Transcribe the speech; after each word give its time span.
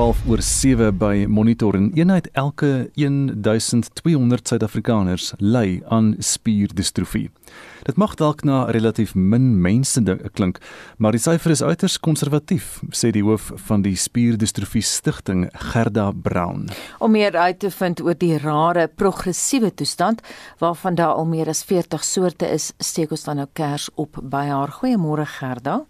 12 0.00 0.20
oor 0.32 0.40
7 0.40 0.86
by 0.96 1.26
Monitor 1.28 1.76
en 1.76 1.90
eenheid 1.92 2.30
elke 2.40 2.88
1200 2.96 4.48
Suid-Afrikaners 4.48 5.26
ly 5.44 5.82
aan 5.92 6.14
spierdistrofie. 6.24 7.26
Dit 7.84 8.00
mag 8.00 8.14
dalk 8.16 8.40
na 8.48 8.62
relatief 8.72 9.12
min 9.12 9.50
mense 9.60 10.00
klink, 10.32 10.62
maar 10.96 11.12
die 11.12 11.20
syfer 11.20 11.52
is 11.52 11.60
uiters 11.60 11.98
konservatief, 12.00 12.78
sê 12.96 13.12
die 13.12 13.26
hoof 13.26 13.50
van 13.66 13.84
die 13.84 13.92
Spierdistrofie 13.92 14.80
Stichting, 14.80 15.50
Gerda 15.68 16.08
Brown. 16.16 16.70
Om 16.96 17.12
meer 17.18 17.36
uit 17.36 17.60
te 17.60 17.68
vind 17.68 18.00
oor 18.00 18.16
die 18.16 18.38
rare 18.40 18.88
progressiewe 18.88 19.74
toestand 19.74 20.24
waarvan 20.64 20.96
daar 20.96 21.20
al 21.20 21.28
meer 21.28 21.52
as 21.52 21.60
40 21.68 22.08
soorte 22.08 22.48
is, 22.48 22.72
steek 22.80 23.12
ons 23.12 23.28
dan 23.28 23.42
nou 23.44 23.50
kers 23.52 23.92
op 24.00 24.16
by 24.22 24.46
haar. 24.48 24.78
Goeiemôre 24.80 25.28
Gerda. 25.36 25.82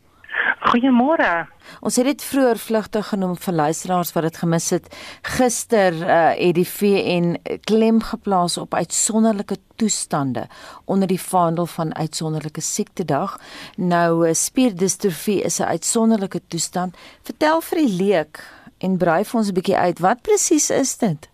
Goeiemôre. 0.71 1.49
Ons 1.83 1.97
het 1.99 2.07
dit 2.07 2.23
vroeër 2.23 2.59
vlugtig 2.63 3.09
genoem 3.11 3.33
vir 3.43 3.55
luisteraars 3.59 4.13
wat 4.15 4.27
dit 4.29 4.37
gemis 4.39 4.69
het. 4.71 4.85
Gister 5.27 5.97
uh, 5.99 6.19
het 6.39 6.55
die 6.55 6.67
VN 6.69 7.33
klem 7.67 7.99
geplaas 8.07 8.55
op 8.61 8.77
uitsonderlike 8.79 9.57
toestande 9.81 10.45
onder 10.85 11.11
die 11.11 11.19
vaandel 11.21 11.67
van 11.67 11.91
uitsonderlike 11.95 12.63
siektedag. 12.63 13.35
Nou 13.77 14.29
uh, 14.29 14.35
spierdistrofie 14.35 15.41
is 15.43 15.59
'n 15.59 15.73
uitsonderlike 15.75 16.41
toestand. 16.47 16.95
Vertel 17.23 17.61
vir 17.61 17.79
die 17.79 17.95
leek 18.05 18.45
en 18.79 18.99
brei 18.99 19.25
vir 19.25 19.39
ons 19.41 19.51
'n 19.51 19.59
bietjie 19.59 19.77
uit 19.77 19.99
wat 19.99 20.23
presies 20.23 20.71
is 20.71 20.97
dit? 20.99 21.31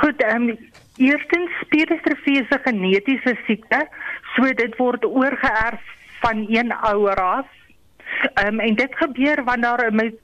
Goed, 0.00 0.22
ehm 0.22 0.48
um, 0.48 0.58
eerstens 0.96 1.50
spierdistrofie 1.60 2.40
is 2.40 2.48
'n 2.56 2.64
genetiese 2.64 3.36
siekte, 3.46 3.86
so 4.34 4.42
dit 4.42 4.76
word 4.76 5.04
oorgeerf 5.04 5.84
van 6.20 6.46
een 6.48 6.72
ouer 6.72 7.20
af 7.20 7.46
Ehm 8.34 8.46
um, 8.46 8.60
en 8.60 8.74
dit 8.74 8.96
gebeur 8.96 9.44
wanneer 9.44 9.76
daar 9.76 9.92
'n 9.92 10.18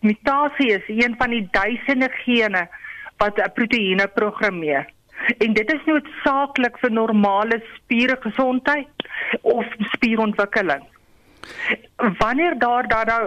mutasie 0.00 0.70
is, 0.78 0.86
een 0.86 1.14
van 1.18 1.30
die 1.30 1.48
duisende 1.50 2.08
gene 2.10 2.68
wat 3.16 3.38
'n 3.38 3.52
proteïene 3.54 4.06
programmeer. 4.08 4.88
En 5.38 5.52
dit 5.52 5.72
is 5.72 5.84
noodsaaklik 5.84 6.78
vir 6.78 6.92
normale 6.92 7.62
spiergesondheid 7.74 8.88
of 9.40 9.66
spierontwikkeling. 9.78 10.82
Wanneer 12.18 12.58
daar 12.58 12.88
daar 12.88 13.06
nou 13.06 13.24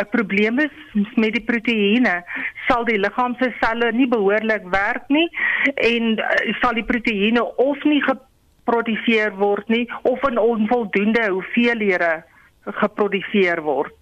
'n 0.00 0.08
probleem 0.10 0.58
is 0.58 0.76
met 1.14 1.32
die 1.32 1.44
proteïene, 1.44 2.22
sal 2.68 2.84
die 2.84 2.98
liggaam 2.98 3.34
se 3.38 3.54
selle 3.60 3.92
nie 3.92 4.08
behoorlik 4.08 4.62
werk 4.70 5.08
nie 5.08 5.28
en 5.74 6.18
uh, 6.18 6.54
sal 6.60 6.74
die 6.74 6.84
proteïene 6.84 7.56
of 7.56 7.84
nie 7.84 8.02
geproduseer 8.02 9.34
word 9.36 9.68
nie 9.68 9.92
of 10.02 10.28
in 10.28 10.38
onvoldoende 10.38 11.28
hoeveelhede 11.28 12.24
geproduseer 12.72 13.62
word. 13.62 13.96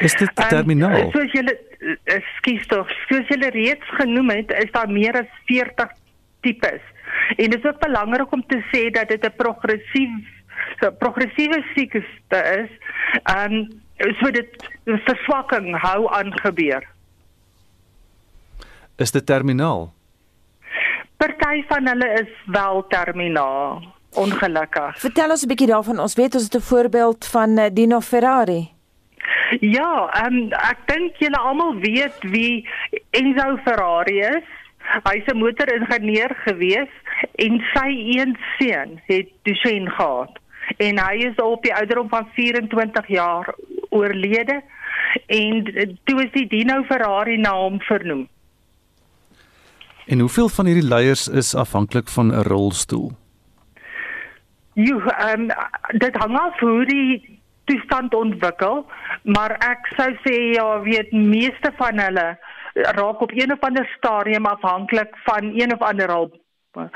Is 0.00 0.14
dit 0.16 0.30
terminaal? 0.36 1.08
Um, 1.08 1.10
soos 1.12 1.32
julle 1.36 1.54
ekskuus 2.10 2.66
tog, 2.70 2.90
soos 3.08 3.28
julle 3.28 3.50
reeds 3.54 3.94
genoem 3.98 4.30
het, 4.30 4.52
is 4.62 4.70
daar 4.74 4.90
meer 4.90 5.18
as 5.22 5.30
40 5.50 5.92
tipes. 6.46 6.84
En 7.36 7.50
dit 7.50 7.58
is 7.58 7.68
ook 7.68 7.80
belangrik 7.82 8.32
om 8.32 8.44
te 8.46 8.62
sê 8.70 8.88
dat 8.90 9.08
dit 9.08 9.24
'n 9.26 9.36
progressief 9.36 10.30
so 10.80 10.90
progressiewe 10.90 11.62
siekte 11.74 12.40
is. 12.62 12.70
Um 13.36 13.68
so 14.20 14.30
dit 14.30 14.68
verswakking 14.84 15.76
hou 15.80 16.08
aan 16.10 16.32
gebeur. 16.40 16.86
Is 18.96 19.10
dit 19.10 19.26
terminaal? 19.26 19.92
Party 21.16 21.64
van 21.68 21.86
hulle 21.86 22.08
is 22.20 22.30
wel 22.46 22.86
terminaal 22.86 23.82
ongelukkig. 24.14 24.98
Vertel 24.98 25.30
ons 25.30 25.44
'n 25.44 25.48
bietjie 25.48 25.66
daarvan. 25.66 25.98
Ons 25.98 26.14
weet 26.14 26.34
ons 26.34 26.44
het 26.44 26.54
'n 26.54 26.60
voorbeeld 26.60 27.26
van 27.26 27.58
uh, 27.58 27.66
Dino 27.72 28.00
Ferrari. 28.00 28.70
Ja, 29.60 30.24
um, 30.26 30.48
ek 30.52 30.78
dink 30.86 31.16
julle 31.20 31.36
almal 31.38 31.74
weet 31.74 32.16
wie 32.20 32.68
Enzo 33.10 33.56
Ferrari 33.64 34.18
is. 34.18 34.48
Hy's 35.04 35.26
'n 35.26 35.38
motoringenieur 35.38 36.32
gewees 36.44 36.92
en 37.36 37.60
sy 37.74 37.90
een 38.18 38.36
seun 38.58 39.00
het 39.06 39.28
Duchenne 39.42 39.90
gehad. 39.90 40.38
En 40.76 40.98
hy 40.98 41.14
is 41.28 41.36
op 41.36 41.62
die 41.62 41.74
ouderdom 41.74 42.08
van 42.08 42.28
24 42.34 43.08
jaar 43.08 43.54
oorlede 43.90 44.62
en 45.26 45.64
toe 46.04 46.22
is 46.24 46.32
die 46.32 46.46
Dino 46.46 46.82
Ferrari 46.82 47.36
na 47.36 47.52
hom 47.52 47.80
vernoem. 47.80 48.28
En 50.06 50.18
hoeveel 50.18 50.48
van 50.48 50.66
hierdie 50.66 50.88
leiers 50.88 51.28
is 51.28 51.54
afhanklik 51.54 52.08
van 52.08 52.32
'n 52.32 52.42
rolstoel? 52.42 53.12
Jo, 54.72 54.98
ehm 55.00 55.40
um, 55.40 55.98
dit 55.98 56.16
hang 56.16 56.38
af 56.38 56.58
hoe 56.60 56.84
die 56.84 57.40
toestand 57.64 58.14
ontwikkel, 58.14 58.86
maar 59.22 59.56
ek 59.68 59.92
sou 59.96 60.10
sê 60.24 60.36
ja, 60.54 60.80
weet 60.80 61.12
meeste 61.12 61.72
van 61.76 61.98
hulle 61.98 62.38
raak 62.74 63.20
op 63.20 63.32
een 63.34 63.52
of 63.52 63.60
ander 63.60 63.86
stadium 63.96 64.46
afhanklik 64.46 65.16
van 65.24 65.52
een 65.60 65.74
of 65.74 65.80
ander 65.80 66.08
hulp. 66.08 66.34
Ehm 66.74 66.90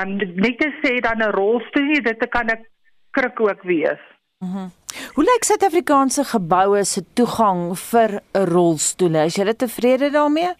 um, 0.00 0.16
net 0.16 0.58
te 0.58 0.70
sê 0.82 0.98
dan 1.00 1.22
'n 1.22 1.30
rolstoel, 1.30 2.02
dit 2.02 2.28
kan 2.28 2.46
'n 2.46 2.66
kruk 3.10 3.40
ook 3.40 3.62
wees. 3.62 4.02
Mhm. 4.38 4.58
Mm 4.58 4.70
hoe 5.14 5.24
lyk 5.24 5.44
Suid-Afrikaanse 5.44 6.24
geboue 6.24 6.84
se 6.84 7.02
toegang 7.14 7.78
vir 7.78 8.20
'n 8.32 8.44
rolstoel? 8.54 9.14
Is 9.14 9.36
jy 9.36 9.54
tevrede 9.54 10.10
daarmee? 10.10 10.52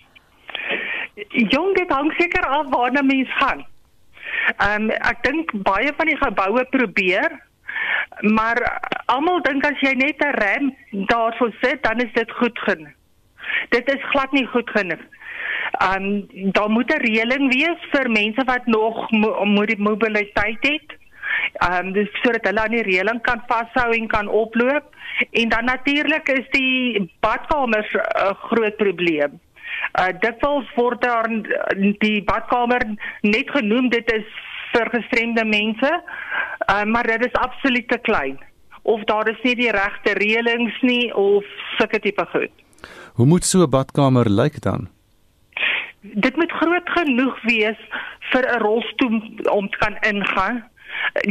Jong, 1.28 1.76
dit 1.76 1.90
hang 1.90 2.12
seker 2.18 2.46
af 2.46 2.66
waar 2.68 2.92
'n 2.92 3.06
mens 3.06 3.30
gaan. 3.36 3.66
Ehm 4.56 4.90
um, 4.90 4.90
ek 4.90 5.22
dink 5.22 5.50
baie 5.64 5.92
van 5.96 6.06
die 6.06 6.18
geboue 6.20 6.64
probeer 6.64 7.40
maar 8.20 8.58
almal 9.06 9.40
dink 9.42 9.64
as 9.66 9.80
jy 9.80 9.94
net 9.98 10.20
'n 10.20 10.36
rem 10.38 10.74
daarso 11.10 11.50
sit 11.62 11.82
dan 11.82 12.00
is 12.00 12.12
dit 12.12 12.30
goed 12.30 12.58
genoeg. 12.58 12.94
Dit 13.70 13.88
is 13.94 14.10
glad 14.10 14.32
nie 14.32 14.46
goed 14.46 14.70
genoeg. 14.70 15.02
Ehm 15.80 16.04
um, 16.04 16.52
daar 16.52 16.70
moet 16.70 16.92
'n 16.94 17.04
reëling 17.06 17.54
wees 17.54 17.80
vir 17.92 18.10
mense 18.10 18.44
wat 18.44 18.66
nog 18.66 19.10
mo 19.44 19.64
die 19.64 19.78
mobiliteit 19.78 20.62
het. 20.66 20.88
Ehm 21.52 21.86
um, 21.86 21.92
dis 21.92 22.08
sodat 22.22 22.46
hulle 22.46 22.60
aan 22.60 22.76
die 22.76 22.82
reëling 22.82 23.22
kan 23.22 23.42
vashou 23.46 23.92
en 23.92 24.06
kan 24.06 24.28
oploop 24.28 24.84
en 25.30 25.48
dan 25.48 25.64
natuurlik 25.64 26.28
is 26.28 26.48
die 26.50 27.10
badkamers 27.20 27.92
'n 27.94 28.34
groot 28.34 28.76
probleem. 28.76 29.40
Uh 30.00 30.08
dikwels 30.20 30.68
word 30.76 31.02
daar 31.02 31.28
die 32.00 32.22
badkamer 32.24 32.84
net 33.22 33.50
genoem 33.50 33.90
dit 33.92 34.12
is 34.12 34.26
vir 34.72 34.88
gestremde 34.94 35.44
mense. 35.44 35.92
Uh 36.70 36.84
maar 36.84 37.06
dit 37.06 37.26
is 37.26 37.38
absoluut 37.40 37.88
te 37.88 37.98
klein. 37.98 38.38
Of 38.82 39.04
daar 39.04 39.28
is 39.28 39.42
nie 39.42 39.54
die 39.54 39.70
regte 39.70 40.16
reëlings 40.18 40.80
nie 40.82 41.14
of 41.14 41.44
sulke 41.78 42.00
tipe 42.00 42.26
goed. 42.32 42.50
Hoe 43.14 43.26
moet 43.26 43.44
so 43.44 43.62
'n 43.62 43.70
badkamer 43.70 44.30
lyk 44.30 44.60
dan? 44.60 44.88
Dit 46.00 46.36
moet 46.36 46.52
groot 46.52 46.88
genoeg 46.98 47.42
wees 47.42 47.78
vir 48.32 48.44
'n 48.48 48.62
rolstoel 48.62 49.20
om 49.50 49.68
te 49.68 49.78
kan 49.78 49.96
ingaan 50.00 50.64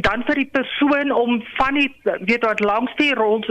dan 0.05 0.23
vir 0.27 0.35
die 0.35 0.49
persoon 0.51 1.11
om 1.11 1.43
van 1.57 1.73
die 1.79 1.89
weet 2.27 2.45
wat 2.45 2.59
langs 2.59 2.93
die 2.95 3.13
rol 3.13 3.41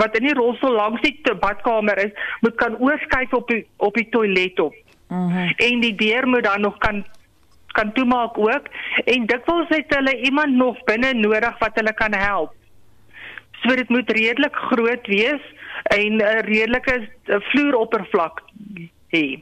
wat 0.00 0.16
in 0.18 0.26
die 0.28 0.34
rolstoel 0.34 0.74
langs 0.74 1.00
die 1.00 1.20
badkamer 1.40 1.98
is 2.06 2.12
moet 2.40 2.54
kan 2.54 2.78
oorskyk 2.78 3.34
op 3.36 3.48
die 3.48 3.66
op 3.76 3.94
die 3.94 4.08
toilet 4.10 4.60
op. 4.60 4.74
Mhm. 5.08 5.22
Mm 5.22 5.54
en 5.56 5.80
die 5.80 5.94
deur 5.94 6.28
moet 6.28 6.44
dan 6.44 6.60
nog 6.60 6.78
kan 6.78 7.04
kan 7.76 7.92
toemaak 7.92 8.38
ook 8.38 8.68
en 9.04 9.26
dikwels 9.26 9.68
het 9.68 9.94
hulle 9.94 10.20
iemand 10.20 10.56
nog 10.56 10.84
binne 10.84 11.12
nodig 11.12 11.58
wat 11.58 11.74
hulle 11.74 11.94
kan 11.94 12.14
help. 12.14 12.54
So 13.62 13.76
dit 13.76 13.88
moet 13.88 14.10
redelik 14.10 14.56
groot 14.56 15.06
wees 15.06 15.42
en 15.82 16.16
'n 16.16 16.44
redelike 16.48 17.08
vloeroppervlak 17.24 18.42
hê. 19.14 19.40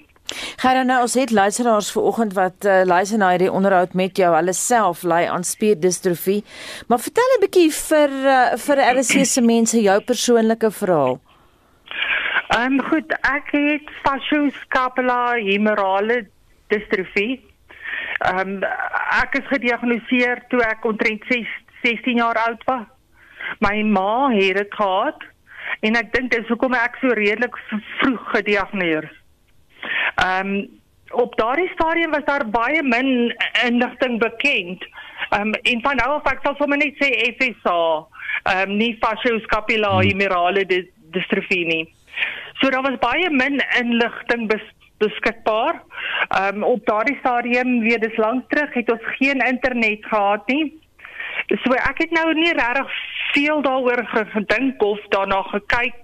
Gaan 0.57 0.87
nou 0.87 1.01
ons 1.05 1.15
het 1.15 1.31
luisteraars 1.31 1.93
vanoggend 1.93 2.33
wat 2.33 2.65
uh, 2.65 2.81
luister 2.85 3.19
na 3.19 3.31
hierdie 3.35 3.53
onderhoud 3.53 3.93
met 3.93 4.17
jou. 4.17 4.35
Hulle 4.35 4.53
self 4.57 5.03
ly 5.03 5.27
aan 5.29 5.45
spierdistrofie. 5.45 6.45
Maar 6.89 6.99
vertel 6.99 7.37
'n 7.37 7.41
bietjie 7.41 7.73
vir 7.73 8.09
uh, 8.09 8.57
vir 8.57 8.79
RC 8.97 9.25
se 9.25 9.41
mense 9.41 9.81
jou 9.81 10.01
persoonlike 10.01 10.71
verhaal. 10.71 11.21
Ehm 12.49 12.73
um, 12.73 12.83
goed, 12.89 13.13
ek 13.21 13.49
het 13.53 13.91
facioscapulohumerale 14.03 16.27
distrofie. 16.69 17.45
Ehm 18.19 18.39
um, 18.39 18.63
ek 19.23 19.35
is 19.41 19.47
gediagnoseer 19.53 20.43
toe 20.49 20.63
ek 20.63 20.85
omtrent 20.85 21.23
16 21.83 22.17
jaar 22.17 22.37
oud 22.47 22.65
was. 22.65 22.87
My 23.61 23.83
ma 23.83 24.31
het 24.33 24.57
dit 24.57 24.75
gehad 24.75 25.23
en 25.81 25.97
ek 25.97 26.13
dink 26.13 26.31
dis 26.31 26.49
hoekom 26.49 26.75
ek 26.75 26.97
so 27.01 27.09
redelik 27.09 27.57
vroeg 28.01 28.31
gediagnoseer 28.33 29.05
is. 29.05 29.24
Ehm 30.15 30.55
um, 30.55 30.83
op 31.15 31.37
daardie 31.37 31.71
stadium 31.75 32.11
was 32.11 32.25
daar 32.25 32.49
baie 32.51 32.83
min 32.83 33.35
inligting 33.65 34.19
bekend. 34.19 34.87
Ehm 35.31 35.41
um, 35.41 35.53
en 35.53 35.81
van 35.83 35.97
nou 35.97 36.11
af 36.11 36.31
ek 36.33 36.43
sal 36.43 36.57
sommer 36.59 36.79
net 36.79 36.95
sê 37.03 37.11
FSA, 37.39 37.81
ehm 38.43 38.71
um, 38.71 38.77
nie 38.77 38.97
facioscapulohumerale 39.01 40.65
hmm. 40.69 40.89
distrofie 41.17 41.67
nie. 41.67 41.85
So 42.61 42.71
daar 42.71 42.83
was 42.83 42.99
baie 42.99 43.31
min 43.31 43.61
inligting 43.81 44.49
bes 44.49 44.65
beskikbaar. 44.99 45.83
Ehm 46.29 46.63
um, 46.63 46.63
op 46.63 46.87
daardie 46.87 47.19
stadium, 47.19 47.81
weet 47.81 48.03
dis 48.03 48.17
lank 48.17 48.49
terug, 48.51 48.75
het 48.75 48.93
ons 48.93 49.13
geen 49.19 49.47
internet 49.47 50.07
gehad 50.07 50.47
nie. 50.47 50.73
So 51.63 51.75
ek 51.75 51.99
het 51.99 52.11
nou 52.11 52.33
nie 52.35 52.53
regtig 52.53 52.97
veel 53.35 53.63
daaroor 53.63 54.07
gedink 54.33 54.83
of 54.83 55.01
daarna 55.11 55.43
gekyk 55.43 55.95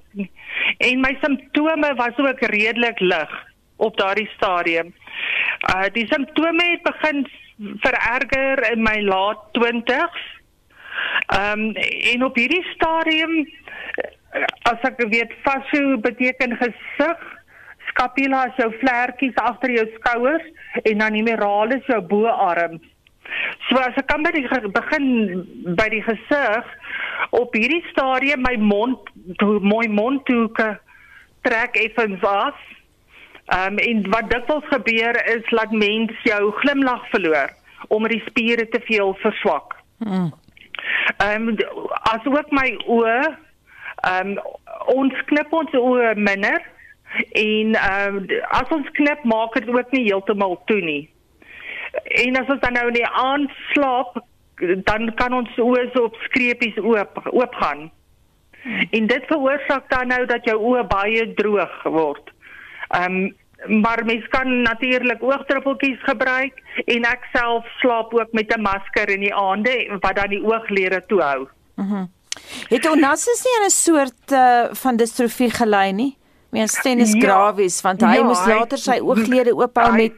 En 0.79 1.00
my 1.00 1.17
simptome 1.23 1.94
was 1.94 2.17
ook 2.19 2.41
redelik 2.41 3.00
lig 3.00 3.50
op 3.87 3.97
daardie 3.97 4.29
stadium. 4.37 4.93
Uh 5.75 5.88
die 5.93 6.06
simptome 6.11 6.67
het 6.71 6.82
begin 6.82 7.25
vererger 7.85 8.65
in 8.73 8.82
my 8.82 9.00
laat 9.05 9.43
20s. 9.59 10.21
Ehm 11.27 11.61
um, 11.61 11.75
en 12.12 12.25
op 12.25 12.37
hierdie 12.37 12.65
stadium 12.75 13.47
as 14.71 14.87
ek 14.87 15.03
weet 15.11 15.32
fascio 15.44 15.99
beteken 16.05 16.55
gesig, 16.61 17.23
scapula 17.91 18.47
is 18.50 18.59
jou 18.62 18.71
vlekkies 18.79 19.38
agter 19.43 19.75
jou 19.75 19.87
skouers 19.97 20.47
en 20.85 21.03
dan 21.03 21.17
die 21.19 21.27
meralis 21.27 21.87
jou 21.91 22.00
boarm. 22.12 22.79
So 23.69 23.79
as 23.79 23.97
ek 23.99 24.09
kan 24.11 24.25
by 24.27 24.32
die 24.35 24.47
begin 24.75 25.09
by 25.79 25.88
die 25.93 26.03
gesig 26.06 26.71
op 27.37 27.55
hierdie 27.55 27.82
stadium 27.91 28.43
my 28.47 28.56
mond 28.59 29.11
mooi 29.43 29.87
mondhoeke 29.88 30.73
trek 31.47 31.79
effens 31.79 32.23
af. 32.27 32.59
Ehm 33.46 33.72
um, 33.72 33.78
en 33.78 34.10
wat 34.10 34.31
dikwels 34.31 34.66
gebeur 34.69 35.26
is 35.37 35.48
dat 35.50 35.70
mens 35.70 36.12
jou 36.22 36.52
glimlag 36.52 37.08
verloor 37.08 37.58
omdat 37.88 38.10
die 38.10 38.25
spiere 38.26 38.69
te 38.69 38.81
veel 38.84 39.14
verswak. 39.14 39.76
Hmm. 39.98 40.32
Ehm 41.16 41.48
um, 41.48 41.56
as 42.02 42.25
ook 42.25 42.50
my 42.50 42.69
oë 42.87 43.37
ehm 44.00 44.28
um, 44.28 44.38
ons 44.87 45.25
knip 45.25 45.52
ons 45.52 45.72
oë 45.72 46.14
minder 46.14 46.60
en 47.32 47.75
ehm 47.75 48.16
um, 48.16 48.26
as 48.48 48.70
ons 48.70 48.90
knip 48.98 49.25
maak 49.25 49.54
dit 49.58 49.69
ook 49.69 49.90
nie 49.96 50.04
heeltemal 50.04 50.60
toe 50.70 50.81
nie. 50.81 51.10
En 52.25 52.36
as 52.36 52.48
ons 52.48 52.60
dan 52.60 52.72
nou 52.78 52.86
in 52.88 53.00
die 53.00 53.12
aand 53.25 53.50
slaap 53.72 54.20
dan 54.84 55.14
kan 55.14 55.32
ons 55.34 55.58
oë 55.58 55.88
so 55.94 56.06
op 56.10 56.19
skreepies 56.28 56.78
oop 56.78 57.19
oop 57.32 57.54
gaan. 57.64 57.88
Hmm. 58.62 58.86
En 58.90 59.06
dit 59.06 59.26
veroorsaak 59.26 59.88
dan 59.90 60.12
nou 60.14 60.26
dat 60.26 60.44
jou 60.44 60.58
oë 60.72 60.86
baie 60.86 61.32
droog 61.34 61.82
word. 61.82 62.31
Ehm 62.90 63.04
um, 63.04 63.38
maar 63.82 64.04
mens 64.04 64.28
kan 64.28 64.62
natuurlik 64.62 65.22
oogdruppeltjies 65.22 65.98
gebruik 66.02 66.62
en 66.84 67.04
ek 67.04 67.26
self 67.32 67.66
slaap 67.81 68.14
ook 68.14 68.32
met 68.32 68.56
'n 68.56 68.60
masker 68.60 69.08
in 69.08 69.20
die 69.20 69.34
aande 69.34 69.98
wat 70.00 70.16
dan 70.16 70.28
die 70.28 70.44
ooglede 70.44 71.02
toe 71.06 71.20
hou. 71.20 71.48
Mhm. 71.75 71.94
Mm 71.94 72.08
het 72.69 72.88
Onassis 72.88 73.42
nie 73.44 73.66
'n 73.66 73.70
soort 73.70 74.32
uh, 74.32 74.64
van 74.72 74.96
distrofie 74.96 75.50
gelei 75.50 75.92
nie? 75.92 76.16
Meen 76.50 76.69
Stennis 76.69 77.12
ja, 77.12 77.20
gravis 77.20 77.81
want 77.81 78.00
hy 78.00 78.14
ja, 78.14 78.22
moes 78.22 78.46
later 78.46 78.78
sy 78.78 78.98
ooglede 78.98 79.54
oophou 79.54 79.93
met 79.93 80.12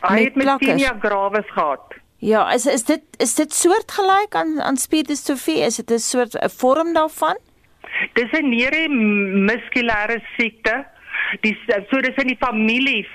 hy 0.00 0.24
met 0.24 0.34
myasthenia 0.34 0.96
gravis 1.00 1.50
gehad. 1.50 1.94
Ja, 2.18 2.52
is 2.52 2.66
is 2.66 2.84
dit 2.84 3.02
is 3.16 3.34
dit 3.34 3.54
soortgelyk 3.54 4.34
aan 4.34 4.60
aan 4.60 4.76
spierdistrofie? 4.76 5.58
Is 5.58 5.76
dit 5.76 5.90
'n 5.90 5.98
soort 5.98 6.34
'n 6.34 6.48
vorm 6.48 6.92
daarvan? 6.92 7.36
Dis 8.12 8.30
'n 8.32 8.48
neuromuskulêre 8.48 10.20
siekte 10.36 10.86
die 11.40 11.56
so 11.90 12.00
dis 12.00 12.16
in 12.22 12.32
die 12.32 12.40
familie 12.40 13.06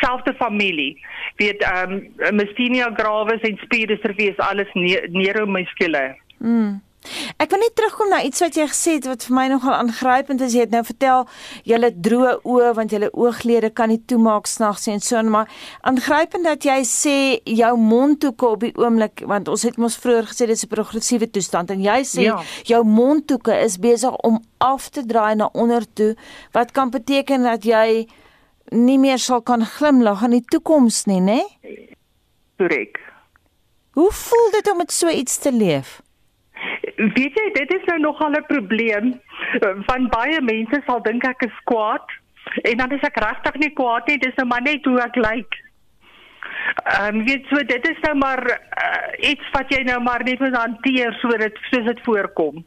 selfde 0.00 0.34
familie 0.38 0.96
weet 1.36 1.62
ehm 1.62 1.92
um, 1.92 2.36
myasthenia 2.36 2.90
gravis 2.96 3.42
en 3.48 3.58
spierdystrophy 3.64 4.30
is 4.32 4.38
alles 4.38 4.68
neuromuskulêr. 4.74 6.16
Mm. 6.38 6.80
Ek 7.40 7.48
wil 7.54 7.62
net 7.62 7.72
terugkom 7.78 8.10
na 8.12 8.20
iets 8.26 8.42
wat 8.44 8.56
jy 8.58 8.66
gesê 8.68 8.94
het 8.98 9.06
wat 9.08 9.24
vir 9.24 9.34
my 9.36 9.46
nogal 9.48 9.72
aangrypend 9.72 10.42
is. 10.44 10.52
Jy 10.52 10.66
het 10.66 10.74
nou 10.74 10.82
vertel 10.84 11.24
jy 11.64 11.78
het 11.80 11.96
droë 12.04 12.34
oë 12.44 12.74
want 12.76 12.92
jou 12.92 13.08
ooglede 13.08 13.70
kan 13.72 13.88
nie 13.88 14.00
toemaak 14.10 14.46
snags 14.50 14.84
en 14.92 15.00
so 15.00 15.16
en 15.16 15.30
maar 15.32 15.48
aangrypend 15.88 16.44
dat 16.44 16.66
jy 16.68 16.78
sê 16.84 17.16
jou 17.48 17.72
mondhoeke 17.80 18.46
op 18.46 18.66
die 18.66 18.72
oomblik 18.76 19.24
want 19.30 19.48
ons 19.48 19.64
het 19.64 19.80
mos 19.80 19.96
vroeër 20.02 20.28
gesê 20.28 20.46
dis 20.46 20.64
'n 20.64 20.68
progressiewe 20.68 21.30
toestand 21.30 21.70
en 21.70 21.80
jy 21.80 22.00
sê 22.04 22.22
ja. 22.28 22.42
jou 22.64 22.84
mondhoeke 22.84 23.54
is 23.64 23.78
besig 23.78 24.12
om 24.22 24.40
af 24.58 24.90
te 24.90 25.06
draai 25.06 25.34
na 25.34 25.48
onder 25.52 25.84
toe 25.94 26.16
wat 26.52 26.72
kan 26.72 26.90
beteken 26.90 27.42
dat 27.42 27.64
jy 27.64 28.06
nie 28.70 28.98
meer 28.98 29.18
sal 29.18 29.42
kan 29.42 29.64
glimlag 29.64 30.22
in 30.22 30.30
die 30.30 30.44
toekoms 30.44 31.06
nie, 31.06 31.20
né? 31.20 31.40
Korrek. 32.56 33.00
Hoe 33.98 34.12
voel 34.12 34.50
dit 34.52 34.70
om 34.70 34.76
met 34.76 34.92
so 34.92 35.08
iets 35.08 35.38
te 35.38 35.52
leef? 35.52 36.00
Weet 37.00 37.36
jy, 37.38 37.46
dit 37.56 37.70
is 37.72 37.84
nou 37.88 37.98
nogal 37.98 38.34
'n 38.36 38.44
probleem. 38.46 39.20
Van 39.88 40.08
baie 40.08 40.40
mense 40.40 40.82
sal 40.86 41.00
dink 41.02 41.24
ek 41.24 41.42
is 41.48 41.56
kwaad 41.64 42.04
en 42.62 42.76
dan 42.76 42.92
is 42.92 43.06
ek 43.06 43.16
regtig 43.16 43.54
nie 43.54 43.72
kwaad 43.72 44.06
nie, 44.06 44.18
dis 44.18 44.36
nou 44.36 44.46
maar 44.46 44.62
net 44.62 44.84
hoe 44.84 45.00
ek 45.00 45.16
lyk. 45.16 45.52
Ehm 46.84 47.16
um, 47.16 47.24
weet 47.24 47.46
so 47.48 47.56
dit 47.56 47.88
is 47.88 48.00
nou 48.02 48.14
maar 48.14 48.42
uh, 48.44 49.30
iets 49.30 49.50
wat 49.52 49.70
jy 49.72 49.82
nou 49.82 50.00
maar 50.02 50.24
net 50.24 50.40
moet 50.40 50.56
hanteer 50.56 51.16
sodat 51.20 51.56
soos 51.70 51.84
dit 51.84 52.00
voorkom. 52.04 52.64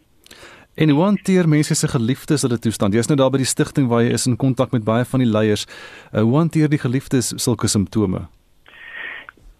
En 0.76 0.90
hoe 0.90 1.04
hanteer 1.04 1.48
mense 1.48 1.76
se 1.76 1.88
geliefdes 1.88 2.42
hulle 2.42 2.60
toestand? 2.60 2.94
Jy's 2.94 3.08
nou 3.08 3.18
daar 3.18 3.30
by 3.30 3.38
die 3.38 3.50
stigting 3.50 3.88
waar 3.88 4.02
jy 4.02 4.14
is 4.14 4.26
in 4.26 4.38
kontak 4.38 4.72
met 4.72 4.84
baie 4.84 5.06
van 5.06 5.20
die 5.20 5.30
leiers. 5.30 5.68
Uh, 6.12 6.22
hoe 6.22 6.38
hanteer 6.38 6.70
die 6.70 6.82
geliefdes 6.82 7.34
sulke 7.36 7.68
simptome? 7.68 8.28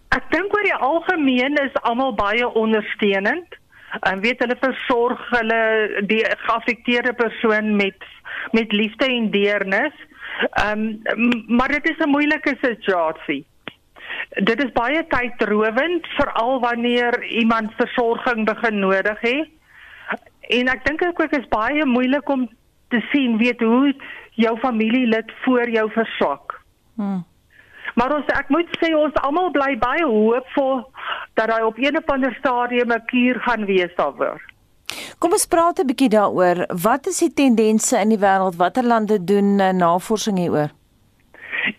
Ek 0.08 0.26
dink 0.30 0.54
oor 0.54 0.66
die 0.66 0.74
algemeen 0.74 1.58
is 1.62 1.74
almal 1.82 2.14
baie 2.14 2.48
ondersteunend 2.48 3.62
en 4.00 4.20
weet 4.20 4.38
hulle 4.38 4.56
versorg 4.60 5.30
hulle 5.30 6.02
die 6.06 6.24
geaffekteerde 6.24 7.12
persoon 7.12 7.76
met 7.76 8.12
met 8.52 8.72
liefde 8.72 9.06
en 9.06 9.30
deernis. 9.30 9.94
Ehm 10.50 10.86
um, 11.04 11.44
maar 11.46 11.68
dit 11.68 11.90
is 11.90 11.98
'n 11.98 12.08
moeilike 12.08 12.56
situasie. 12.60 13.46
Dit 14.28 14.64
is 14.64 14.72
baie 14.72 15.06
tydrowend 15.06 16.06
veral 16.06 16.60
wanneer 16.60 17.24
iemand 17.24 17.72
versorging 17.76 18.44
begin 18.44 18.78
nodig 18.78 19.20
het. 19.20 19.48
En 20.40 20.68
ek 20.68 20.84
dink 20.84 21.04
ook 21.04 21.32
is 21.32 21.48
baie 21.48 21.84
moeilik 21.84 22.28
om 22.28 22.48
te 22.88 23.00
sien 23.12 23.38
weet 23.38 23.60
hoe 23.60 23.94
jou 24.30 24.58
familielid 24.58 25.32
voor 25.42 25.70
jou 25.70 25.90
verswak. 25.90 26.60
Hmm. 26.94 27.24
Maar 27.94 28.14
ons 28.16 28.26
ek 28.26 28.48
moet 28.48 28.70
sê 28.80 28.90
ons 28.98 29.14
almal 29.22 29.50
bly 29.54 29.74
baie 29.78 30.06
hoopvol 30.06 30.82
dat 31.38 31.50
hy 31.50 31.60
op 31.62 31.78
een 31.78 31.96
of 31.98 32.10
ander 32.10 32.34
stadium 32.38 32.92
'n 32.92 33.04
kuur 33.06 33.40
gaan 33.46 33.64
wees 33.64 33.94
daarvoor. 33.96 34.40
Kom 35.18 35.32
ons 35.32 35.46
praat 35.46 35.78
'n 35.78 35.86
bietjie 35.86 36.08
daaroor. 36.08 36.66
Wat 36.82 37.06
is 37.06 37.18
die 37.18 37.32
tendense 37.32 37.98
in 37.98 38.08
die 38.08 38.18
wêreld? 38.18 38.56
Watter 38.56 38.84
lande 38.84 39.24
doen 39.24 39.58
uh, 39.58 39.70
navorsing 39.70 40.38
hieroor? 40.38 40.70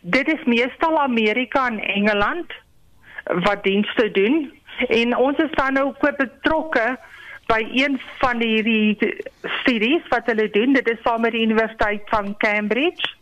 Dit 0.01 0.27
is 0.27 0.43
meestal 0.45 0.99
Amerika 0.99 1.67
en 1.67 1.79
Engeland 1.79 2.51
wat 3.25 3.63
dienste 3.63 4.11
doen 4.11 4.51
en 4.87 5.17
ons 5.17 5.37
is 5.37 5.51
dan 5.51 5.73
nou 5.73 5.85
ook 5.87 6.17
betrokke 6.17 6.97
by 7.47 7.61
een 7.71 7.99
van 8.19 8.41
hierdie 8.41 8.97
studies 9.61 10.07
wat 10.09 10.25
hulle 10.25 10.49
doen. 10.49 10.73
Dit 10.73 10.89
is 10.89 11.01
saam 11.03 11.21
met 11.21 11.31
die 11.31 11.45
Universiteit 11.45 12.01
van 12.05 12.37
Cambridge. 12.37 13.13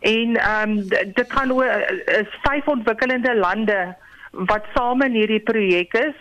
En 0.00 0.36
ehm 0.36 0.70
um, 0.70 0.88
dit 0.88 1.32
gaan 1.32 1.52
oor 1.52 1.84
is 2.20 2.38
vyf 2.42 2.66
ontwikkelende 2.68 3.34
lande 3.34 3.96
wat 4.30 4.64
saam 4.74 5.02
in 5.02 5.14
hierdie 5.16 5.40
projek 5.40 5.94
is, 5.94 6.16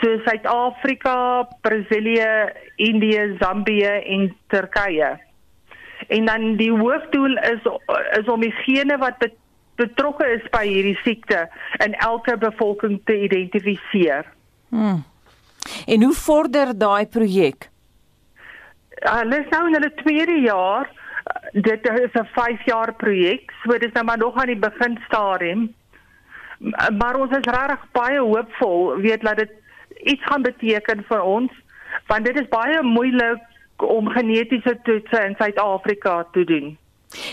so 0.00 0.18
Suid-Afrika, 0.24 1.48
Brasilië, 1.60 2.52
Indië, 2.76 3.36
Zambië 3.40 3.94
en 4.04 4.36
Turkye. 4.46 5.14
En 6.08 6.24
dan 6.24 6.56
die 6.56 6.70
hoofdoel 6.72 7.38
is 7.38 7.64
is 8.18 8.28
om 8.28 8.40
diegene 8.40 8.98
wat 8.98 9.24
betrokke 9.76 10.26
is 10.36 10.44
by 10.54 10.64
hierdie 10.66 10.98
siekte 11.02 11.46
in 11.84 11.94
elke 11.94 12.36
bevolking 12.38 13.00
te 13.04 13.16
identifiseer. 13.26 14.26
Hmm. 14.68 15.02
En 15.86 16.02
hoe 16.02 16.14
vorder 16.14 16.74
daai 16.78 17.06
projek? 17.06 17.70
Hulle 19.04 19.38
uh, 19.38 19.42
is 19.42 19.50
nou 19.50 19.66
in 19.68 19.76
hulle 19.78 19.92
tweede 20.02 20.36
jaar 20.44 20.90
dit 21.52 21.90
is 21.90 22.12
'n 22.12 22.28
5 22.32 22.64
jaar 22.64 22.94
projek, 22.94 23.52
so 23.62 23.70
dit 23.70 23.84
is 23.84 23.92
nou 23.92 24.04
maar 24.04 24.18
nog 24.18 24.34
aan 24.36 24.46
die 24.46 24.56
beginstadium. 24.56 25.74
Maar 26.98 27.16
ons 27.16 27.30
is 27.30 27.52
regtig 27.52 27.86
baie 27.92 28.20
hoopvol, 28.20 28.96
weet 28.96 29.20
dat 29.20 29.36
dit 29.36 29.50
iets 30.02 30.24
gaan 30.24 30.42
beteken 30.42 31.04
vir 31.08 31.20
ons, 31.20 31.52
want 32.06 32.24
dit 32.24 32.40
is 32.40 32.48
baie 32.48 32.82
moeilik 32.82 33.40
om 33.76 34.08
genetiese 34.08 34.78
toetse 34.82 35.24
in 35.24 35.34
Suid-Afrika 35.38 36.26
te 36.32 36.44
doen. 36.44 36.78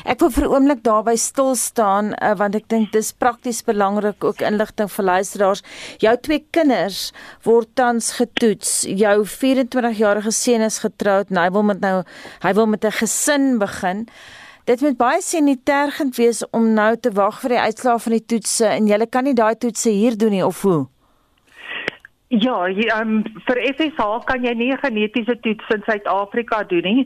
Ek 0.05 0.19
wil 0.19 0.29
vir 0.29 0.45
'n 0.45 0.53
oomblik 0.53 0.83
daarby 0.83 1.15
stil 1.15 1.55
staan 1.55 2.13
uh, 2.21 2.33
want 2.35 2.55
ek 2.55 2.67
dink 2.67 2.91
dis 2.91 3.11
prakties 3.11 3.63
belangrik 3.63 4.23
ook 4.23 4.41
inligting 4.41 4.89
vir 4.91 5.05
luisteraars. 5.05 5.63
Jou 5.99 6.15
twee 6.17 6.45
kinders 6.51 7.11
word 7.43 7.67
tans 7.75 8.11
getoets. 8.11 8.85
Jou 8.85 9.25
24-jarige 9.25 10.31
seun 10.31 10.61
is 10.61 10.79
getroud 10.79 11.29
en 11.29 11.37
hy 11.37 11.49
wil 11.49 11.63
met 11.63 11.79
nou 11.79 12.03
hy 12.41 12.53
wil 12.53 12.67
met 12.67 12.85
'n 12.85 12.91
gesin 12.91 13.57
begin. 13.59 14.07
Dit 14.65 14.81
moet 14.81 14.97
baie 14.97 15.21
senitergend 15.21 16.15
wees 16.15 16.43
om 16.51 16.73
nou 16.73 16.95
te 16.97 17.11
wag 17.11 17.41
vir 17.41 17.49
die 17.49 17.59
uitslae 17.59 17.99
van 17.99 18.11
die 18.11 18.25
toetse 18.25 18.65
en 18.65 18.87
jy 18.87 19.05
kan 19.09 19.23
nie 19.23 19.33
daai 19.33 19.55
toetse 19.55 19.89
hier 19.89 20.17
doen 20.17 20.31
nie 20.31 20.45
of 20.45 20.61
hoe? 20.61 20.87
Ja, 22.31 22.69
jy, 22.71 22.85
um, 22.95 23.17
vir 23.43 23.59
FSH 23.73 24.05
kan 24.23 24.45
jy 24.45 24.53
nie 24.55 24.69
genetiese 24.79 25.33
toets 25.43 25.73
in 25.75 25.81
Suid-Afrika 25.83 26.61
doen 26.69 26.85
nie. 26.87 27.01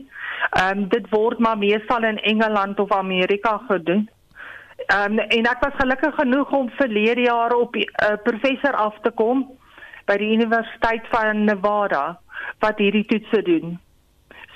Ehm 0.54 0.84
um, 0.84 0.88
dit 0.92 1.08
word 1.10 1.40
maar 1.42 1.58
meestal 1.58 2.06
in 2.06 2.20
Engeland 2.30 2.78
of 2.78 2.92
Amerika 2.94 3.56
gedoen. 3.66 4.04
Ehm 4.86 5.18
um, 5.18 5.18
en 5.18 5.48
ek 5.50 5.64
was 5.64 5.74
gelukkig 5.80 6.14
genoeg 6.20 6.52
om 6.54 6.70
verlede 6.78 7.26
jaar 7.26 7.56
op 7.56 7.74
'n 7.74 7.82
uh, 7.82 8.14
professor 8.22 8.78
af 8.86 8.94
te 9.02 9.10
kom 9.10 9.42
by 10.06 10.16
die 10.16 10.30
Universiteit 10.36 11.02
van 11.10 11.44
Nevada 11.44 12.20
wat 12.62 12.78
hierdie 12.78 13.04
toetse 13.10 13.42
doen. 13.42 13.78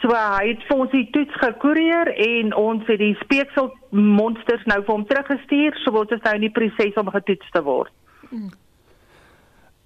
So 0.01 0.15
hy 0.15 0.49
het 0.55 0.63
vir 0.69 0.77
ons 0.77 0.91
die 0.91 1.11
toets 1.11 1.35
gekoerier 1.43 2.15
en 2.15 2.55
ons 2.55 2.87
het 2.87 2.99
die 2.99 3.17
speeksel 3.21 3.75
monsters 3.91 4.65
nou 4.65 4.81
vir 4.85 4.95
hom 4.95 5.07
teruggestuur, 5.07 5.77
so 5.83 5.91
word 5.91 6.09
dit 6.15 6.25
nou 6.25 6.35
in 6.35 6.47
die 6.47 6.57
proses 6.57 6.95
om 6.95 7.11
getoets 7.11 7.51
te 7.51 7.63
word. 7.63 7.91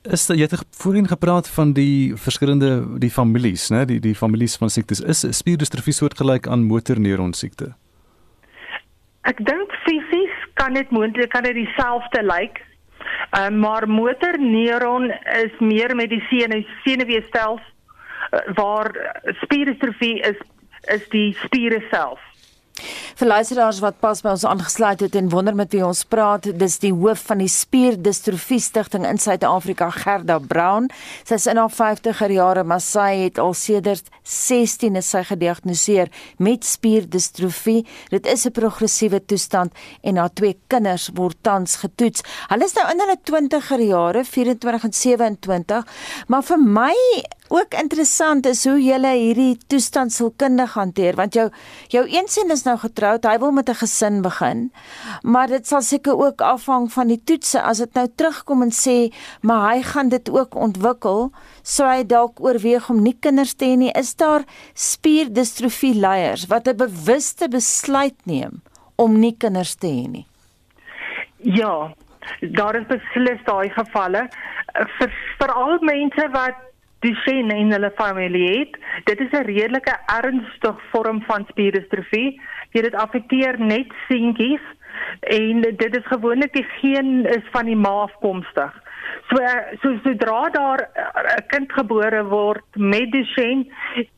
Is 0.05 0.27
jy 0.29 0.45
het 0.45 0.53
voorheen 0.77 1.09
gepraat 1.09 1.49
van 1.49 1.73
die 1.73 2.13
verskillende 2.17 2.99
die 3.01 3.11
families, 3.11 3.71
né, 3.73 3.87
die 3.89 4.01
die 4.01 4.15
families 4.15 4.57
van 4.61 4.69
siektes. 4.69 5.01
Is 5.01 5.25
spierdistrofie 5.39 5.95
soortgelyk 5.97 6.47
aan 6.47 6.67
motorneuron 6.69 7.33
siekte? 7.33 7.73
Ek 9.25 9.41
dink 9.41 9.73
fisies 9.87 10.35
kan 10.61 10.77
dit 10.77 10.91
moontlik 10.93 11.33
kan 11.33 11.47
dit 11.49 11.57
dieselfde 11.57 12.21
lyk. 12.23 12.61
Uh, 13.33 13.49
maar 13.49 13.89
motorneuron 13.89 15.09
is 15.41 15.57
meer 15.59 15.97
met 15.97 16.13
die 16.13 16.21
senuweestelsel 16.29 17.57
uh, 17.61 18.45
waar 18.55 18.93
spierdistrofie 19.41 20.21
is 20.21 20.37
is 20.93 21.09
die 21.09 21.33
spiere 21.47 21.81
self. 21.91 22.21
Vir 23.15 23.29
luisteraars 23.31 23.79
wat 23.79 24.01
pas 24.03 24.19
by 24.25 24.33
ons 24.35 24.45
aangesluit 24.49 25.05
het 25.05 25.15
en 25.15 25.29
wonder 25.31 25.55
met 25.55 25.71
wie 25.75 25.85
ons 25.87 26.01
praat, 26.11 26.49
dis 26.59 26.79
die 26.83 26.91
hoof 26.91 27.21
van 27.29 27.39
die 27.45 27.51
Spierdistrofie 27.51 28.59
Stichting 28.59 29.05
in 29.07 29.21
Suid-Afrika, 29.23 29.91
Gerda 29.95 30.41
Brown. 30.43 30.89
Sy 31.23 31.39
is 31.39 31.47
in 31.51 31.61
haar 31.61 31.71
50er 31.71 32.35
jare, 32.35 32.65
maar 32.67 32.83
sy 32.83 33.07
het 33.21 33.39
al 33.39 33.55
sedert 33.55 34.11
16 34.27 34.99
is 34.99 35.13
sy 35.15 35.23
gediagnoseer 35.29 36.11
met 36.43 36.67
spierdistrofie. 36.67 37.85
Dit 38.11 38.27
is 38.27 38.47
'n 38.47 38.53
progressiewe 38.53 39.25
toestand 39.25 39.73
en 40.03 40.17
haar 40.17 40.33
twee 40.35 40.59
kinders 40.67 41.11
word 41.15 41.37
tans 41.43 41.77
getoets. 41.77 42.23
Hulle 42.49 42.65
is 42.65 42.75
nou 42.75 42.91
in 42.91 43.01
hulle 43.01 43.19
20er 43.23 43.81
jare, 43.81 44.25
24 44.25 44.85
en 44.85 44.93
27, 44.93 45.87
maar 46.27 46.43
vir 46.43 46.59
my 46.59 46.95
ook 47.49 47.75
interessant 47.77 48.47
is 48.47 48.65
hoe 48.65 48.79
jy 48.81 48.97
hierdie 48.97 49.59
toestand 49.69 50.13
sielkundig 50.13 50.73
hanteer 50.79 51.17
want 51.19 51.35
jou 51.37 51.51
jou 51.93 52.05
eensin 52.09 52.51
is 52.51 52.65
nou 52.65 52.77
getroud, 52.81 53.27
hy 53.29 53.39
wil 53.39 53.53
met 53.53 53.69
'n 53.69 53.75
gesin 53.75 54.23
begin. 54.23 54.73
Maar 55.23 55.49
dit 55.49 55.67
sal 55.67 55.83
seker 55.83 56.17
ook 56.17 56.41
afhang 56.41 56.93
van 56.93 57.09
die 57.09 57.21
toetse 57.25 57.61
as 57.61 57.79
dit 57.79 57.95
nou 57.95 58.09
terugkom 58.17 58.63
en 58.63 58.71
sê 58.71 59.13
maar 59.43 59.75
hy 59.75 59.83
gaan 59.83 60.09
dit 60.09 60.31
ook 60.31 60.55
ontwikkel, 60.55 61.33
sou 61.63 61.89
hy 61.89 62.05
dalk 62.05 62.41
oorweeg 62.41 62.91
om 62.91 63.03
nie 63.03 63.17
kinders 63.21 63.55
te 63.55 63.65
hê 63.65 63.77
nie. 63.77 63.93
Is 63.93 64.15
daar 64.15 64.45
spierdistrofie 64.75 65.95
leiers 65.95 66.47
wat 66.47 66.69
'n 66.69 66.77
bewuste 66.77 67.49
besluit 67.49 68.17
neem 68.27 68.63
om 68.97 69.19
nie 69.21 69.37
kinders 69.37 69.75
te 69.75 69.87
hê 69.87 70.09
nie? 70.09 70.27
Ja, 71.39 71.93
daar 72.41 72.75
is 72.77 72.87
beslis 72.87 73.41
daai 73.45 73.69
gevalle 73.69 74.29
vir 74.99 75.11
veral 75.39 75.79
mense 75.81 76.29
wat 76.33 76.55
Duchenne 77.05 77.57
in 77.61 77.73
hulle 77.73 77.91
familie 77.99 78.47
het. 78.59 78.79
Dit 79.11 79.21
is 79.21 79.33
'n 79.33 79.45
redelike 79.45 79.97
ernstige 80.21 80.81
vorm 80.93 81.23
van 81.27 81.47
spierdistrofie. 81.49 82.41
Dit 82.73 82.95
affekteer 82.95 83.61
net 83.61 83.93
seentjies 84.09 84.65
en 85.21 85.61
dit 85.61 85.97
is 85.97 86.07
gewoonlik 86.07 86.53
die 86.53 86.67
geen 86.81 87.27
is 87.27 87.47
van 87.51 87.65
die 87.65 87.77
ma 87.77 87.89
afkomstig. 87.89 88.83
So 89.29 89.37
so 89.83 89.99
sodra 90.05 90.51
daar 90.51 90.81
'n 91.39 91.47
kind 91.47 91.73
gebore 91.73 92.25
word 92.25 92.65
met 92.75 93.13
Duchenne, 93.13 93.67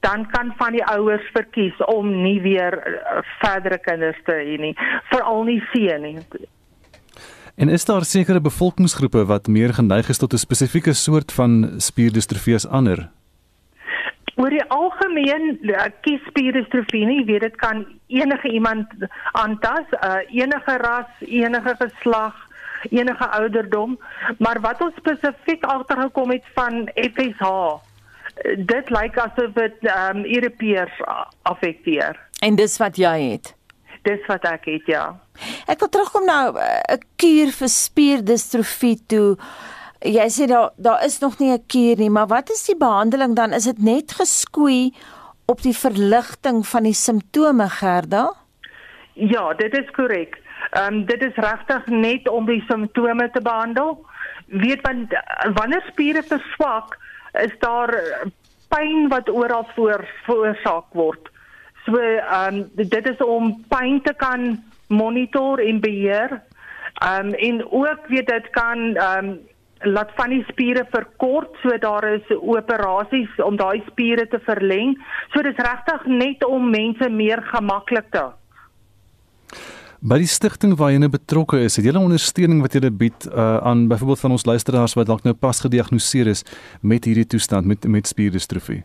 dan 0.00 0.30
kan 0.30 0.54
van 0.56 0.72
die 0.72 0.84
ouers 0.84 1.30
verkies 1.32 1.76
om 1.84 2.22
nie 2.22 2.40
weer 2.40 2.78
eh, 2.78 3.22
verdere 3.38 3.78
kinders 3.78 4.20
te 4.24 4.32
hê 4.32 4.58
nie, 4.58 4.76
veral 5.10 5.44
nie 5.44 5.62
seun 5.72 6.02
nie. 6.02 6.18
En 7.56 7.68
is 7.68 7.84
daar 7.84 8.04
sekere 8.04 8.40
bevolkingsgroepe 8.40 9.24
wat 9.24 9.46
meer 9.46 9.74
geneig 9.74 10.08
is 10.08 10.18
tot 10.18 10.32
'n 10.32 10.36
spesifieke 10.36 10.92
soort 10.92 11.32
van 11.32 11.74
spierdistrofie 11.76 12.54
as 12.54 12.68
ander? 12.68 13.08
Oor 14.34 14.50
die 14.50 14.64
algemeen 14.64 15.58
eh, 15.62 15.84
kies 16.00 16.20
spierdistrofie 16.26 17.06
nie, 17.06 17.24
weet 17.24 17.40
dit 17.40 17.56
kan 17.56 17.86
enige 18.06 18.48
iemand 18.48 18.86
aantas, 19.32 19.86
uh, 20.04 20.16
enige 20.28 20.76
ras, 20.76 21.08
enige 21.20 21.74
geslag, 21.78 22.34
enige 22.90 23.28
ouderdom, 23.28 23.98
maar 24.38 24.60
wat 24.60 24.80
ons 24.80 24.94
spesifiek 24.96 25.64
agtergekom 25.64 26.30
het 26.30 26.44
van 26.54 26.90
FSH, 26.94 27.48
dit 28.56 28.90
lyk 28.90 29.18
asof 29.18 29.52
dit 29.52 29.76
ehm 29.80 30.16
um, 30.16 30.24
Europeërs 30.24 31.00
affekteer. 31.42 32.20
En 32.40 32.54
dis 32.54 32.76
wat 32.76 32.96
jy 32.96 33.20
het. 33.20 33.55
Dis 34.06 34.22
wat 34.30 34.44
ek 34.46 34.68
het, 34.70 34.86
ja. 34.86 35.04
Ek 35.66 35.80
wil 35.82 35.90
terugkom 35.90 36.26
nou 36.28 36.54
'n 36.54 37.02
kuur 37.18 37.50
vir 37.58 37.68
spierdistrofie 37.68 38.98
toe. 39.06 39.36
Jy 40.00 40.28
sê 40.30 40.46
daar 40.46 40.70
daar 40.76 41.04
is 41.04 41.18
nog 41.20 41.38
nie 41.38 41.52
'n 41.52 41.66
kuur 41.66 41.96
nie, 41.98 42.10
maar 42.10 42.26
wat 42.26 42.50
is 42.50 42.66
die 42.66 42.76
behandeling 42.76 43.34
dan? 43.34 43.52
Is 43.52 43.64
dit 43.64 43.78
net 43.78 44.12
geskoei 44.12 44.94
op 45.46 45.62
die 45.62 45.76
verligting 45.76 46.66
van 46.66 46.82
die 46.82 46.94
simptome, 46.94 47.68
Gerda? 47.68 48.32
Ja, 49.12 49.54
dit 49.54 49.78
is 49.78 49.90
korrek. 49.90 50.38
Ehm 50.70 50.94
um, 50.94 51.04
dit 51.06 51.22
is 51.22 51.34
regtig 51.34 51.86
net 51.86 52.28
om 52.28 52.46
die 52.46 52.64
simptome 52.68 53.30
te 53.30 53.40
behandel. 53.40 54.06
Weet 54.46 54.82
want 54.82 55.08
wanneer 55.54 55.82
spiere 55.90 56.22
verswak, 56.22 56.98
is 57.32 57.58
daar 57.58 57.90
pyn 58.68 59.08
wat 59.08 59.30
oral 59.30 59.66
voor 59.74 60.08
veroorsaak 60.24 60.92
word. 60.92 61.30
So 61.86 61.96
ehm 61.98 62.54
um, 62.54 62.70
dit 62.74 63.06
is 63.06 63.20
om 63.24 63.52
pyn 63.68 64.00
te 64.02 64.14
kan 64.14 64.62
monitor 64.88 65.62
en 65.62 65.80
beheer. 65.80 66.40
Ehm 67.02 67.26
um, 67.26 67.34
en 67.34 67.60
ook 67.70 68.08
weet 68.08 68.26
dit 68.26 68.50
kan 68.50 68.94
ehm 68.94 69.28
um, 69.28 69.38
laat 69.80 70.10
van 70.16 70.30
die 70.32 70.44
spiere 70.48 70.86
verkort 70.90 71.56
so 71.62 71.78
daar 71.78 72.04
is 72.08 72.30
operasies 72.40 73.42
om 73.44 73.56
daai 73.56 73.82
spiere 73.90 74.28
te 74.28 74.40
verleng. 74.44 74.96
So 75.32 75.42
dis 75.42 75.56
regtig 75.56 76.06
net 76.06 76.44
om 76.44 76.70
mense 76.70 77.08
meer 77.08 77.42
gemaklik 77.52 78.10
te 78.10 78.30
By 80.06 80.18
die 80.20 80.28
stigting 80.28 80.74
waar 80.76 80.92
jy 80.92 80.98
nou 81.00 81.08
betrokke 81.10 81.58
is, 81.64 81.76
het 81.76 81.86
'n 81.86 81.96
ondersteuning 81.96 82.60
wat 82.60 82.74
jy 82.74 82.90
bied 82.90 83.26
uh, 83.26 83.56
aan 83.56 83.88
byvoorbeeld 83.88 84.20
van 84.20 84.30
ons 84.30 84.44
luisteraars 84.44 84.94
wat 84.94 85.06
dalk 85.06 85.24
nou 85.24 85.34
pas 85.34 85.60
gediagnoseer 85.60 86.26
is 86.26 86.44
met 86.80 87.04
hierdie 87.04 87.26
toestand 87.26 87.66
met 87.66 87.86
met 87.88 88.06
spierdistrofie? 88.06 88.84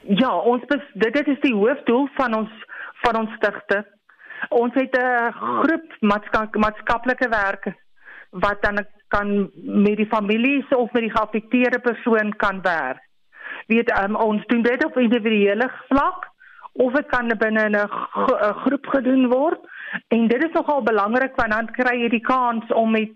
Ja, 0.00 0.32
ons 0.38 0.62
dit 0.66 1.14
dit 1.14 1.28
is 1.28 1.40
die 1.40 1.54
hoofdoel 1.54 2.08
van 2.16 2.34
ons 2.34 2.50
van 3.02 3.16
ons 3.16 3.34
stigting. 3.36 3.84
Ons 4.48 4.74
het 4.74 4.96
'n 4.96 5.32
groep 5.32 5.86
maatskaplike 6.00 7.28
werk 7.28 7.74
wat 8.30 8.62
dan 8.62 8.86
kan 9.08 9.50
met 9.62 9.96
die 9.96 10.06
families 10.06 10.68
of 10.68 10.92
met 10.92 11.02
die 11.02 11.10
geaffekteerde 11.10 11.78
persoon 11.78 12.36
kan 12.36 12.62
werk. 12.62 13.02
Weet 13.66 14.02
um, 14.02 14.16
ons 14.16 14.46
doen 14.46 14.62
dit 14.62 14.84
op 14.84 14.98
individuele 14.98 15.70
vlak 15.88 16.28
of 16.72 16.92
dit 16.92 17.06
kan 17.06 17.32
binne 17.38 17.68
'n 17.68 17.88
groep 18.64 18.86
gedoen 18.86 19.28
word 19.28 19.60
en 20.08 20.28
dit 20.28 20.44
is 20.44 20.52
nogal 20.52 20.82
belangrik 20.82 21.36
want 21.36 21.50
dan 21.50 21.70
kry 21.70 22.00
jy 22.00 22.08
die 22.08 22.26
kans 22.34 22.72
om 22.72 22.90
met 22.90 23.10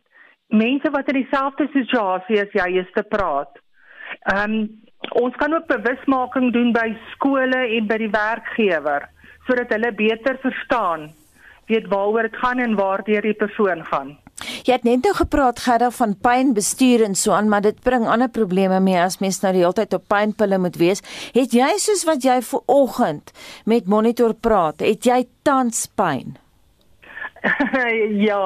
mense 0.49 0.91
wat 0.91 1.09
in 1.09 1.23
dieselfde 1.23 1.69
situasie 1.73 2.41
as 2.41 2.53
jy 2.53 2.79
is 2.79 2.91
te 2.93 3.03
praat. 3.03 3.59
Ehm 4.21 4.53
um, 4.53 4.83
ons 5.11 5.37
kan 5.37 5.55
ook 5.55 5.67
bewusmaking 5.67 6.53
doen 6.53 6.73
by 6.73 6.89
skole 7.13 7.67
en 7.77 7.87
by 7.87 7.99
die 7.99 8.11
werkgewer 8.11 9.09
sodat 9.47 9.73
hulle 9.77 9.93
beter 9.93 10.39
verstaan 10.41 11.11
weet 11.69 11.89
waaroor 11.89 12.29
dit 12.29 12.37
gaan 12.37 12.59
en 12.59 12.77
waartoe 12.77 13.21
die 13.25 13.35
persoon 13.35 13.85
gaan. 13.85 14.17
Jy 14.67 14.73
het 14.73 14.85
net 14.85 15.05
nou 15.07 15.15
gepraat 15.15 15.61
Gerda 15.63 15.91
van 15.95 16.17
pynbestuur 16.21 17.05
en 17.07 17.15
so 17.15 17.33
aan, 17.33 17.49
maar 17.49 17.63
dit 17.63 17.81
bring 17.87 18.07
ander 18.09 18.29
probleme 18.29 18.81
mee 18.81 18.99
as 19.01 19.21
mens 19.23 19.41
nou 19.43 19.53
die 19.55 19.63
hele 19.63 19.77
tyd 19.77 19.95
op 19.95 20.09
pynpille 20.11 20.59
moet 20.59 20.77
wees. 20.81 21.05
Het 21.37 21.55
jy 21.55 21.71
soos 21.81 22.05
wat 22.09 22.25
jy 22.25 22.41
ver 22.43 22.65
oggend 22.67 23.33
met 23.65 23.87
monitor 23.87 24.35
praat, 24.35 24.83
het 24.83 25.07
jy 25.07 25.23
tans 25.47 25.87
pyn? 25.97 26.37
ja, 28.29 28.43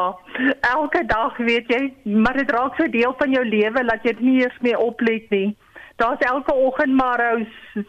elke 0.75 1.05
dag 1.07 1.37
weet 1.39 1.71
jy, 1.71 1.83
maar 2.05 2.37
dit 2.37 2.51
raak 2.51 2.77
so 2.77 2.91
deel 2.91 3.15
van 3.19 3.33
jou 3.33 3.45
lewe 3.47 3.85
dat 3.89 4.05
jy 4.05 4.17
nie 4.19 4.41
eens 4.43 4.61
meer 4.67 4.79
oplet 4.83 5.31
nie. 5.31 5.55
Daar's 5.99 6.23
elke 6.23 6.55
oggend 6.55 6.95
maar 6.95 7.21
'n 7.35 7.47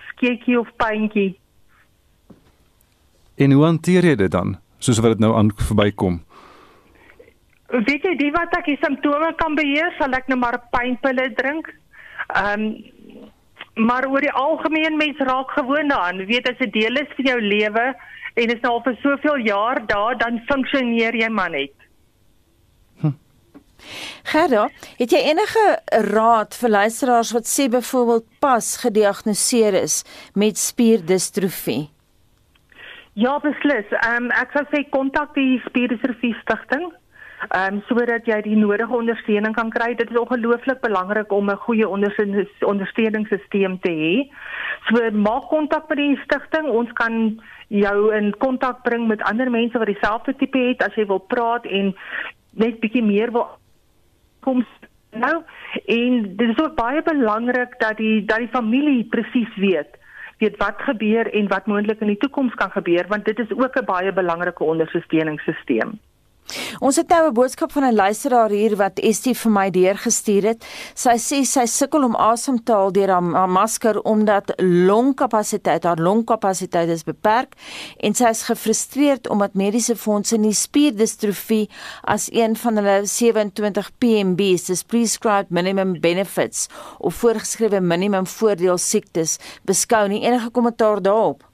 skeetjie 0.10 0.60
of 0.60 0.70
pyntjie. 0.76 1.40
En 3.38 3.52
hoe 3.52 3.64
hanteer 3.64 4.04
jy 4.04 4.16
dit 4.16 4.32
dan? 4.32 4.58
Soos 4.78 5.00
wat 5.00 5.12
dit 5.12 5.20
nou 5.20 5.36
aan 5.36 5.52
verbykom. 5.56 6.24
Weet 7.70 8.04
jy, 8.04 8.16
die 8.18 8.32
wat 8.32 8.56
ek 8.58 8.66
die 8.66 8.80
simptome 8.82 9.30
kan 9.36 9.56
beheer, 9.56 9.94
sal 9.98 10.12
ek 10.18 10.28
nou 10.28 10.40
maar 10.40 10.58
pynpille 10.74 11.34
drink. 11.34 11.70
Ehm 12.28 12.62
um, 12.62 12.74
maar 13.80 14.08
oor 14.12 14.20
die 14.20 14.36
algemeen 14.36 14.98
mens 14.98 15.18
raak 15.18 15.52
gewoond 15.52 15.90
daaraan. 15.90 16.26
Weet 16.26 16.50
as 16.50 16.58
dit 16.58 16.74
deel 16.74 17.00
is 17.00 17.14
van 17.16 17.26
jou 17.26 17.42
lewe 17.42 17.86
en 18.34 18.52
is 18.56 18.62
nou 18.62 18.74
al 18.74 18.82
vir 18.84 18.98
soveel 19.04 19.38
jaar 19.46 19.80
daar, 19.88 20.18
dan 20.18 20.42
funksioneer 20.52 21.16
jy 21.16 21.30
maar 21.30 21.50
net. 21.50 21.79
Gerda, 24.32 24.70
het 24.98 25.12
jy 25.12 25.22
enige 25.32 25.66
raad 26.12 26.56
vir 26.56 26.70
luisteraars 26.70 27.32
wat 27.36 27.48
sê 27.48 27.70
byvoorbeeld 27.70 28.28
pas 28.40 28.78
gediagnoseer 28.84 29.74
is 29.84 30.04
met 30.34 30.58
spierdistrofie? 30.58 31.90
Ja, 33.14 33.40
beslis. 33.44 33.90
Ehm 33.92 34.30
um, 34.30 34.32
ek 34.32 34.52
sou 34.56 34.66
sê 34.72 34.90
kontak 34.90 35.34
die 35.36 35.60
spierdistrofie 35.66 36.36
stigting 36.42 36.92
ehm 37.48 37.74
um, 37.74 37.82
sodat 37.88 38.26
jy 38.28 38.42
die 38.44 38.56
nodige 38.60 38.96
ondersteuning 38.96 39.56
kan 39.56 39.70
kry. 39.72 39.96
Dit 39.96 40.12
is 40.12 40.20
ongelooflik 40.20 40.82
belangrik 40.84 41.32
om 41.32 41.50
'n 41.50 41.64
goeie 41.66 41.88
ondersteuningssisteem 41.88 43.80
te 43.80 43.92
hê. 43.92 44.16
So 44.88 45.12
maak 45.12 45.48
kontak 45.50 45.90
met 45.90 45.98
die 45.98 46.20
stigting. 46.24 46.68
Ons 46.68 46.92
kan 46.94 47.42
jou 47.68 48.16
in 48.16 48.38
kontak 48.38 48.84
bring 48.84 49.08
met 49.08 49.22
ander 49.22 49.50
mense 49.52 49.78
wat 49.78 49.88
dieselfde 49.88 50.36
tipe 50.36 50.58
het 50.58 50.84
as 50.84 50.96
jy 50.96 51.06
wil 51.06 51.20
praat 51.20 51.66
en 51.66 51.96
net 52.54 52.80
bietjie 52.80 53.04
meer 53.04 53.32
wil 53.32 53.48
kom 54.40 54.66
nou 55.12 55.44
en 55.86 56.36
dit 56.36 56.50
is 56.50 56.60
ook 56.64 56.76
baie 56.76 57.02
belangrik 57.02 57.80
dat 57.80 57.98
die 57.98 58.26
dat 58.26 58.38
die 58.38 58.54
familie 58.54 59.04
presies 59.04 59.56
weet 59.56 59.98
weet 60.38 60.58
wat 60.58 60.76
gebeur 60.78 61.34
en 61.34 61.48
wat 61.48 61.66
moontlik 61.66 62.00
in 62.00 62.08
die 62.14 62.18
toekoms 62.18 62.54
kan 62.54 62.72
gebeur 62.72 63.08
want 63.08 63.26
dit 63.26 63.40
is 63.40 63.52
ook 63.52 63.76
'n 63.82 63.86
baie 63.86 64.14
belangrike 64.14 64.64
ondersteuningssisteem. 64.64 66.00
Ons 66.80 66.96
het 66.96 67.10
nou 67.10 67.28
'n 67.28 67.34
boodskap 67.34 67.72
van 67.72 67.84
'n 67.84 67.96
luisteraar 67.96 68.50
hier 68.50 68.76
wat 68.76 69.00
Estie 69.00 69.36
vir 69.36 69.52
my 69.52 69.70
deurgestuur 69.70 70.44
het. 70.44 70.66
Sy 70.94 71.16
sê 71.18 71.46
sy 71.46 71.66
sukkel 71.66 72.04
om 72.04 72.16
asem 72.16 72.64
te 72.64 72.72
haal 72.72 72.92
deur 72.92 73.10
haar 73.10 73.50
masker 73.50 74.02
omdat 74.02 74.54
longkapasiteit, 74.58 75.84
haar 75.84 75.98
longkapasiteit 75.98 76.90
is 76.90 77.04
beperk 77.04 77.54
en 77.98 78.14
sy 78.14 78.30
is 78.30 78.44
gefrustreerd 78.44 79.30
omdat 79.30 79.54
mediese 79.54 79.96
fondse 79.96 80.38
nie 80.38 80.54
spierdistrofie 80.54 81.70
as 82.04 82.30
een 82.32 82.56
van 82.56 82.76
hulle 82.76 83.06
27 83.06 83.92
PMBs, 83.98 84.66
dis 84.66 84.84
prescribed 84.84 85.50
minimum 85.50 86.00
benefits 86.00 86.68
of 86.98 87.16
voorgeskrewe 87.16 87.80
minimum 87.80 88.28
voordeel 88.28 88.78
siektes 88.78 89.38
beskou 89.64 90.08
nie. 90.08 90.22
Enige 90.22 90.50
kommentaar 90.50 91.02
daarop? 91.02 91.49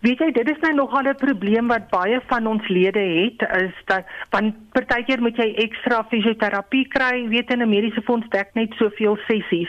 Weet 0.00 0.22
jy, 0.22 0.30
dit 0.32 0.48
is 0.48 0.60
nou 0.62 0.70
nogal 0.74 1.08
'n 1.10 1.20
probleem 1.20 1.66
wat 1.68 1.90
baie 1.90 2.20
van 2.28 2.46
ons 2.46 2.68
lede 2.68 3.00
het, 3.00 3.42
is 3.62 3.74
dat 3.84 4.04
want 4.30 4.54
partykeer 4.72 5.20
moet 5.20 5.36
jy 5.36 5.52
ekstra 5.64 6.06
fisioterapie 6.08 6.86
kry, 6.88 7.28
weet 7.28 7.52
in 7.52 7.62
'n 7.62 7.68
mediese 7.68 8.02
fonds 8.02 8.28
dek 8.28 8.48
net 8.54 8.72
soveel 8.78 9.18
sessies. 9.28 9.68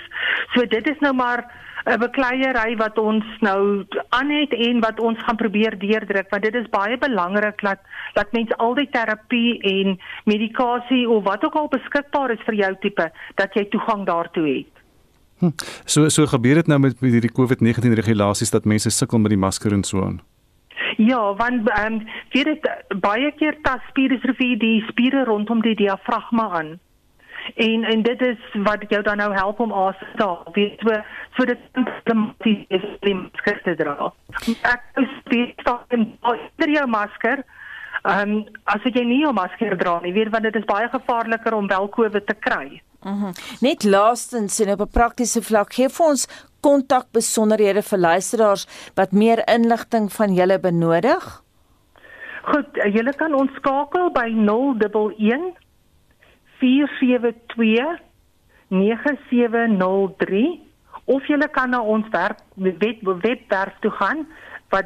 So 0.54 0.66
dit 0.66 0.88
is 0.88 1.00
nou 1.00 1.14
maar 1.14 1.44
'n 1.86 2.00
bekleierery 2.00 2.78
wat 2.78 2.98
ons 2.98 3.26
nou 3.40 3.86
aan 4.10 4.30
het 4.30 4.54
en 4.54 4.80
wat 4.80 5.00
ons 5.00 5.20
gaan 5.20 5.36
probeer 5.36 5.78
deurdruk 5.80 6.30
want 6.30 6.44
dit 6.44 6.56
is 6.56 6.70
baie 6.70 6.98
belangrik 6.98 7.62
dat 7.62 7.80
dat 8.14 8.32
mense 8.32 8.58
al 8.58 8.74
die 8.74 8.90
terapie 8.90 9.60
en 9.60 10.00
medikasie 10.26 11.10
of 11.10 11.24
wat 11.24 11.44
ook 11.46 11.56
al 11.56 11.68
beskikbaar 11.68 12.32
is 12.32 12.46
vir 12.46 12.54
jou 12.54 12.76
tipe 12.80 13.12
dat 13.36 13.54
jy 13.54 13.66
toegang 13.66 14.06
daartoe 14.06 14.48
het. 14.48 14.81
Hm. 15.42 15.56
So 15.86 16.10
so 16.10 16.28
gebeur 16.30 16.62
dit 16.62 16.68
nou 16.70 16.78
met 16.80 17.00
hierdie 17.02 17.34
COVID-19 17.34 17.96
regulasies 17.98 18.54
dat 18.54 18.68
mense 18.70 18.90
sukkel 18.94 19.20
met 19.20 19.34
die 19.34 19.42
masker 19.42 19.74
en 19.74 19.84
so 19.84 20.04
aan. 20.06 20.20
Ja, 20.98 21.34
want 21.36 21.70
ehm 21.70 21.94
um, 21.94 22.08
vir 22.30 22.52
dit 22.52 22.68
baie 23.02 23.32
keer 23.40 23.58
tas 23.66 23.82
spierdistrofie 23.90 24.58
die 24.62 24.84
spiere 24.90 25.26
rondom 25.26 25.62
die 25.66 25.76
diafragma 25.76 26.50
aan. 26.60 26.78
En 27.56 27.84
en 27.84 28.04
dit 28.06 28.22
is 28.22 28.38
wat 28.68 28.86
jou 28.90 29.02
dan 29.04 29.18
nou 29.18 29.32
help 29.34 29.60
om 29.60 29.74
asem 29.74 30.14
te 30.16 30.24
haal. 30.24 30.46
Weet 30.54 30.86
so 30.86 31.02
so 31.38 31.46
dit 31.46 31.66
problematies 31.72 32.66
is 32.68 32.86
om 33.00 33.24
masker 33.24 33.62
te 33.64 33.76
dra. 33.82 34.14
Ek 34.62 34.86
speel 35.24 35.50
staan 35.58 35.90
in 35.90 36.74
jou 36.78 36.88
masker. 36.88 37.44
Ehm 38.02 38.32
um, 38.32 38.46
as 38.64 38.82
jy 38.84 39.04
nie 39.06 39.22
jou 39.22 39.34
masker 39.34 39.78
dra 39.78 40.00
nie, 40.02 40.14
weet 40.14 40.32
want 40.34 40.44
dit 40.44 40.56
is 40.56 40.66
baie 40.66 40.88
gevaarliker 40.90 41.54
om 41.54 41.68
wel 41.68 41.90
COVID 41.90 42.26
te 42.26 42.34
kry. 42.34 42.82
Mm 43.04 43.18
-hmm. 43.20 43.34
Net 43.62 43.84
laastens 43.84 44.60
en 44.60 44.72
op 44.72 44.82
'n 44.82 44.90
praktiese 44.92 45.42
vlak 45.42 45.74
gee 45.74 45.90
vir 45.90 46.06
ons 46.06 46.28
kontak 46.60 47.12
besonderhede 47.12 47.82
vir 47.82 48.00
luisteraars 48.00 48.68
wat 48.96 49.12
meer 49.12 49.48
inligting 49.48 50.12
van 50.14 50.34
julle 50.34 50.60
benodig. 50.60 51.44
Goed, 52.42 52.68
julle 52.94 53.14
kan 53.14 53.34
ons 53.34 53.52
skakel 53.56 54.12
by 54.12 54.28
011 54.34 55.54
472 56.60 58.00
9703 58.68 60.62
of 61.06 61.28
julle 61.28 61.48
kan 61.48 61.70
na 61.70 61.82
ons 61.82 62.08
werk 62.10 62.40
web 62.56 63.02
webwerf 63.02 63.74
toe 63.80 63.92
gaan 63.92 64.28
wat 64.70 64.86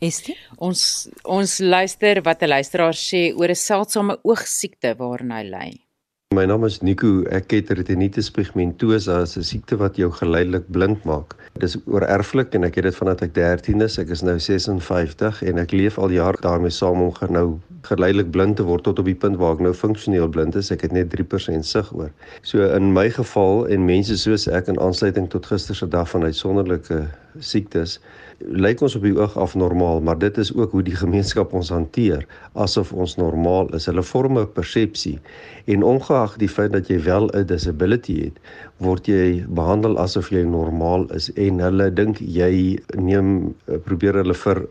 Estie? 0.00 0.36
Ons 0.56 1.10
ons 1.28 1.58
luister 1.60 2.22
wat 2.24 2.42
'n 2.42 2.48
luisteraar 2.48 2.96
sê 2.96 3.36
oor 3.36 3.50
'n 3.50 3.54
seldsame 3.54 4.18
oogsiekte 4.22 4.96
waarna 4.96 5.36
hy 5.36 5.44
ly. 5.44 5.89
My 6.30 6.44
naam 6.46 6.62
is 6.62 6.76
Nico. 6.86 7.08
Ek 7.34 7.50
het 7.50 7.72
retinitis 7.74 8.28
pigmentosa, 8.30 9.16
'n 9.22 9.42
siekte 9.48 9.76
wat 9.80 9.96
jou 9.98 10.10
geleidelik 10.18 10.68
blind 10.70 11.02
maak. 11.04 11.34
Dit 11.54 11.62
is 11.62 11.76
oorerflik 11.86 12.54
en 12.54 12.64
ek 12.64 12.76
het 12.78 12.84
dit 12.84 12.94
vandat 12.94 13.22
ek 13.22 13.34
13 13.34 13.82
is. 13.82 13.98
Ek 13.98 14.12
is 14.14 14.22
nou 14.22 14.38
56 14.38 15.42
en 15.42 15.58
ek 15.58 15.72
leef 15.72 15.98
al 15.98 16.10
jare 16.10 16.38
daarmee 16.40 16.70
saam 16.70 17.02
om 17.02 17.12
nou 17.30 17.58
geleidelik 17.82 18.30
blind 18.30 18.56
te 18.56 18.62
word 18.62 18.84
tot 18.84 18.98
op 18.98 19.04
die 19.04 19.14
punt 19.14 19.36
waar 19.36 19.54
ek 19.54 19.60
nou 19.60 19.74
funksioneel 19.74 20.28
blind 20.28 20.54
is. 20.54 20.70
Ek 20.70 20.86
het 20.86 20.92
net 20.92 21.10
3% 21.10 21.66
sig 21.66 21.92
oor. 21.92 22.12
So 22.42 22.62
in 22.62 22.92
my 22.92 23.10
geval 23.10 23.66
en 23.66 23.84
mense 23.84 24.16
soos 24.16 24.46
ek 24.46 24.68
in 24.68 24.78
aansluiting 24.78 25.28
tot 25.30 25.46
gister 25.46 25.74
se 25.74 25.88
dag 25.88 26.10
van 26.10 26.22
uitsonderlike 26.22 27.08
siektes 27.38 27.98
lyk 28.40 28.80
ons 28.80 28.94
op 28.96 29.04
die 29.04 29.14
oog 29.16 29.36
af 29.38 29.54
normaal, 29.54 30.00
maar 30.00 30.18
dit 30.18 30.38
is 30.40 30.52
ook 30.56 30.72
hoe 30.72 30.82
die 30.82 30.96
gemeenskap 30.96 31.52
ons 31.52 31.68
hanteer 31.68 32.24
asof 32.52 32.92
ons 32.92 33.16
normaal 33.20 33.68
is. 33.76 33.86
Hulle 33.86 34.02
vorm 34.02 34.38
'n 34.38 34.52
persepsie 34.52 35.18
en 35.66 35.82
ongeag 35.82 36.36
die 36.40 36.48
feit 36.48 36.72
dat 36.72 36.88
jy 36.88 37.02
wel 37.04 37.28
'n 37.34 37.46
disability 37.46 38.16
het, 38.24 38.38
word 38.80 39.08
jy 39.08 39.44
behandel 39.48 39.98
asof 40.00 40.30
jy 40.32 40.44
normaal 40.48 41.06
is 41.16 41.30
en 41.36 41.60
hulle 41.60 41.90
dink 41.94 42.20
jy 42.20 42.78
neem 42.96 43.54
probeer 43.86 44.20
hulle 44.22 44.36
vir 44.44 44.64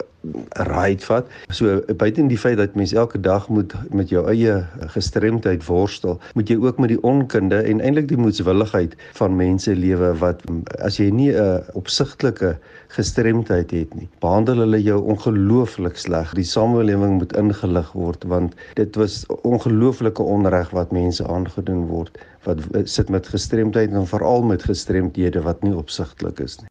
right 0.68 1.04
vat. 1.08 1.28
So 1.56 1.80
buiten 1.96 2.28
die 2.28 2.38
feit 2.38 2.58
dat 2.60 2.76
mens 2.76 2.94
elke 2.94 3.20
dag 3.20 3.48
moet 3.50 3.74
met 3.96 4.10
jou 4.12 4.26
eie 4.28 4.58
gestremdheid 4.96 5.64
worstel, 5.68 6.20
moet 6.36 6.50
jy 6.50 6.58
ook 6.60 6.80
met 6.80 6.92
die 6.92 7.00
onkunde 7.08 7.62
en 7.62 7.80
eintlik 7.80 8.10
die 8.12 8.20
moedswilligheid 8.20 8.98
van 9.20 9.38
mense 9.40 9.76
lewe 9.76 10.12
wat 10.20 10.44
as 10.84 11.00
jy 11.00 11.10
nie 11.12 11.32
'n 11.32 11.64
opsigtelike 11.74 12.58
gestremdheid 12.90 13.72
het 13.72 13.96
nie. 13.96 14.10
Behandel 14.20 14.66
hulle 14.66 14.82
jou 14.82 15.00
ongelooflik 15.02 15.98
sleg. 15.98 16.34
Die 16.34 16.44
samelewing 16.44 17.18
moet 17.22 17.36
ingelig 17.38 17.92
word 17.94 18.24
want 18.24 18.56
dit 18.76 18.96
was 18.96 19.26
ongelooflike 19.44 20.24
onreg 20.24 20.70
wat 20.72 20.92
mense 20.92 21.28
aangedoen 21.28 21.88
word 21.88 22.18
wat 22.48 22.90
sit 22.90 23.10
met 23.10 23.28
gestremdheid 23.28 23.92
en 23.92 24.08
veral 24.08 24.44
met 24.44 24.64
gestremdhede 24.64 25.42
wat 25.42 25.64
nie 25.64 25.76
opsigtelik 25.76 26.40
is 26.40 26.60
nie. 26.62 26.70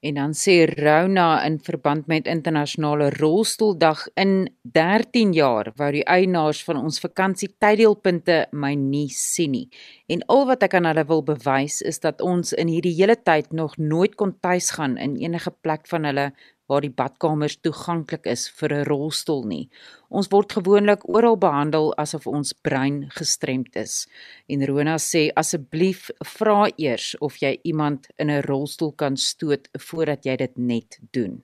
En 0.00 0.16
dan 0.16 0.32
sê 0.32 0.64
Rona 0.64 1.42
in 1.44 1.58
verband 1.60 2.06
met 2.08 2.26
internasionale 2.26 3.10
rolstoeldag 3.10 4.06
in 4.16 4.48
13 4.62 5.34
jaar 5.36 5.68
wou 5.76 5.90
die 5.92 6.04
eienaars 6.08 6.62
van 6.64 6.80
ons 6.80 7.02
vakansie 7.02 7.50
tyddeelpunte 7.60 8.46
my 8.56 8.72
nie 8.80 9.10
sien 9.12 9.52
nie. 9.52 9.66
En 10.08 10.24
al 10.32 10.46
wat 10.48 10.64
ek 10.64 10.78
aan 10.78 10.88
hulle 10.88 11.04
wil 11.10 11.20
bewys 11.26 11.82
is 11.84 12.00
dat 12.00 12.24
ons 12.24 12.54
in 12.56 12.72
hierdie 12.72 12.94
hele 12.96 13.18
tyd 13.20 13.52
nog 13.52 13.76
nooit 13.76 14.16
kon 14.16 14.32
tuis 14.40 14.70
gaan 14.78 14.96
in 14.96 15.18
enige 15.20 15.52
plek 15.60 15.84
van 15.92 16.08
hulle 16.08 16.30
waar 16.70 16.84
die 16.86 16.94
badkamers 16.94 17.58
toeganklik 17.64 18.28
is 18.30 18.46
vir 18.58 18.72
'n 18.74 18.86
rolstoel 18.86 19.42
nie. 19.44 19.68
Ons 20.08 20.30
word 20.30 20.52
gewoonlik 20.52 21.08
oral 21.08 21.36
behandel 21.36 21.92
asof 21.98 22.26
ons 22.26 22.52
brein 22.52 23.10
gestremd 23.18 23.76
is. 23.76 24.06
En 24.48 24.66
Rona 24.66 24.96
sê 24.98 25.30
asseblief 25.34 26.10
vra 26.36 26.70
eers 26.78 27.16
of 27.20 27.36
jy 27.42 27.58
iemand 27.64 28.06
in 28.18 28.30
'n 28.30 28.42
rolstoel 28.42 28.92
kan 28.92 29.16
stoot 29.16 29.68
voordat 29.78 30.24
jy 30.24 30.36
dit 30.36 30.58
net 30.58 30.98
doen 31.12 31.42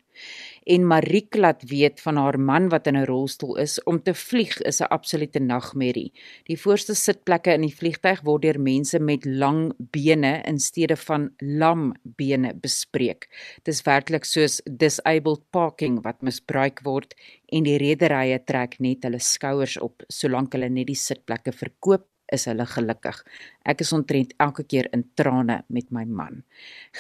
en 0.67 0.87
Mariek 0.87 1.37
laat 1.39 1.63
weet 1.71 2.01
van 2.03 2.19
haar 2.19 2.39
man 2.43 2.69
wat 2.73 2.87
in 2.91 2.97
'n 2.97 3.07
rolstoel 3.07 3.57
is 3.63 3.83
om 3.85 4.03
te 4.03 4.15
vlieg 4.15 4.59
is 4.63 4.81
'n 4.81 4.91
absolute 4.91 5.39
nagmerrie. 5.39 6.13
Die 6.45 6.59
voorste 6.59 6.95
sitplekke 6.95 7.53
in 7.53 7.61
die 7.61 7.77
vliegtyg 7.77 8.21
word 8.23 8.43
deur 8.43 8.61
mense 8.61 8.99
met 8.99 9.25
lang 9.25 9.73
bene 9.79 10.43
in 10.45 10.59
steede 10.59 10.97
van 10.97 11.31
lam 11.39 11.95
bene 12.03 12.55
bespreek. 12.55 13.29
Dis 13.63 13.83
werklik 13.83 14.25
soos 14.25 14.61
disabled 14.65 15.43
parking 15.51 16.03
wat 16.03 16.23
misbruik 16.23 16.81
word 16.83 17.15
en 17.49 17.63
die 17.63 17.79
rederye 17.79 18.45
trek 18.45 18.81
net 18.81 19.03
hulle 19.03 19.21
skouers 19.21 19.79
op 19.79 20.03
solank 20.09 20.53
hulle 20.53 20.69
net 20.69 20.87
die 20.87 20.95
sitplekke 20.95 21.53
verkoop 21.53 22.07
is 22.33 22.47
hulle 22.51 22.67
gelukkig. 22.67 23.19
Ek 23.65 23.81
is 23.81 23.93
ontrent 23.93 24.35
elke 24.43 24.65
keer 24.65 24.89
in 24.93 25.05
trane 25.19 25.63
met 25.69 25.91
my 25.95 26.05
man. 26.05 26.43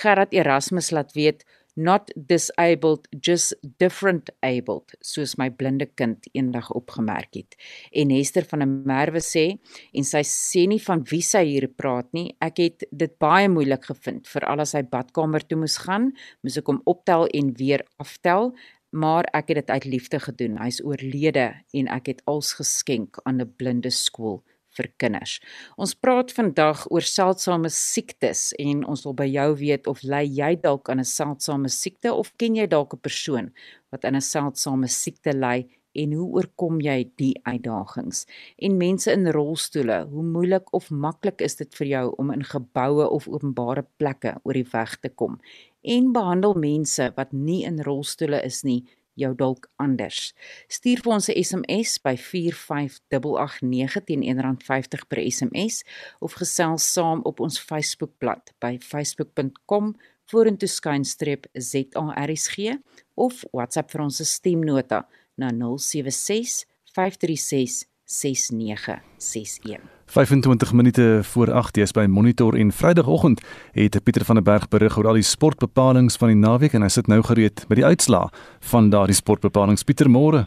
Gerard 0.02 0.32
Erasmus 0.32 0.92
laat 0.94 1.14
weet 1.16 1.44
not 1.76 2.10
disabled 2.16 3.06
just 3.20 3.54
different 3.78 4.30
abled 4.42 4.96
soos 5.04 5.36
my 5.36 5.50
blinde 5.50 5.86
kind 6.00 6.24
eendag 6.32 6.70
opgemerk 6.72 7.36
het. 7.36 7.56
En 7.92 8.10
Hester 8.10 8.46
van 8.48 8.64
der 8.64 8.70
Merwe 8.70 9.20
sê 9.20 9.46
en 9.92 10.08
sy 10.08 10.24
sê 10.24 10.66
nie 10.68 10.80
van 10.82 11.04
wie 11.10 11.22
sy 11.22 11.44
hier 11.52 11.68
praat 11.68 12.08
nie 12.16 12.30
ek 12.44 12.62
het 12.64 12.88
dit 12.90 13.12
baie 13.22 13.50
moeilik 13.52 13.84
gevind 13.92 14.26
vir 14.32 14.48
al 14.48 14.64
sy 14.66 14.82
badkamer 14.82 15.44
toe 15.44 15.60
moes 15.60 15.76
gaan 15.84 16.10
moes 16.42 16.56
ek 16.56 16.72
hom 16.72 16.80
optel 16.88 17.28
en 17.36 17.52
weer 17.60 17.84
aftel 18.02 18.54
maar 18.96 19.28
ek 19.36 19.50
het 19.52 19.58
dit 19.60 19.70
uit 19.70 19.84
liefde 19.84 20.18
gedoen. 20.22 20.56
Hy's 20.62 20.80
oorlede 20.80 21.50
en 21.76 21.88
ek 21.92 22.14
het 22.14 22.22
als 22.24 22.54
geskenk 22.56 23.20
aan 23.24 23.42
'n 23.42 23.52
blinde 23.58 23.90
skool 23.90 24.40
vir 24.76 24.90
kinders. 25.00 25.38
Ons 25.76 25.94
praat 25.94 26.32
vandag 26.32 26.86
oor 26.90 27.02
seldsame 27.02 27.70
siektes 27.72 28.52
en 28.58 28.84
ons 28.84 29.04
wil 29.04 29.16
by 29.16 29.26
jou 29.30 29.48
weet 29.62 29.86
of 29.86 30.02
ly 30.02 30.24
jy 30.24 30.54
dalk 30.62 30.90
aan 30.90 31.00
'n 31.00 31.04
seldsame 31.04 31.68
siekte 31.68 32.12
of 32.12 32.32
ken 32.38 32.56
jy 32.56 32.66
dalk 32.66 32.94
'n 32.94 33.00
persoon 33.00 33.52
wat 33.90 34.04
aan 34.04 34.16
'n 34.16 34.20
seldsame 34.20 34.88
siekte 34.88 35.32
ly 35.32 35.66
en 35.96 36.12
hoe 36.12 36.26
oorkom 36.38 36.80
jy 36.84 36.96
die 37.20 37.34
uitdagings? 37.46 38.24
En 38.58 38.76
mense 38.76 39.12
in 39.12 39.28
rolstoele, 39.32 40.04
hoe 40.10 40.24
moeilik 40.24 40.72
of 40.76 40.90
maklik 40.90 41.40
is 41.40 41.56
dit 41.60 41.78
vir 41.80 41.86
jou 41.86 42.04
om 42.20 42.32
in 42.34 42.44
geboue 42.44 43.08
of 43.08 43.28
openbare 43.28 43.86
plekke 44.00 44.36
oor 44.44 44.58
die 44.58 44.68
weg 44.72 44.96
te 45.00 45.08
kom? 45.08 45.40
En 45.86 46.12
behandel 46.12 46.56
mense 46.58 47.12
wat 47.16 47.32
nie 47.32 47.64
in 47.64 47.80
rolstoele 47.86 48.42
is 48.44 48.64
nie 48.66 48.82
jou 49.16 49.32
dalk 49.36 49.68
anders. 49.82 50.32
Stuur 50.68 51.02
vir 51.02 51.12
ons 51.12 51.28
'n 51.28 51.36
SMS 51.42 51.98
by 52.02 52.16
45889 52.16 54.04
teen 54.04 54.22
R1.50 54.22 55.08
per 55.08 55.18
SMS 55.18 55.84
of 56.20 56.34
gesels 56.34 56.92
saam 56.92 57.20
op 57.24 57.40
ons 57.40 57.58
Facebookblad 57.60 58.52
by 58.60 58.78
facebook.com 58.78 59.94
vorentoe 60.30 60.68
skynstreep 60.68 61.46
ZARSG 61.54 62.78
of 63.14 63.44
WhatsApp 63.52 63.90
vir 63.90 64.00
ons 64.00 64.22
stemnota 64.22 65.06
na 65.36 65.50
076 65.52 66.64
536 66.92 67.95
6961. 68.06 69.80
25 70.06 70.72
minute 70.72 71.20
voor 71.22 71.52
8 71.52 71.76
is 71.76 71.90
by 71.90 72.06
Monitor 72.08 72.54
en 72.54 72.72
Vrydagoggend 72.72 73.42
het 73.72 74.02
Pieter 74.02 74.24
van 74.24 74.34
der 74.34 74.44
Berg 74.44 74.68
berig 74.68 74.98
oor 74.98 75.06
al 75.06 75.18
die 75.18 75.22
sportbepalings 75.22 76.16
van 76.16 76.28
die 76.28 76.36
naweek 76.36 76.72
en 76.72 76.86
hy 76.86 76.88
sit 76.88 77.10
nou 77.10 77.18
gereed 77.26 77.64
by 77.66 77.80
die 77.80 77.84
uitslaa 77.84 78.28
van 78.70 78.92
daardie 78.94 79.16
sportbepalings. 79.18 79.82
Pieter 79.82 80.10
Moore. 80.10 80.44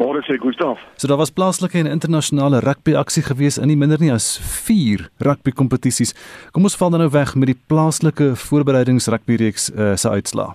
Môre 0.00 0.22
sê 0.24 0.38
Gustaf. 0.40 0.80
So 0.96 1.10
daar 1.10 1.20
was 1.20 1.30
plaaslike 1.30 1.76
en 1.78 1.90
internasionale 1.90 2.62
rugby 2.64 2.94
aksie 2.96 3.22
gewees 3.26 3.58
in 3.58 3.68
nie 3.68 3.76
minder 3.76 4.00
nie 4.00 4.12
as 4.14 4.38
4 4.40 5.10
rugby 5.18 5.52
kompetisies. 5.52 6.14
Kom 6.56 6.64
ons 6.64 6.78
val 6.80 6.94
dan 6.94 7.04
nou 7.04 7.10
weg 7.12 7.34
met 7.34 7.52
die 7.52 7.58
plaaslike 7.68 8.32
voorbereidings 8.48 9.10
rugby 9.12 9.36
reeks 9.36 9.68
uh, 9.74 9.92
se 9.96 10.08
uitslaa. 10.08 10.54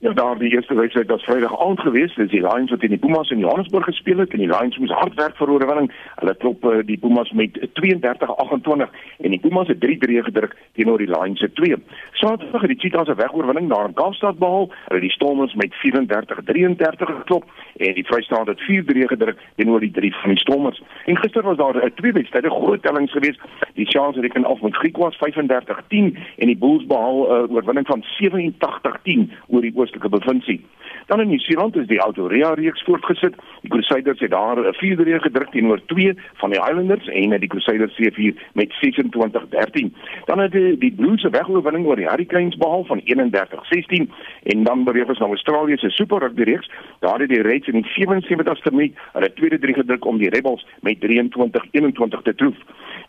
Ja, 0.00 0.12
daar 0.12 0.38
die 0.38 0.50
eerste 0.50 0.74
wedstryd 0.74 1.08
was 1.08 1.22
Vrydag 1.22 1.60
aand 1.60 1.80
geweest. 1.80 2.16
Dis 2.16 2.30
die 2.30 2.40
Lions 2.40 2.70
wat 2.70 2.80
teen 2.80 2.88
die 2.94 2.98
Pumas 2.98 3.30
in 3.30 3.38
Johannesburg 3.38 3.84
gespeel 3.84 4.18
het 4.18 4.30
en 4.30 4.38
die 4.38 4.46
Lions 4.46 4.78
moes 4.78 4.90
hard 4.94 5.14
werk 5.14 5.36
vir 5.36 5.50
oorwinning. 5.50 5.88
Hulle 6.20 6.34
klop 6.38 6.64
uh, 6.64 6.76
die 6.86 6.98
Pumas 7.02 7.32
met 7.34 7.58
32-28 7.80 8.92
en 9.18 9.34
die 9.34 9.40
Pumas 9.42 9.66
het 9.66 9.80
3-3 9.82 10.22
gedruk 10.28 10.54
teenoor 10.78 11.02
die 11.02 11.10
Lions 11.10 11.40
se 11.42 11.50
2. 11.52 11.80
Saterdag 12.12 12.60
het 12.60 12.70
die 12.70 12.78
Cheetahs 12.78 13.10
'n 13.10 13.18
wegoorwinning 13.18 13.68
daar 13.68 13.88
in 13.88 13.94
Kaapstad 13.94 14.38
behaal. 14.38 14.70
Hulle 14.86 15.00
die 15.00 15.10
Stormers 15.10 15.54
met 15.54 15.74
34-33 15.74 17.10
geklop 17.18 17.50
en 17.76 17.94
die 17.94 18.06
Vrystaat 18.06 18.46
het 18.46 18.62
4-3 18.70 19.10
gedruk 19.14 19.38
teenoor 19.56 19.80
die 19.80 19.90
3 19.90 20.14
van 20.14 20.30
die 20.30 20.38
Stormers. 20.38 20.82
En 21.06 21.16
gister 21.16 21.42
was 21.42 21.56
daar 21.56 21.74
'n 21.74 21.86
uh, 21.86 21.90
twee 21.94 22.12
wedstryde 22.12 22.50
groot 22.50 22.82
tellings 22.82 23.12
geweest. 23.12 23.40
Die 23.74 23.90
Sharks 23.90 24.14
het 24.14 24.24
reken 24.24 24.44
af 24.44 24.60
met 24.60 24.76
Griekwas 24.76 25.16
35-10 25.16 26.14
en 26.38 26.46
die 26.46 26.58
Bulls 26.58 26.86
behaal 26.86 27.18
'n 27.18 27.50
uh, 27.50 27.54
oorwinning 27.54 27.86
van 27.86 28.04
87-10 28.22 29.30
oor 29.48 29.60
die 29.60 29.72
oostelike 29.88 30.08
provinsie. 30.08 30.60
Dan 31.06 31.20
in 31.20 31.28
Nieu-Seeland 31.28 31.76
is 31.76 31.86
die 31.86 31.98
Autorea 31.98 32.52
reeks 32.54 32.82
voortgesit. 32.84 33.34
Die 33.62 33.70
Crusaders 33.70 34.20
het 34.20 34.30
daar 34.30 34.58
'n 34.58 34.74
4-3 34.74 35.20
gedruk 35.20 35.50
teenoor 35.50 35.80
2 35.86 36.14
van 36.34 36.50
die 36.50 36.60
Highlanders 36.60 37.06
en 37.08 37.40
die 37.40 37.48
Crusaders 37.48 37.92
C4 37.96 38.34
met 38.52 38.72
26-13. 38.72 39.94
Dan 40.24 40.38
het 40.38 40.52
die, 40.52 40.78
die 40.78 40.92
Blues 40.92 41.20
se 41.20 41.30
wegoorwinning 41.30 41.86
oor 41.86 41.96
die 41.96 42.08
Hurricanes 42.08 42.56
behaal 42.56 42.84
van 42.84 43.00
31-16 43.00 44.10
en 44.42 44.64
dan 44.64 44.84
beweeg 44.84 45.08
ons 45.08 45.18
na 45.18 45.26
Australië 45.26 45.76
se 45.76 45.90
Super 45.90 46.18
Rugby 46.18 46.42
reeks. 46.42 46.70
Daar 47.00 47.20
het 47.20 47.28
die 47.28 47.42
Reds 47.42 47.66
in 47.66 47.82
die 47.82 48.06
77ste 48.06 48.70
minuut 48.70 48.96
hulle 49.12 49.32
tweede 49.32 49.58
3 49.58 49.74
gedruk 49.74 50.04
om 50.04 50.18
die 50.18 50.30
Rebels 50.30 50.66
met 50.80 50.96
23-21 50.98 52.22
te 52.22 52.34
troof. 52.34 52.56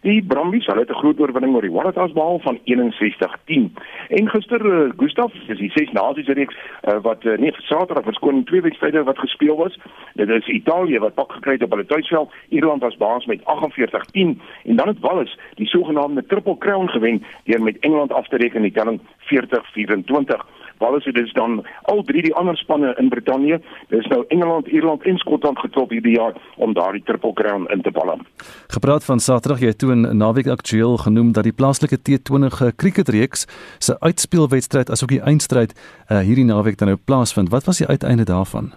Die 0.01 0.23
Brumbies, 0.23 0.65
hulle 0.65 0.79
het 0.79 0.89
'n 0.89 1.01
groot 1.01 1.19
oorwinning 1.19 1.55
oor 1.55 1.62
die 1.62 1.71
Waratahs 1.71 2.12
behaal 2.12 2.39
van 2.39 2.59
61-10. 2.63 3.73
En 4.07 4.29
gister 4.29 4.65
uh, 4.65 4.91
Gustaf, 4.97 5.33
dis 5.47 5.57
die 5.57 5.71
ses 5.71 5.91
nasies 5.91 6.27
reeks 6.27 6.55
uh, 6.55 6.99
wat 7.01 7.23
uh, 7.23 7.38
nee, 7.38 7.53
Saterdag 7.57 8.03
verskoon 8.03 8.43
twee 8.43 8.62
wedstryde 8.62 9.03
wat 9.03 9.19
gespeel 9.19 9.55
was. 9.55 9.79
Dit 10.13 10.29
is 10.29 10.47
Italië 10.47 10.99
wat 10.99 11.13
pak 11.13 11.31
gekry 11.31 11.53
het 11.53 11.63
op 11.63 11.69
hulle 11.69 11.85
tuisveld. 11.85 12.31
Ierland 12.49 12.81
was 12.81 12.97
baas 12.97 13.25
met 13.25 13.41
48-10 13.41 14.39
en 14.63 14.75
dan 14.75 14.88
het 14.88 14.99
Wales 14.99 15.38
die 15.55 15.67
sogenaamde 15.67 16.25
Triple 16.25 16.57
Crown 16.57 16.88
gewen 16.88 17.23
deur 17.43 17.62
met 17.63 17.79
Engeland 17.79 18.13
af 18.13 18.27
te 18.27 18.38
reken 18.38 18.55
in 18.55 18.62
die 18.62 18.71
telling 18.71 18.99
40-24. 18.99 20.45
Wales 20.79 21.05
het 21.05 21.15
dus 21.15 21.33
dan 21.33 21.65
al 21.81 22.03
drie 22.03 22.21
die 22.21 22.33
ander 22.35 22.57
spanne 22.57 22.95
in 22.97 23.09
Brittanje, 23.09 23.61
dis 23.87 24.07
nou 24.07 24.23
Engeland, 24.27 24.67
Ierland 24.67 25.03
en 25.03 25.17
Skotland 25.17 25.59
getrop 25.59 25.89
hierdie 25.89 26.15
jaar 26.15 26.33
om 26.55 26.73
daardie 26.73 27.03
Triple 27.03 27.33
Crown 27.33 27.67
in 27.71 27.81
te 27.81 27.91
bal. 27.91 28.19
Gepraat 28.67 29.05
van 29.05 29.19
Saterdag 29.19 29.59
jy 29.59 29.73
toe 29.73 29.91
in 29.91 30.17
naweek 30.17 30.47
aktueel 30.47 30.97
genoem 30.97 31.31
dat 31.31 31.43
die 31.43 31.53
plaaslike 31.53 31.99
T20 31.99 32.75
krieketreeks 32.75 33.45
se 33.77 33.99
uitspelwedstryd 33.99 34.89
asook 34.89 35.09
die 35.13 35.21
eindstryd 35.21 35.75
uh, 35.75 36.19
hierdie 36.19 36.47
naweek 36.47 36.77
dan 36.77 36.87
nou 36.87 36.99
plaasvind. 37.05 37.49
Wat 37.49 37.67
was 37.67 37.77
die 37.77 37.87
uiteinde 37.87 38.23
daarvan? 38.23 38.73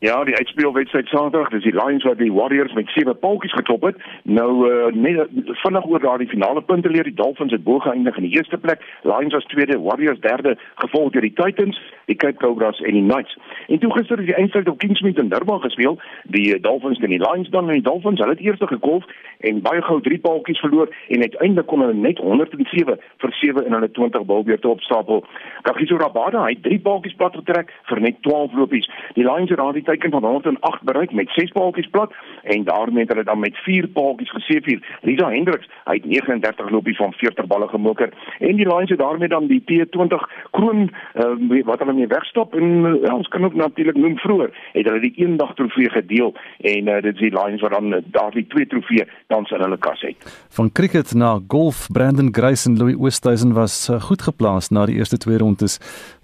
Ja, 0.00 0.24
die 0.24 0.36
uitspelwedstryd 0.36 1.08
Saterdag, 1.08 1.48
dis 1.50 1.64
die 1.66 1.74
Lions 1.74 2.04
wat 2.06 2.20
die 2.20 2.30
Warriors 2.32 2.72
met 2.72 2.86
sewe 2.94 3.14
paltjies 3.18 3.54
geklop 3.58 3.82
het. 3.82 3.96
Nou 4.22 4.50
uh, 4.68 4.92
net 4.94 5.26
vinnig 5.64 5.86
oor 5.90 5.98
daardie 5.98 6.28
finale 6.30 6.62
punte 6.62 6.90
leer 6.90 7.08
die 7.08 7.16
Dolphins 7.18 7.50
het 7.50 7.64
bo 7.64 7.80
geëindig 7.82 8.20
in 8.20 8.28
die 8.28 8.36
eerste 8.36 8.60
plek. 8.62 8.84
Lions 9.02 9.34
was 9.34 9.48
tweede, 9.50 9.80
Warriors 9.82 10.20
derde, 10.22 10.54
gevolg 10.84 11.10
deur 11.16 11.26
die 11.26 11.32
Titans, 11.34 11.80
die 12.06 12.14
Cape 12.14 12.38
Cobras 12.38 12.78
en 12.78 12.94
die 12.94 13.02
Knights. 13.02 13.34
En 13.66 13.82
toe 13.82 13.90
gister 13.96 14.22
is 14.22 14.28
die 14.30 14.36
eindstryd 14.38 14.70
op 14.70 14.78
Kingsmead 14.78 15.18
in 15.18 15.32
Durban 15.32 15.60
gespeel. 15.66 15.98
Die 16.30 16.54
uh, 16.54 16.62
Dolphins 16.62 17.02
en 17.02 17.16
die 17.16 17.18
Lions 17.24 17.50
dan 17.50 17.66
en 17.66 17.80
die 17.80 17.88
Dolphins, 17.90 18.22
hulle 18.22 18.36
het 18.38 18.46
eers 18.46 18.62
gekolf 18.70 19.10
en 19.50 19.60
baie 19.66 19.82
gou 19.82 19.98
drie 20.06 20.20
paltjies 20.22 20.62
verloor 20.62 20.94
en 21.08 21.26
uiteindelik 21.26 21.66
kon 21.66 21.82
hulle 21.82 21.98
net 21.98 22.22
107 22.22 22.98
vir 23.18 23.36
7 23.42 23.66
in 23.66 23.74
hulle 23.74 23.90
20 23.98 24.30
balbeurte 24.30 24.70
opstapel. 24.70 25.24
Kagiso 25.66 25.98
Rabada, 25.98 26.46
het 26.46 26.62
drie 26.62 26.78
paltjies 26.78 27.18
plat 27.18 27.34
getrek 27.34 27.74
vir 27.90 28.04
net 28.06 28.22
12 28.22 28.54
lopies. 28.62 28.90
Die 29.18 29.26
Lions 29.26 29.50
het 29.50 29.58
daardie 29.58 29.86
teiken 29.88 30.10
van 30.10 30.24
108 30.24 30.82
bereik 30.82 31.12
met 31.12 31.30
6 31.36 31.52
paaltjies 31.56 31.90
plat 31.90 32.12
en 32.42 32.64
daarmee 32.64 33.04
het 33.04 33.12
hulle 33.12 33.24
dan 33.24 33.38
met 33.38 33.56
4 33.56 33.88
paaltjies 33.88 34.30
geseëvier. 34.36 34.98
Lisa 35.02 35.30
Hendriks, 35.30 35.68
hy 35.84 35.94
het 36.00 36.04
39 36.04 36.70
lopies 36.70 36.96
van 36.96 37.12
40 37.12 37.46
balle 37.46 37.68
gemoker 37.68 38.12
en 38.38 38.56
die 38.60 38.68
Lions 38.68 38.90
het 38.90 38.98
daarmee 38.98 39.28
dan 39.28 39.46
die 39.46 39.62
T20 39.70 40.24
kroon 40.50 40.88
uh, 40.88 41.62
wat 41.70 41.84
hulle 41.84 41.96
mee 42.00 42.10
wegstap 42.10 42.54
en 42.58 42.68
uh, 42.84 43.14
ons 43.14 43.28
kan 43.32 43.44
ook 43.44 43.54
natuurlik 43.54 43.96
noem 43.96 44.18
vroeër 44.24 44.52
het 44.72 44.90
hulle 44.90 45.04
die 45.06 45.14
eendag 45.24 45.54
trofee 45.54 45.90
gedeel 45.90 46.34
en 46.74 46.88
uh, 46.88 47.00
dit 47.08 47.14
is 47.14 47.24
die 47.28 47.34
Lions 47.36 47.64
wat 47.64 47.76
dan 47.76 47.92
uh, 47.94 48.02
daardie 48.18 48.46
twee 48.52 48.66
trofee 48.66 49.08
dan 49.32 49.46
in 49.48 49.64
hulle 49.64 49.78
kas 49.78 50.04
het. 50.04 50.28
Van 50.58 50.72
cricket 50.72 51.14
na 51.14 51.38
golf, 51.48 51.86
Brandon 51.92 52.28
Grace 52.34 52.68
en 52.68 52.76
Louis 52.76 52.96
Oosthuizen 52.98 53.52
was 53.56 53.88
goed 54.10 54.22
geplaas 54.22 54.68
na 54.68 54.86
die 54.86 54.98
eerste 55.00 55.16
twee 55.18 55.38
rondes 55.38 55.78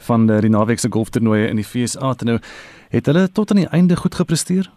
van 0.06 0.26
die 0.26 0.50
naweek 0.52 0.78
se 0.82 0.90
golftoernooie 0.92 1.48
in 1.48 1.60
die 1.60 1.66
FSA. 1.66 2.14
Nou 2.24 2.38
Het 2.88 3.06
hulle 3.06 3.32
tot 3.32 3.50
aan 3.50 3.56
die 3.56 3.68
einde 3.68 3.96
goed 3.96 4.14
gepresteer? 4.14 4.70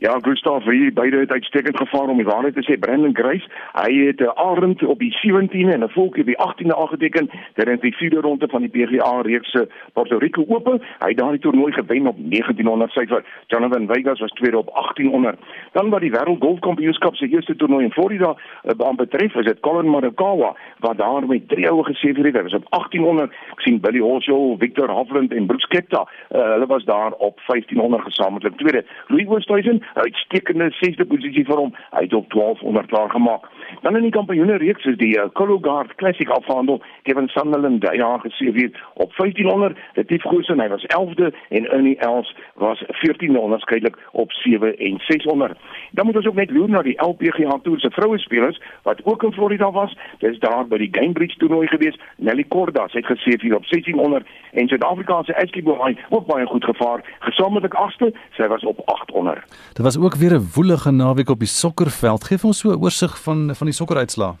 Ja, 0.00 0.18
Gustav, 0.22 0.64
hier 0.64 0.92
beide 0.92 1.18
het 1.18 1.30
uitstekend 1.30 1.76
gevaar 1.76 2.08
om 2.08 2.16
die 2.16 2.26
waarheid 2.26 2.54
te 2.54 2.62
sê. 2.62 2.78
Brandon 2.78 3.16
Grace, 3.16 3.46
hy 3.72 4.06
het 4.06 4.20
'n 4.20 4.22
uh, 4.22 4.30
Arend 4.34 4.82
op 4.82 4.98
die 4.98 5.10
17de 5.10 5.72
en 5.74 5.82
'n 5.82 5.90
Volkie 5.90 6.20
op 6.22 6.26
die 6.26 6.38
18de 6.46 6.76
aangeteken 6.76 7.30
terwyl 7.54 7.80
die 7.80 7.96
vierde 7.96 8.20
ronde 8.20 8.48
van 8.48 8.60
die 8.60 8.70
PGA 8.70 9.20
reeks 9.20 9.50
se 9.50 9.68
Puerto 9.92 10.18
Rico 10.18 10.44
Ope. 10.48 10.80
Hy 10.98 11.08
het 11.08 11.16
daardie 11.16 11.40
toernooi 11.40 11.72
gewen 11.72 12.06
op 12.06 12.16
1900 12.18 12.90
syfer. 12.90 13.24
Jonathan 13.46 13.86
Vegas 13.86 14.20
was 14.20 14.30
tweede 14.30 14.58
op 14.58 14.70
1800. 14.72 15.38
Dan 15.72 15.90
wat 15.90 16.00
die 16.00 16.10
Wêreld 16.10 16.38
Golfkampioenskap 16.38 17.14
se 17.16 17.28
eerste 17.28 17.56
toernooi 17.56 17.84
in 17.84 17.92
Florida 17.92 18.36
uh, 18.64 18.94
betref, 18.96 19.34
is 19.34 19.44
dit 19.44 19.60
Colin 19.60 19.90
Morikawa 19.90 20.56
wat 20.78 20.96
daar 20.96 21.26
met 21.26 21.48
drie 21.48 21.70
oue 21.70 21.84
geseëvier 21.84 22.24
het. 22.24 22.36
Hy 22.36 22.42
was 22.42 22.54
op 22.54 22.66
1800. 22.70 23.32
Ek 23.50 23.60
sien 23.60 23.80
Billy 23.80 23.98
Horschel, 23.98 24.56
Victor 24.58 24.90
Hovland 24.90 25.32
en 25.32 25.46
Brooks 25.46 25.66
Koepka. 25.66 26.06
Uh, 26.30 26.50
hulle 26.52 26.66
was 26.66 26.84
daar 26.84 27.12
op 27.12 27.40
1500 27.46 28.02
gesamentlik 28.02 28.56
tweede. 28.56 28.84
Louis 29.06 29.26
Oosthuizen 29.26 29.82
uitstekende 29.94 30.70
6de 30.80 31.06
posisie 31.06 31.44
vir 31.44 31.56
hom. 31.56 31.74
Hy 31.90 32.02
het 32.06 32.14
op 32.14 32.30
1200 32.32 32.86
klaar 32.86 33.10
gemaak. 33.10 33.48
Dan 33.82 33.96
in 33.96 34.02
die 34.02 34.14
kampioene 34.14 34.56
reeks 34.56 34.84
is 34.84 34.96
die 34.96 35.14
uh, 35.18 35.28
Cologard 35.32 35.94
Classic 35.94 36.28
afhandel. 36.28 36.82
Kevin 37.02 37.28
Sunderland 37.28 37.80
daai 37.80 37.96
jaar 37.96 38.20
geseëvier 38.20 38.70
op 38.94 39.14
1500. 39.16 39.78
Dit 39.94 40.10
het 40.10 40.22
goed 40.22 40.48
en 40.48 40.60
hy 40.60 40.68
was 40.68 40.86
11de 40.86 41.32
en 41.48 41.70
Ernie 41.70 41.98
Els 41.98 42.34
was 42.54 42.82
14de 43.02 43.38
onderskeidelik 43.38 43.98
op 44.12 44.32
7 44.32 44.76
en 44.76 44.98
600. 44.98 45.58
Dan 45.90 46.06
moet 46.06 46.16
ons 46.16 46.26
ook 46.26 46.34
net 46.34 46.50
loer 46.50 46.68
na 46.68 46.82
die 46.82 46.98
LPGA 47.02 47.58
Tour 47.62 47.80
se 47.80 47.90
vroue 47.90 48.18
spelers 48.18 48.60
wat 48.82 49.00
ook 49.04 49.22
in 49.22 49.32
Florida 49.32 49.70
was. 49.70 49.96
Dis 50.18 50.38
daar 50.38 50.66
by 50.66 50.78
die 50.78 50.90
Cambridge 50.90 51.36
toernooi 51.36 51.66
gewees. 51.66 51.98
Nelly 52.16 52.44
Korda 52.48 52.86
het 52.92 53.06
geseëvier 53.06 53.56
op 53.56 53.66
1600 53.66 54.26
en 54.52 54.68
Suid-Afrika 54.68 55.22
se 55.22 55.36
Ashley 55.36 55.62
Bohai 55.62 55.98
ook 56.08 56.26
baie 56.26 56.46
goed 56.46 56.64
gevaar. 56.64 57.00
Gesamentlik 57.18 57.74
8ste, 57.74 58.12
sy 58.36 58.46
was 58.46 58.64
op 58.64 58.80
800. 58.84 59.44
Dit 59.78 59.86
was 59.86 59.96
ook 59.96 60.14
weer 60.14 60.34
'n 60.34 60.48
woelige 60.54 60.90
naweek 60.90 61.28
op 61.28 61.38
die 61.38 61.48
sokkerveld. 61.48 62.24
Geef 62.24 62.44
ons 62.44 62.58
so 62.58 62.70
'n 62.70 62.82
oorsig 62.82 63.22
van 63.22 63.54
van 63.54 63.66
die 63.66 63.74
sokkeruitslae. 63.74 64.34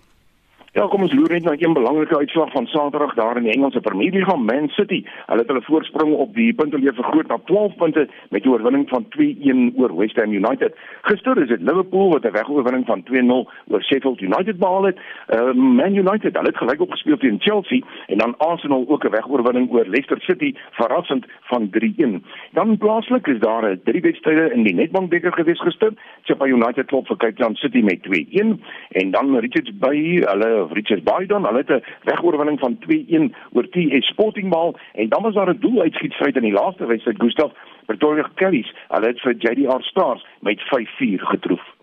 Ja, 0.78 0.84
kom 0.86 1.02
ons 1.02 1.10
loer 1.10 1.32
net 1.34 1.42
na 1.42 1.56
'n 1.58 1.74
belangrike 1.74 2.16
uitslag 2.16 2.52
van 2.52 2.66
Saterdag 2.66 3.14
daar 3.14 3.36
in 3.36 3.42
die 3.42 3.52
Engelse 3.52 3.80
Premier 3.80 4.12
League 4.12 4.36
Man 4.36 4.68
City. 4.68 5.04
Hulle 5.26 5.40
het 5.40 5.48
hulle 5.48 5.62
voorsprong 5.62 6.12
op 6.12 6.34
die 6.34 6.54
punteleer 6.54 6.94
vergroot 6.94 7.26
na 7.26 7.38
12 7.44 7.74
punte 7.76 8.08
met 8.30 8.44
'n 8.44 8.48
oorwinning 8.48 8.88
van 8.88 9.08
2-1 9.08 9.72
oor 9.76 9.96
West 9.96 10.16
Ham 10.16 10.32
United. 10.32 10.76
Gister 11.02 11.42
is 11.42 11.48
dit 11.48 11.60
Liverpool 11.60 12.10
wat 12.10 12.24
'n 12.24 12.30
wegoorwinning 12.30 12.86
van 12.86 13.02
2-0 13.02 13.50
oor 13.68 13.82
Sheffield 13.82 14.20
United 14.20 14.58
behaal 14.58 14.84
het. 14.84 14.98
Uh, 15.28 15.52
Man 15.52 15.94
United, 15.94 16.36
hulle 16.36 16.48
het 16.48 16.56
gelyk 16.56 16.80
opgespeel 16.80 17.16
teen 17.16 17.40
Chelsea 17.40 17.82
en 18.06 18.18
dan 18.18 18.36
Arsenal 18.36 18.84
ook 18.88 19.04
'n 19.04 19.10
wegoorwinning 19.10 19.70
oor 19.70 19.84
Leicester 19.84 20.20
City, 20.20 20.54
verrassend 20.70 21.26
van 21.40 21.70
3-1. 21.70 22.24
Dan 22.52 22.76
plaaslik 22.76 23.26
is 23.26 23.40
daar 23.40 23.70
'n 23.70 23.80
drie 23.84 24.00
wedstryde 24.00 24.52
in 24.52 24.62
die 24.62 24.74
Nedbank 24.74 25.10
beker 25.10 25.32
gewees 25.32 25.60
gister. 25.60 25.92
Chelsea 26.22 26.46
United 26.46 26.86
klop 26.86 27.06
vir 27.06 27.16
Cape 27.16 27.34
Town 27.34 27.54
City 27.54 27.80
met 27.80 28.02
2-1 28.02 28.62
en 28.88 29.10
dan 29.10 29.36
Richards 29.38 29.78
Bay, 29.78 30.22
hulle 30.24 30.67
of 30.68 30.76
Richards 30.76 31.02
Bay 31.02 31.26
dan, 31.26 31.44
hulle 31.44 31.64
het 31.64 31.70
'n 31.70 31.84
wegoorwinning 32.02 32.58
van 32.58 32.78
2-1 32.78 33.34
oor 33.52 33.68
TS 33.68 34.06
Sporting 34.06 34.48
Ball 34.50 34.74
en 34.92 35.08
dan 35.08 35.22
was 35.22 35.34
daar 35.34 35.50
'n 35.50 35.60
doeluitschietstryd 35.60 36.36
in 36.36 36.42
die 36.42 36.58
laaste 36.60 36.86
wedstryd 36.86 37.20
Gustav 37.20 37.52
Pretoria 37.86 38.30
Kellys. 38.34 38.74
Hulle 38.88 39.06
het 39.06 39.20
vir 39.20 39.34
JDR 39.38 39.80
Stars 39.80 40.26
met 40.40 40.60
5-4 40.60 41.24
getroof. 41.24 41.76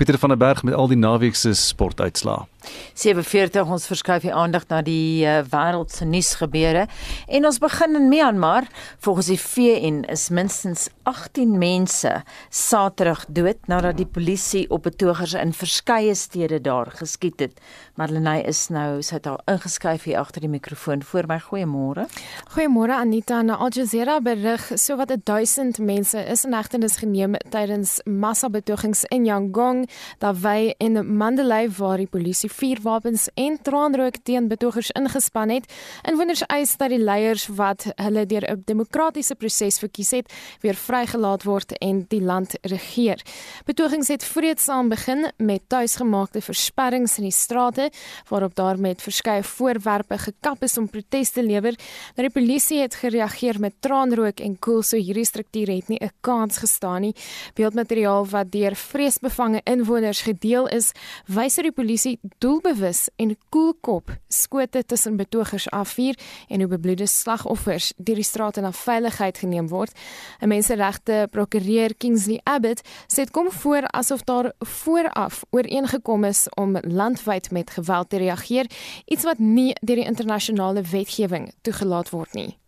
Pieter 0.00 0.18
van 0.18 0.28
der 0.28 0.38
Berg 0.38 0.62
met 0.62 0.74
al 0.74 0.88
die 0.88 0.96
naweek 0.96 1.34
se 1.36 1.52
sportuitslae. 1.54 2.46
47 2.94 3.68
ons 3.72 3.86
verskuif 3.88 4.24
die 4.26 4.32
aandag 4.36 4.66
na 4.68 4.80
die 4.84 5.24
uh, 5.24 5.40
wêreld 5.48 5.92
se 5.94 6.04
nuusgebeure 6.04 6.86
en 7.28 7.48
ons 7.48 7.58
begin 7.62 7.96
in 7.96 8.08
Myanmar. 8.12 8.68
Volgens 9.00 9.30
die 9.32 9.38
VN 9.40 10.02
is 10.12 10.28
minstens 10.28 10.88
18 11.08 11.56
mense 11.58 12.12
Saterdag 12.48 13.24
dood 13.28 13.68
nadat 13.70 13.96
die 14.00 14.06
polisie 14.06 14.66
op 14.70 14.84
betogers 14.88 15.34
in 15.38 15.54
verskeie 15.56 16.14
stede 16.14 16.60
daar 16.60 16.92
geskiet 17.00 17.40
het. 17.40 17.56
Marlenae 17.96 18.44
is 18.48 18.66
nou 18.72 19.00
sy 19.04 19.16
het 19.18 19.28
al 19.30 19.40
ingeskryf 19.50 20.04
hier 20.08 20.20
agter 20.20 20.44
die 20.44 20.52
mikrofoon 20.52 21.02
voor 21.02 21.28
my. 21.28 21.40
Goeiemôre. 21.50 22.06
Goeiemôre 22.54 22.96
Anita. 23.00 23.40
Na 23.42 23.56
Al 23.56 23.72
Jazeera 23.72 24.20
berig 24.20 24.70
sowat 24.76 25.12
1000 25.24 25.80
mense 25.84 26.20
is 26.20 26.44
in 26.44 26.54
hegtenis 26.56 27.00
geneem 27.00 27.36
tydens 27.50 27.98
massabetogings 28.04 29.04
in 29.08 29.24
Yangon, 29.28 29.86
Davey 30.18 30.74
en 30.78 31.16
Mandalay 31.16 31.68
waar 31.68 31.96
die 31.96 32.06
polisie 32.06 32.50
vuurwapens 32.50 33.28
en 33.34 33.58
traanrook 33.62 34.16
teen 34.22 34.48
betogers 34.48 34.90
ingespan 34.90 35.48
het. 35.48 35.72
Inwoners 36.08 36.42
eis 36.46 36.76
dat 36.76 36.88
die 36.88 36.98
leiers 36.98 37.46
wat 37.46 37.86
hulle 37.96 38.26
deur 38.26 38.44
'n 38.50 38.62
demokratiese 38.64 39.34
proses 39.34 39.78
verkies 39.78 40.10
het, 40.10 40.32
weer 40.60 40.74
vrygelaat 40.74 41.42
word 41.42 41.78
en 41.78 42.04
die 42.08 42.22
land 42.22 42.54
regeer. 42.62 43.22
Betogings 43.64 44.08
het 44.08 44.24
vreedsaam 44.24 44.88
begin 44.88 45.26
met 45.36 45.60
tuisgemaakte 45.68 46.40
versperrings 46.40 47.18
in 47.18 47.24
die 47.24 47.32
strate 47.32 47.90
waarop 48.28 48.54
daar 48.54 48.78
met 48.78 49.02
verskeie 49.02 49.42
voorwerpe 49.42 50.18
gekap 50.18 50.62
is 50.62 50.78
om 50.78 50.88
protes 50.88 51.30
te 51.30 51.42
lewer. 51.42 51.74
Nou 52.16 52.28
die 52.28 52.34
polisie 52.40 52.80
het 52.80 52.94
gereageer 52.94 53.60
met 53.60 53.74
traanrook 53.80 54.40
en 54.40 54.58
koel 54.58 54.82
so 54.82 54.96
hierdie 54.96 55.24
strukture 55.24 55.74
het 55.74 55.88
nie 55.88 55.98
'n 56.00 56.10
kans 56.20 56.58
gestaan 56.58 57.00
nie. 57.00 57.14
Beeldmateriaal 57.54 58.26
wat 58.26 58.50
deur 58.52 58.74
vreesbevange 58.74 59.60
inwoners 59.80 60.22
gedeel 60.26 60.68
is, 60.68 60.92
wys 61.26 61.56
hoe 61.56 61.64
die 61.68 61.74
polisie 61.74 62.18
doelbewus 62.42 63.08
en 63.20 63.34
koelkop 63.52 64.12
skote 64.28 64.82
tussen 64.86 65.16
betogers 65.16 65.68
afvuur 65.74 66.18
en 66.48 66.60
hoe 66.60 66.70
bebloede 66.70 67.06
slagoffers 67.06 67.92
deur 67.96 68.20
die 68.20 68.26
strate 68.26 68.60
na 68.60 68.72
veiligheid 68.72 69.38
geneem 69.40 69.68
word. 69.72 69.92
'n 70.40 70.48
Menseregte 70.48 71.28
prokureur 71.30 71.94
Kingsley 71.96 72.40
Abbott 72.44 72.84
sê 73.08 73.24
dit 73.24 73.30
kom 73.30 73.50
voor 73.50 73.88
asof 73.88 74.22
daar 74.24 74.52
vooraf 74.58 75.44
ooreengekom 75.50 76.24
is 76.24 76.48
om 76.56 76.76
landwyd 76.82 77.50
met 77.50 77.70
geweld 77.70 78.10
te 78.10 78.16
reageer, 78.16 78.66
iets 79.06 79.24
wat 79.24 79.38
nie 79.38 79.74
deur 79.80 79.96
die 79.96 80.06
internasionale 80.06 80.82
wetgewing 80.82 81.52
toegelaat 81.62 82.10
word 82.10 82.32
nie. 82.32 82.59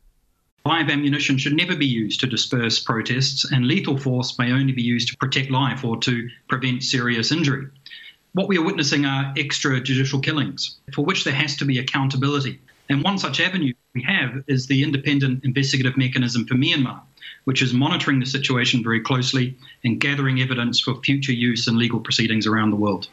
Live 0.64 0.90
ammunition 0.90 1.38
should 1.38 1.57
never 1.57 1.75
be 1.75 1.87
used 1.87 2.20
to 2.20 2.29
disperse 2.29 2.79
protests, 2.79 3.51
and 3.51 3.66
lethal 3.66 3.96
force 3.96 4.38
may 4.38 4.53
only 4.53 4.72
be 4.72 4.83
used 4.83 5.09
to 5.09 5.16
protect 5.16 5.51
life 5.51 5.85
or 5.85 5.96
to 6.03 6.29
prevent 6.48 6.85
serious 6.85 7.33
injury. 7.33 7.66
What 8.35 8.46
we 8.46 8.59
are 8.59 8.64
witnessing 8.64 9.05
are 9.05 9.35
extrajudicial 9.35 10.22
killings 10.22 10.77
for 10.94 11.05
which 11.05 11.25
there 11.25 11.35
has 11.35 11.57
to 11.57 11.64
be 11.64 11.81
accountability. 11.81 12.61
And 12.88 13.03
one 13.03 13.18
such 13.18 13.40
avenue 13.40 13.72
we 13.92 14.03
have 14.03 14.44
is 14.46 14.68
the 14.68 14.85
independent 14.85 15.44
investigative 15.44 15.96
mechanism 15.96 16.46
for 16.46 16.55
Myanmar, 16.55 17.01
which 17.42 17.61
is 17.61 17.75
monitoring 17.75 18.20
the 18.20 18.27
situation 18.27 18.85
very 18.85 19.01
closely 19.01 19.57
and 19.83 20.01
gathering 20.01 20.40
evidence 20.40 20.79
for 20.79 20.94
future 21.03 21.33
use 21.33 21.66
in 21.66 21.77
legal 21.77 21.98
proceedings 21.98 22.46
around 22.46 22.70
the 22.70 22.77
world. 22.77 23.09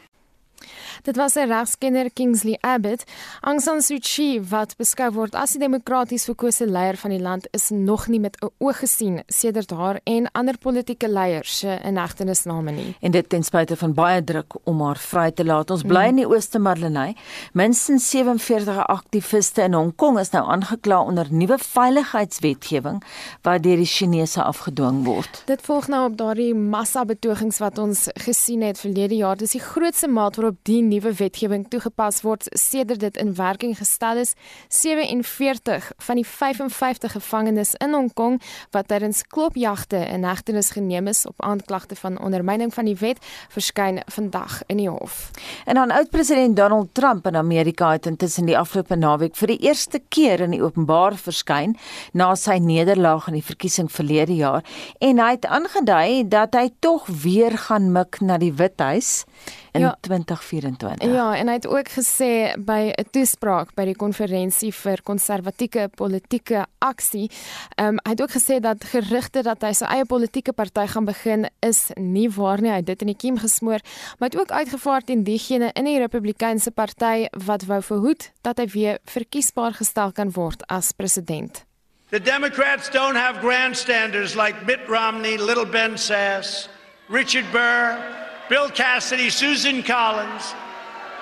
Dit 1.02 1.16
was 1.16 1.34
'n 1.34 1.48
regskenner 1.48 2.10
Kingsley 2.12 2.58
Abbott. 2.60 3.04
Aung 3.40 3.60
San 3.60 3.82
Suu 3.82 3.98
Kyi 3.98 4.40
wat 4.48 4.76
beskou 4.76 5.10
word 5.12 5.34
as 5.34 5.52
die 5.52 5.60
demokraties 5.60 6.24
verkose 6.24 6.66
leier 6.66 6.96
van 6.96 7.10
die 7.10 7.20
land 7.20 7.48
is 7.50 7.70
nog 7.70 8.06
nie 8.06 8.20
met 8.20 8.36
'n 8.40 8.48
oog 8.58 8.78
gesien 8.78 9.22
sedert 9.26 9.70
haar 9.70 10.00
en 10.04 10.30
ander 10.32 10.58
politieke 10.58 11.08
leiers 11.08 11.58
se 11.58 11.78
inhegtenisname 11.84 12.70
nie. 12.70 12.96
En 13.00 13.10
dit 13.10 13.28
ten 13.28 13.42
spyte 13.42 13.76
van 13.76 13.94
baie 13.94 14.24
druk 14.24 14.54
om 14.64 14.80
haar 14.80 14.98
vry 14.98 15.30
te 15.30 15.44
laat. 15.44 15.70
Ons 15.70 15.82
bly 15.82 16.04
in 16.08 16.16
die 16.16 16.28
Ooste 16.28 16.58
Marlenae. 16.58 17.14
Minstens 17.52 18.10
47 18.10 18.86
aktiviste 18.86 19.62
in 19.62 19.72
Hong 19.72 19.94
Kong 19.96 20.18
is 20.18 20.30
nou 20.30 20.44
aangekla 20.50 21.00
onder 21.02 21.26
nuwe 21.30 21.58
veiligheidswetgewing 21.58 23.02
wat 23.42 23.62
deur 23.62 23.76
die 23.76 23.86
Chinese 23.86 24.42
afgedwing 24.42 25.04
word. 25.04 25.42
Dit 25.46 25.62
volg 25.62 25.88
nou 25.88 26.04
op 26.10 26.16
daardie 26.16 26.54
massa 26.54 27.04
betogings 27.04 27.58
wat 27.58 27.78
ons 27.78 28.08
gesien 28.14 28.62
het 28.62 28.80
verlede 28.80 29.16
jaar. 29.16 29.36
Dis 29.36 29.56
die 29.56 29.60
grootste 29.60 30.08
maat 30.08 30.36
waarop 30.36 30.56
die 30.62 30.82
nuwe 30.90 31.12
wetgewing 31.16 31.64
toegepas 31.70 32.20
word 32.26 32.48
sedert 32.58 33.00
dit 33.00 33.16
in 33.22 33.32
werking 33.38 33.76
gestel 33.78 34.20
is. 34.22 34.34
47 34.68 35.92
van 36.06 36.20
die 36.20 36.26
55 36.26 37.16
gevangenes 37.16 37.74
in 37.78 37.94
Hong 37.96 38.12
Kong 38.14 38.40
wat 38.74 38.90
tydens 38.90 39.22
klopjagte 39.26 40.02
in 40.10 40.26
hegtenis 40.28 40.72
geneem 40.76 41.08
is 41.10 41.24
op 41.26 41.42
aanklagte 41.42 41.96
van 41.96 42.18
ondermyning 42.18 42.74
van 42.74 42.90
die 42.90 42.96
wet, 43.00 43.22
verskyn 43.48 44.02
vandag 44.10 44.60
in 44.66 44.82
die 44.82 44.90
hof. 44.90 45.30
En 45.64 45.80
dan 45.80 45.90
oud-president 45.90 46.56
Donald 46.56 46.94
Trump 46.94 47.26
in 47.26 47.36
Amerika 47.36 47.92
het 47.92 48.06
intussen 48.06 48.46
die 48.46 48.58
afgelope 48.58 48.96
naweek 48.96 49.36
vir 49.38 49.54
die 49.54 49.60
eerste 49.68 50.00
keer 50.08 50.40
in 50.44 50.54
die 50.54 50.62
openbaar 50.62 51.16
verskyn 51.16 51.76
na 52.12 52.32
sy 52.38 52.58
nederlaag 52.62 53.28
in 53.30 53.38
die 53.38 53.46
verkiesing 53.46 53.90
verlede 53.92 54.36
jaar 54.38 54.66
en 54.98 55.20
hy 55.22 55.30
het 55.36 55.46
aangedui 55.46 56.28
dat 56.32 56.56
hy 56.58 56.68
tog 56.84 57.08
weer 57.24 57.56
gaan 57.68 57.90
mik 57.94 58.20
na 58.24 58.38
die 58.40 58.52
Withuis 58.56 59.24
in 59.72 59.80
ja, 59.80 59.96
2024. 60.00 61.12
Ja, 61.12 61.36
en 61.36 61.48
hy 61.48 61.54
het 61.54 61.66
ook 61.66 61.88
gesê 61.88 62.54
by 62.58 62.92
'n 62.96 63.08
toespraak 63.10 63.74
by 63.74 63.84
die 63.84 63.96
konferensie 63.96 64.72
vir 64.74 65.02
konservatiewe 65.02 65.88
politieke 65.88 66.66
aksie, 66.78 67.30
ehm 67.76 67.86
um, 67.88 67.98
hy 68.04 68.10
het 68.10 68.22
ook 68.22 68.30
gesê 68.30 68.60
dat 68.60 68.84
gerugte 68.84 69.42
dat 69.42 69.62
hy 69.62 69.72
sy 69.72 69.84
eie 69.84 70.04
politieke 70.04 70.52
party 70.52 70.86
gaan 70.86 71.04
begin 71.04 71.48
is 71.60 71.90
nie 71.96 72.30
waar 72.30 72.60
nie. 72.60 72.70
Hy 72.70 72.76
het 72.76 72.86
dit 72.86 73.00
in 73.00 73.06
die 73.06 73.16
kiem 73.16 73.38
gesmoor, 73.38 73.80
maar 74.18 74.28
het 74.28 74.40
ook 74.40 74.50
uitgevaar 74.50 75.02
teen 75.02 75.24
diegene 75.24 75.70
in 75.72 75.84
die 75.84 75.98
Republikeinse 75.98 76.70
party 76.70 77.26
wat 77.46 77.64
wou 77.64 77.82
verhoed 77.82 78.32
dat 78.42 78.58
hy 78.58 78.66
weer 78.66 78.98
verkiesbaar 79.04 79.72
gestel 79.72 80.12
kan 80.12 80.30
word 80.30 80.66
as 80.66 80.92
president. 80.92 81.64
The 82.10 82.20
Democrats 82.20 82.90
don't 82.90 83.14
have 83.14 83.40
grandstanders 83.40 84.34
like 84.34 84.66
Mitt 84.66 84.80
Romney, 84.88 85.36
Little 85.36 85.66
Ben 85.66 85.96
Sass, 85.96 86.68
Richard 87.08 87.52
Burr, 87.52 88.19
Bill 88.50 88.68
Cassidy, 88.68 89.30
Susan 89.30 89.80
Collins, 89.80 90.54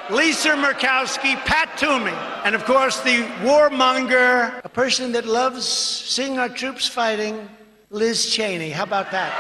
Lisa 0.09 0.57
Murkowski, 0.57 1.37
Pat 1.45 1.77
Toomey, 1.77 2.17
and 2.47 2.55
of 2.55 2.65
course 2.65 3.01
the 3.03 3.19
warmonger, 3.43 4.65
a 4.65 4.69
person 4.71 5.13
that 5.13 5.27
loves 5.27 5.69
seeing 5.69 6.39
our 6.39 6.49
troops 6.49 6.89
fighting, 6.89 7.47
Liz 7.91 8.31
Cheney. 8.31 8.71
How 8.71 8.85
about 8.85 9.11
that? 9.11 9.31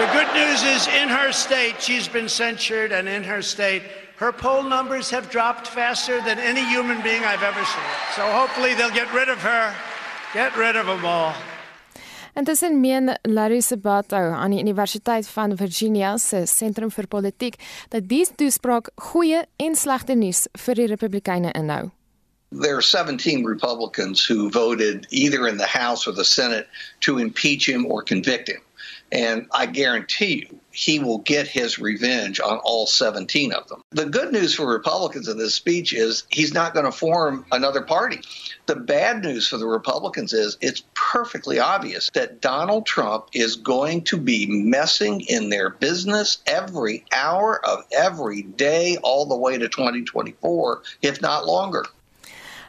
The 0.00 0.06
good 0.16 0.32
news 0.32 0.62
is 0.62 0.86
in 0.94 1.10
her 1.10 1.30
state, 1.30 1.82
she's 1.82 2.08
been 2.08 2.26
censured, 2.26 2.90
and 2.90 3.06
in 3.06 3.22
her 3.22 3.42
state, 3.42 3.82
her 4.16 4.32
poll 4.32 4.62
numbers 4.62 5.10
have 5.10 5.28
dropped 5.28 5.66
faster 5.66 6.22
than 6.22 6.38
any 6.38 6.64
human 6.64 7.02
being 7.02 7.22
I've 7.22 7.42
ever 7.42 7.62
seen. 7.66 7.84
So 8.14 8.22
hopefully 8.32 8.72
they'll 8.72 8.88
get 8.88 9.12
rid 9.12 9.28
of 9.28 9.42
her, 9.42 9.74
get 10.32 10.56
rid 10.56 10.76
of 10.76 10.86
them 10.86 11.04
all. 11.04 11.34
Intussen 12.36 12.80
meen 12.80 13.18
Larry 13.22 13.60
Sabato 13.60 14.16
aan 14.16 14.50
die 14.50 14.60
Universiteit 14.60 15.28
van 15.28 15.56
Virginia 15.56 16.18
se 16.18 16.42
Sentrum 16.46 16.90
vir 16.92 17.06
Politiek 17.08 17.54
dat 17.88 18.10
die 18.10 18.26
toespraak 18.36 18.90
goeie 18.94 19.46
en 19.56 19.76
slegte 19.76 20.12
nuus 20.14 20.42
vir 20.66 20.76
die 20.76 20.86
Republikeine 20.90 21.54
inhou. 21.56 21.88
There 22.52 22.76
are 22.76 22.82
17 22.82 23.46
Republicans 23.46 24.26
who 24.28 24.50
voted 24.50 25.06
either 25.10 25.48
in 25.48 25.56
the 25.56 25.70
House 25.78 26.06
or 26.06 26.12
the 26.12 26.24
Senate 26.24 26.68
to 27.00 27.16
impeach 27.18 27.64
him 27.64 27.86
or 27.86 28.04
convict 28.04 28.48
him. 28.48 28.60
And 29.12 29.46
I 29.52 29.66
guarantee 29.66 30.46
you, 30.48 30.60
he 30.72 30.98
will 30.98 31.18
get 31.18 31.48
his 31.48 31.78
revenge 31.78 32.38
on 32.38 32.58
all 32.58 32.86
17 32.86 33.52
of 33.52 33.66
them. 33.68 33.82
The 33.92 34.04
good 34.04 34.32
news 34.32 34.54
for 34.54 34.66
Republicans 34.66 35.26
in 35.26 35.38
this 35.38 35.54
speech 35.54 35.94
is 35.94 36.24
he's 36.28 36.52
not 36.52 36.74
going 36.74 36.84
to 36.84 36.92
form 36.92 37.46
another 37.50 37.80
party. 37.80 38.20
The 38.66 38.76
bad 38.76 39.22
news 39.22 39.48
for 39.48 39.56
the 39.56 39.66
Republicans 39.66 40.34
is 40.34 40.58
it's 40.60 40.82
perfectly 40.94 41.58
obvious 41.58 42.10
that 42.12 42.42
Donald 42.42 42.84
Trump 42.84 43.28
is 43.32 43.56
going 43.56 44.02
to 44.04 44.18
be 44.18 44.46
messing 44.46 45.22
in 45.22 45.48
their 45.48 45.70
business 45.70 46.38
every 46.46 47.04
hour 47.10 47.64
of 47.64 47.84
every 47.96 48.42
day, 48.42 48.98
all 49.02 49.24
the 49.24 49.36
way 49.36 49.56
to 49.56 49.68
2024, 49.68 50.82
if 51.00 51.22
not 51.22 51.46
longer. 51.46 51.86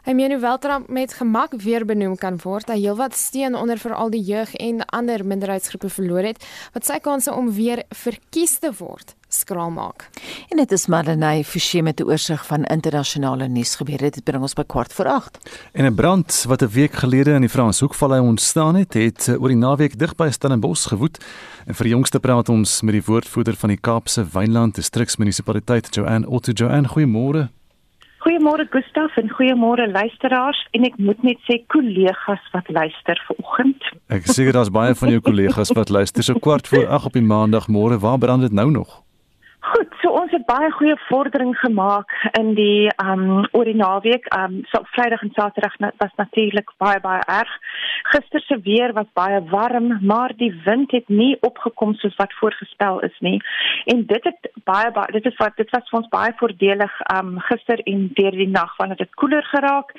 Hy 0.07 0.13
meen 0.15 0.31
hoewel 0.31 0.55
Trump 0.57 0.87
met 0.87 1.11
gemak 1.13 1.51
weer 1.59 1.83
benoem 1.85 2.13
kan 2.15 2.37
word, 2.39 2.69
hy 2.71 2.77
heelwat 2.79 3.15
steun 3.19 3.57
onder 3.59 3.75
veral 3.75 4.07
die 4.07 4.21
jeug 4.23 4.53
en 4.55 4.85
ander 4.95 5.19
minderheidsgroepe 5.27 5.89
verloor 5.91 6.29
het, 6.29 6.45
wat 6.71 6.87
sy 6.87 7.01
kanse 7.03 7.33
om 7.35 7.49
weer 7.51 7.83
verkies 7.91 8.53
te 8.63 8.71
word 8.79 9.17
skraal 9.27 9.73
maak. 9.75 10.05
En 10.47 10.61
dit 10.61 10.71
is 10.71 10.87
Madeleine 10.87 11.43
Forsie 11.43 11.83
met 11.83 11.99
'n 11.99 12.07
oorsig 12.07 12.45
van 12.45 12.63
internasionale 12.63 13.47
nuusgebeure. 13.47 14.09
Dit 14.09 14.23
bring 14.23 14.41
ons 14.41 14.53
by 14.53 14.63
kwart 14.63 14.93
voor 14.93 15.05
8. 15.05 15.37
En 15.73 15.85
'n 15.85 15.95
brand 15.95 16.45
wat 16.47 16.61
'n 16.61 16.71
week 16.71 16.93
gelede 16.93 17.33
in 17.33 17.41
die 17.41 17.49
Franshoekvallei 17.49 18.21
ontstaan 18.21 18.75
het, 18.75 18.93
het 18.93 19.27
oor 19.39 19.47
die 19.47 19.57
naweek 19.57 19.99
dig 19.99 20.15
by 20.15 20.29
Stellenbosch 20.29 20.87
gewoed. 20.87 21.17
En 21.65 21.75
vir 21.75 21.83
die 21.83 21.93
jongste 21.93 22.19
praat 22.19 22.49
ons 22.49 22.81
met 22.81 22.93
die 22.93 23.03
woordvoerder 23.05 23.55
van 23.55 23.69
die 23.69 23.79
Kaapse 23.79 24.25
Wynland 24.31 24.75
Distriksmunisipaliteit, 24.75 25.95
Joanne 25.95 26.29
Otto. 26.29 26.51
Joanne, 26.51 26.87
goeiemôre. 26.87 27.56
Goeiemôre 28.27 28.65
Gustaf 28.67 29.15
en 29.15 29.29
goeiemôre 29.31 29.85
luisteraars 29.87 30.59
en 30.75 30.83
ek 30.83 30.97
moet 30.99 31.21
net 31.23 31.39
sê 31.47 31.61
kollegas 31.71 32.49
wat 32.51 32.67
luister 32.75 33.21
vanoggend. 33.23 33.87
Ek 34.11 34.27
seker 34.27 34.57
daar's 34.57 34.71
baie 34.75 34.97
van 34.99 35.13
jou 35.13 35.21
kollegas 35.23 35.71
wat 35.77 35.93
luister 35.95 36.27
so 36.27 36.35
kwart 36.43 36.67
voor 36.67 36.89
8 36.91 37.07
op 37.07 37.15
die 37.15 37.23
maandagmôre. 37.23 38.01
Waar 38.03 38.19
brand 38.19 38.43
dit 38.43 38.51
nou 38.51 38.67
nog? 38.73 38.97
Goed, 39.67 39.95
so 39.99 40.13
ons 40.15 40.31
het 40.31 40.45
baie 40.47 40.67
goeie 40.77 40.95
vordering 41.09 41.49
gemaak 41.59 42.11
in 42.39 42.53
die 42.55 42.87
um 43.03 43.43
oor 43.57 43.67
die 43.67 43.75
naweek. 43.75 44.29
Um 44.37 44.61
so 44.71 44.79
Vrydag 44.93 45.25
en 45.25 45.33
Saterdag 45.35 45.75
was 45.81 46.13
natuurlik 46.21 46.71
baie 46.79 47.01
baie 47.03 47.23
erg. 47.39 47.51
Gister 48.13 48.41
se 48.45 48.59
weer 48.63 48.93
was 48.95 49.09
baie 49.19 49.41
warm, 49.51 49.89
maar 50.05 50.31
die 50.39 50.53
wind 50.65 50.91
het 50.95 51.09
nie 51.09 51.35
opgekom 51.41 51.97
soos 51.99 52.15
wat 52.21 52.37
voorgespel 52.39 53.01
is 53.09 53.17
nie. 53.19 53.41
En 53.91 54.05
dit 54.05 54.29
het 54.29 54.51
baie, 54.63 54.91
baie 54.91 55.11
dit 55.17 55.25
is 55.25 55.37
wat 55.41 55.59
dit 55.59 55.75
was 55.75 55.89
vir 55.89 55.99
ons 55.99 56.13
baie 56.15 56.31
voordelig 56.39 56.95
um 57.17 57.35
gister 57.49 57.83
en 57.83 58.07
deur 58.21 58.39
die 58.39 58.51
nag 58.53 58.77
wanneer 58.79 59.03
dit 59.03 59.19
koeler 59.19 59.43
geraak. 59.51 59.91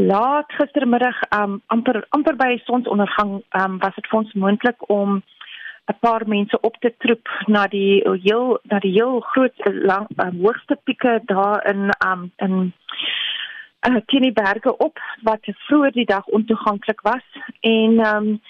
Laat 0.00 0.56
gistermiddag 0.56 1.20
um 1.42 1.60
amper 1.66 2.00
amper 2.16 2.40
by 2.40 2.56
sonsondergang 2.64 3.42
um 3.60 3.78
was 3.84 4.00
dit 4.00 4.08
vir 4.08 4.22
ons 4.24 4.34
moontlik 4.46 4.88
om 4.88 5.20
'n 5.90 5.98
paar 6.00 6.22
mense 6.26 6.60
op 6.60 6.76
te 6.80 6.94
troep 6.98 7.28
na 7.46 7.66
die 7.66 8.02
heel 8.22 8.58
na 8.62 8.78
die 8.78 8.92
heel 8.92 9.20
groot 9.20 9.54
lang 9.64 10.06
um, 10.16 10.38
hoogste 10.44 10.78
pieke 10.84 11.20
daar 11.24 11.66
in 11.66 11.90
um 12.06 12.30
in 12.36 12.72
uh, 13.88 14.00
teen 14.06 14.22
die 14.22 14.32
berge 14.32 14.76
op 14.76 14.98
wat 15.22 15.48
vroeër 15.66 15.92
die 15.92 16.04
dag 16.04 16.26
ontoeganklik 16.26 17.00
was. 17.00 17.26
En 17.60 17.98
um 18.14 18.40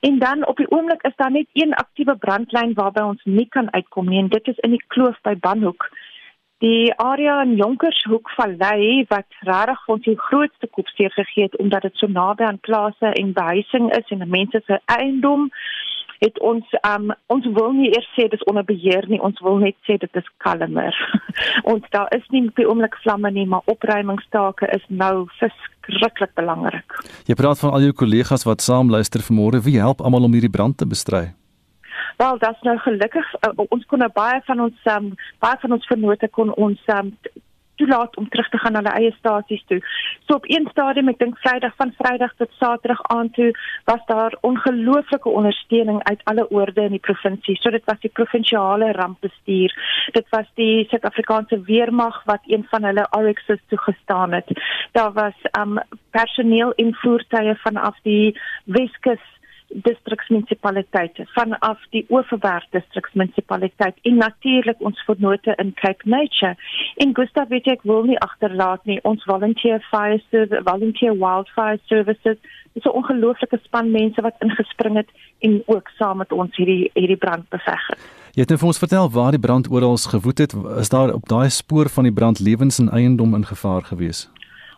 en 0.00 0.18
dan 0.18 0.46
op 0.46 0.56
die 0.56 0.70
oomblik 0.70 1.02
is 1.02 1.16
daar 1.16 1.30
net 1.30 1.48
een 1.52 1.74
aktiewe 1.74 2.16
brandlyn 2.16 2.74
waarby 2.74 3.00
ons 3.00 3.24
nie 3.24 3.48
kan 3.48 3.72
uitkom 3.72 4.08
nie 4.08 4.18
en 4.18 4.28
dit 4.28 4.48
is 4.48 4.58
in 4.58 4.70
die 4.70 4.84
kloof 4.86 5.20
by 5.22 5.36
Banhoek. 5.36 5.88
Die 6.58 6.94
area 6.94 7.40
in 7.42 7.56
Jonkershoek 7.56 8.30
Vallei 8.30 9.04
wat 9.08 9.26
regtig 9.38 9.88
ons 9.88 10.04
die 10.04 10.18
grootste 10.18 10.66
kopseer 10.66 11.10
gegee 11.10 11.44
het 11.44 11.56
omdat 11.56 11.82
dit 11.82 11.96
so 11.96 12.06
naby 12.06 12.44
aan 12.44 12.60
plase 12.60 13.06
en 13.06 13.32
behuising 13.32 13.90
is 13.96 14.10
en 14.10 14.28
mense 14.28 14.62
se 14.66 14.78
eiendom 14.84 15.50
het 16.22 16.38
ons 16.40 16.76
um 16.86 17.10
ons 17.34 17.46
wil 17.56 17.72
nie 17.74 17.90
eers 17.90 18.08
sê 18.16 18.28
dis 18.30 18.44
onder 18.50 18.64
beheer 18.66 19.08
nie 19.10 19.20
ons 19.28 19.40
wil 19.44 19.58
net 19.62 19.76
sê 19.88 19.98
dit 19.98 20.20
is 20.20 20.30
kalmer. 20.44 20.94
Ons 21.72 21.84
daar 21.94 22.10
is 22.14 22.24
nie 22.34 22.44
die 22.56 22.66
oomblik 22.68 22.96
vlamme 23.02 23.30
nie 23.34 23.46
maar 23.48 23.66
opruimingstake 23.72 24.68
is 24.76 24.84
nou 24.88 25.26
verskriklik 25.40 26.34
belangrik. 26.38 26.98
Jy 27.26 27.36
praat 27.38 27.60
van 27.62 27.74
al 27.74 27.86
jou 27.88 27.94
kollegas 28.04 28.46
wat 28.48 28.62
saam 28.62 28.90
luister 28.90 29.24
vanmôre. 29.26 29.62
Wie 29.66 29.78
help 29.80 30.02
almal 30.02 30.28
om 30.28 30.34
hierdie 30.36 30.52
brand 30.52 30.78
te 30.78 30.86
bestry? 30.86 31.32
Wel, 32.20 32.38
dit 32.38 32.50
is 32.50 32.66
nou 32.68 32.76
gelukkig 32.78 33.34
uh, 33.46 33.52
ons 33.68 33.86
kon 33.90 34.02
nou 34.04 34.10
baie 34.14 34.40
van 34.46 34.66
ons 34.68 34.90
um, 34.94 35.12
baie 35.42 35.58
van 35.64 35.78
ons 35.78 35.88
vennote 35.90 36.28
kon 36.36 36.52
ons 36.54 36.92
um, 36.94 37.10
toelaat 37.82 38.16
om 38.16 38.28
terug 38.28 38.48
te 38.48 38.58
gaan 38.62 38.76
na 38.76 38.82
hulle 38.82 38.94
eie 39.00 39.14
stasies 39.18 39.62
toe. 39.70 39.80
So 40.26 40.38
op 40.38 40.46
een 40.50 40.68
stadium, 40.70 41.10
ek 41.12 41.18
dink 41.22 41.38
Vrydag 41.42 41.74
van 41.80 41.92
Vrydag 41.98 42.34
tot 42.38 42.54
Saterdag 42.60 43.02
aan 43.14 43.30
toe, 43.36 43.50
was 43.90 44.02
daar 44.06 44.36
ongelooflike 44.40 45.28
ondersteuning 45.28 46.02
uit 46.10 46.22
alle 46.30 46.46
oorde 46.50 46.86
in 46.86 46.96
die 46.96 47.02
provinsie. 47.08 47.56
So 47.60 47.74
dit 47.74 47.84
was 47.90 48.00
die 48.04 48.12
provinsiale 48.20 48.92
rampbestuur. 48.98 49.74
Dit 50.18 50.26
was 50.30 50.48
die 50.60 50.86
Suid-Afrikaanse 50.90 51.60
weermag 51.66 52.22
wat 52.30 52.46
een 52.46 52.66
van 52.70 52.88
hulle 52.88 53.06
RXs 53.10 53.66
toegestaan 53.68 54.32
het. 54.38 54.54
Daar 54.92 55.12
was 55.12 55.46
um 55.58 55.78
personeel 56.10 56.72
en 56.76 56.94
voertuie 56.94 57.54
vanaf 57.64 57.98
die 58.02 58.38
Weskus 58.64 59.24
distriksmunisipaliteite 59.74 61.26
vanaf 61.34 61.78
die 61.90 62.04
Oeverberg 62.10 62.64
distriksmunisipaliteit 62.70 63.96
en 64.02 64.16
natuurlik 64.16 64.80
ons 64.80 65.04
vernote 65.04 65.54
in 65.56 65.74
Cape 65.74 66.08
Nature. 66.08 66.56
En 66.96 67.14
Gustav 67.14 67.48
weet 67.48 67.66
ek 67.66 67.86
wil 67.88 68.04
nie 68.08 68.18
agterlaat 68.18 68.84
nie 68.84 68.98
ons 69.08 69.24
volunteer 69.24 69.80
fire 69.90 70.20
service, 70.30 70.62
volunteer 70.64 71.16
wildfire 71.18 71.80
services. 71.86 72.38
Is 72.72 72.84
'n 72.84 72.96
ongelooflike 73.00 73.58
span 73.62 73.90
mense 73.90 74.20
wat 74.22 74.34
ingespring 74.38 74.96
het 74.96 75.08
en 75.40 75.62
ook 75.66 75.88
saam 75.98 76.16
met 76.16 76.32
ons 76.32 76.56
hierdie 76.56 76.90
hierdie 76.94 77.16
brand 77.16 77.48
beveg 77.48 77.86
het. 77.86 78.00
Jy 78.32 78.40
het 78.40 78.50
net 78.50 78.58
vir 78.58 78.68
ons 78.68 78.78
vertel 78.78 79.10
waar 79.10 79.30
die 79.30 79.40
brand 79.40 79.70
oral 79.70 79.96
gewoed 79.96 80.38
het. 80.38 80.54
Is 80.80 80.88
daar 80.88 81.12
op 81.12 81.28
daai 81.28 81.50
spoor 81.50 81.88
van 81.88 82.04
die 82.08 82.12
brand 82.12 82.38
lewens 82.40 82.78
en 82.78 82.88
eiendom 82.88 83.34
in 83.34 83.44
gevaar 83.44 83.82
gewees? 83.82 84.31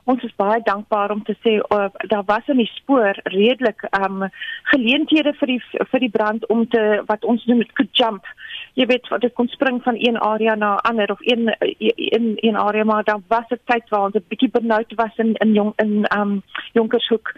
Ons 0.05 0.23
is 0.23 0.35
baie 0.37 0.61
dankbaar 0.65 1.11
om 1.11 1.23
te 1.25 1.35
sê 1.45 1.57
uh, 1.59 1.89
daar 2.13 2.25
was 2.27 2.49
in 2.53 2.61
die 2.61 2.71
spoor 2.75 3.17
redelik 3.25 3.87
um 4.01 4.27
geleenthede 4.73 5.33
vir 5.41 5.53
die 5.55 5.61
vir 5.93 6.01
die 6.01 6.13
brand 6.17 6.47
om 6.53 6.67
te 6.69 6.83
wat 7.09 7.25
ons 7.25 7.45
noem 7.47 7.65
met 7.65 7.89
jump. 7.93 8.27
Jy 8.75 8.87
weet 8.91 9.09
wat 9.09 9.23
dit 9.23 9.35
kon 9.39 9.49
spring 9.49 9.81
van 9.83 9.97
een 9.99 10.19
area 10.19 10.55
na 10.55 10.75
ander 10.91 11.11
of 11.15 11.23
een 11.23 11.49
in 11.97 12.33
een 12.37 12.57
area 12.57 12.85
maar 12.85 13.05
daar 13.05 13.23
was 13.29 13.49
'n 13.51 13.61
tyd 13.65 13.89
waar 13.89 14.07
ons 14.09 14.17
'n 14.17 14.27
bietjie 14.29 14.51
benoud 14.51 14.95
was 14.97 15.17
in 15.17 15.35
in 15.35 15.53
jong 15.55 15.73
in 15.77 16.07
um 16.19 16.43
Jonkershoek 16.73 17.33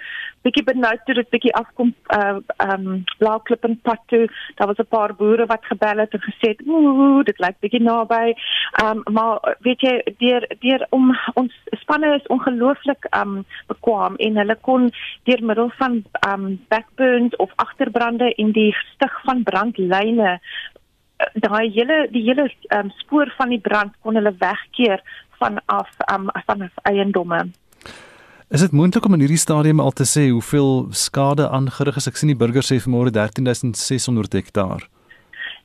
bietjie 0.46 0.64
benoud 0.64 1.02
toe 1.06 1.14
dit 1.18 1.30
bietjie 1.34 1.54
afkom 1.58 1.94
uh 2.14 2.38
um 2.66 3.04
Blauklip 3.18 3.64
en 3.64 3.78
pad 3.82 4.02
toe. 4.12 4.26
Daar 4.56 4.70
was 4.70 4.78
'n 4.78 4.92
paar 4.96 5.14
boere 5.14 5.46
wat 5.46 5.64
gebel 5.64 5.98
het 5.98 6.12
en 6.12 6.20
gesê 6.20 6.48
het, 6.52 6.60
"Ooh, 6.66 7.24
dit 7.24 7.38
lyk 7.38 7.56
bietjie 7.60 7.82
naby." 7.82 8.34
Um 8.84 9.02
maar 9.12 9.56
weet 9.60 9.80
jy, 9.80 9.94
deur 10.18 10.46
deur 10.60 10.86
om 10.90 11.16
ons 11.34 11.52
spanne 11.70 12.14
is 12.14 12.26
ongelooflik 12.56 13.06
um 13.14 13.44
bekwam 13.68 14.16
en 14.16 14.36
hulle 14.36 14.56
kon 14.60 14.90
deur 15.24 15.42
middel 15.42 15.70
van 15.78 16.02
um 16.28 16.58
backburns 16.68 17.36
of 17.36 17.52
agterbrande 17.56 18.34
en 18.34 18.52
die 18.52 18.72
stig 18.94 19.20
van 19.24 19.42
brandlyne 19.42 20.38
uh, 20.38 21.28
daai 21.34 21.70
hele 21.70 22.08
die 22.12 22.22
hele 22.22 22.50
um 22.78 22.90
spoor 23.02 23.32
van 23.36 23.52
die 23.54 23.60
brand 23.60 23.94
kon 24.02 24.14
hulle 24.14 24.34
wegkeer 24.40 25.02
vanaf 25.38 25.88
um 26.12 26.30
van 26.46 26.68
eiendomme. 26.82 27.46
Is 28.48 28.60
dit 28.60 28.72
moontlik 28.72 29.04
om 29.04 29.14
in 29.14 29.20
hierdie 29.20 29.42
stadium 29.42 29.80
al 29.80 29.92
te 29.92 30.06
sê 30.06 30.28
hoeveel 30.30 30.88
skade 30.94 31.48
aangerig 31.50 31.96
is? 31.96 32.06
Ek 32.06 32.16
sien 32.16 32.30
die 32.30 32.38
burger 32.38 32.62
sê 32.62 32.78
vanmôre 32.78 33.10
13600 33.10 34.38
hektaar. 34.38 34.86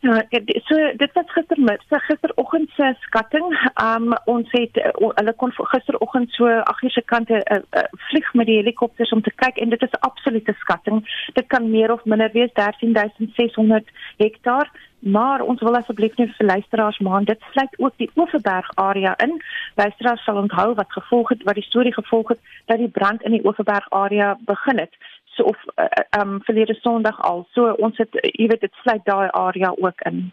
Ja, 0.02 0.24
so 0.66 0.76
dit 0.98 1.12
was 1.14 1.32
gistermiddag, 1.32 1.84
so 1.90 1.98
gisteroggend 1.98 2.70
se 2.76 2.96
skatting. 3.00 3.46
Um 3.84 4.16
ons 4.26 4.48
het 4.52 4.78
uh, 4.78 5.10
hulle 5.16 5.34
kon 5.38 5.52
gisteroggend 5.54 6.32
so 6.34 6.48
8 6.50 6.84
uur 6.84 6.92
se 6.92 7.02
kante 7.02 7.34
uh, 7.34 7.58
uh, 7.78 7.84
vlieg 8.08 8.34
met 8.34 8.50
die 8.50 8.56
helikopters 8.56 9.12
om 9.14 9.22
te 9.22 9.34
kyk 9.36 9.62
en 9.62 9.70
dit 9.70 9.82
is 9.82 9.94
'n 9.94 10.02
absolute 10.10 10.56
skatting. 10.60 11.06
Dit 11.34 11.48
kan 11.48 11.70
meer 11.70 11.94
of 11.94 12.06
minder 12.06 12.32
wees 12.34 12.54
13600 12.54 13.90
hektaar. 14.18 14.72
Maar 15.02 15.42
ons 15.42 15.62
wil 15.62 15.76
asseblief 15.76 16.16
net 16.16 16.36
vir 16.38 16.46
luisteraars 16.46 17.00
maan, 17.00 17.24
dit 17.24 17.42
sluit 17.52 17.80
ook 17.80 17.94
die 17.98 18.10
Oeverberg 18.16 18.68
area 18.76 19.14
in. 19.18 19.42
Luisteraars 19.76 20.24
sal 20.24 20.36
onthou 20.36 20.74
wat 20.74 20.92
gevolg 20.92 21.30
het, 21.30 21.44
wat 21.44 21.56
die 21.56 21.64
storie 21.64 21.94
gevolg 21.94 22.28
het 22.28 22.40
dat 22.66 22.78
die 22.78 22.90
brand 22.90 23.22
in 23.22 23.32
die 23.32 23.46
Oeverberg 23.46 23.90
area 23.90 24.38
begin 24.46 24.78
het. 24.78 24.94
So 25.36 25.44
of 25.44 25.58
uh, 25.78 26.22
um 26.22 26.40
verlede 26.44 26.74
Sondag 26.82 27.20
al. 27.22 27.48
So 27.54 27.74
ons 27.80 27.98
het 27.98 28.10
jy 28.22 28.48
weet 28.48 28.62
dit 28.62 28.74
sluit 28.84 29.06
daai 29.06 29.30
area 29.32 29.74
ook 29.78 30.02
in. 30.12 30.32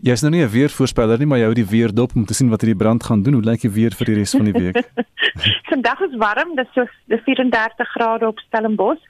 Jy 0.00 0.12
is 0.12 0.22
nou 0.22 0.30
nie 0.30 0.44
'n 0.44 0.50
weervoorspeller 0.50 1.18
nie, 1.18 1.26
maar 1.26 1.38
jy 1.38 1.44
hou 1.44 1.54
die 1.54 1.66
weer 1.66 1.94
dop 1.94 2.14
om 2.14 2.24
te 2.24 2.34
sien 2.34 2.50
wat 2.50 2.60
hierdie 2.60 2.78
brand 2.78 3.02
gaan 3.02 3.22
doen. 3.22 3.34
Hoe 3.34 3.48
lyk 3.50 3.60
die 3.60 3.70
weer 3.70 3.90
vir 3.90 4.06
die 4.06 4.14
res 4.14 4.30
van 4.30 4.44
die 4.44 4.52
week? 4.52 4.78
Vandag 5.72 6.00
is 6.00 6.14
warm, 6.16 6.54
dis 6.54 6.70
so 6.74 6.86
34 7.08 7.88
grade 7.88 8.26
op 8.26 8.38
Stellenbosch 8.38 9.02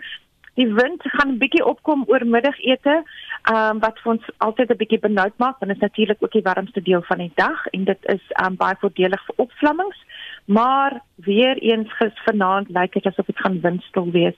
Die 0.58 0.74
wind 0.74 1.02
gaan 1.02 1.30
'n 1.32 1.38
bietjie 1.38 1.64
opkom 1.64 2.00
oor 2.10 2.24
middagete, 2.26 2.94
ehm 3.42 3.70
um, 3.70 3.78
wat 3.78 3.98
vir 4.02 4.12
ons 4.12 4.24
altyd 4.46 4.70
'n 4.70 4.80
bietjie 4.80 4.98
benoud 5.06 5.36
maak, 5.36 5.58
want 5.58 5.70
dit 5.70 5.76
is 5.76 5.86
natuurlik 5.86 6.22
ook 6.22 6.32
die 6.32 6.48
warmste 6.50 6.82
deel 6.82 7.02
van 7.10 7.18
die 7.18 7.32
dag 7.34 7.66
en 7.66 7.84
dit 7.84 8.00
is 8.14 8.24
ehm 8.28 8.46
um, 8.46 8.56
baie 8.56 8.76
voordelig 8.80 9.22
vir 9.26 9.34
opvlammings. 9.44 9.98
Maar 10.48 11.02
weer 11.14 11.56
eens 11.58 11.92
gis 11.96 12.20
vanaand 12.24 12.68
lyk 12.68 12.92
dit 12.92 13.06
asof 13.06 13.26
dit 13.26 13.38
gaan 13.38 13.60
windstil 13.60 14.10
wees. 14.10 14.36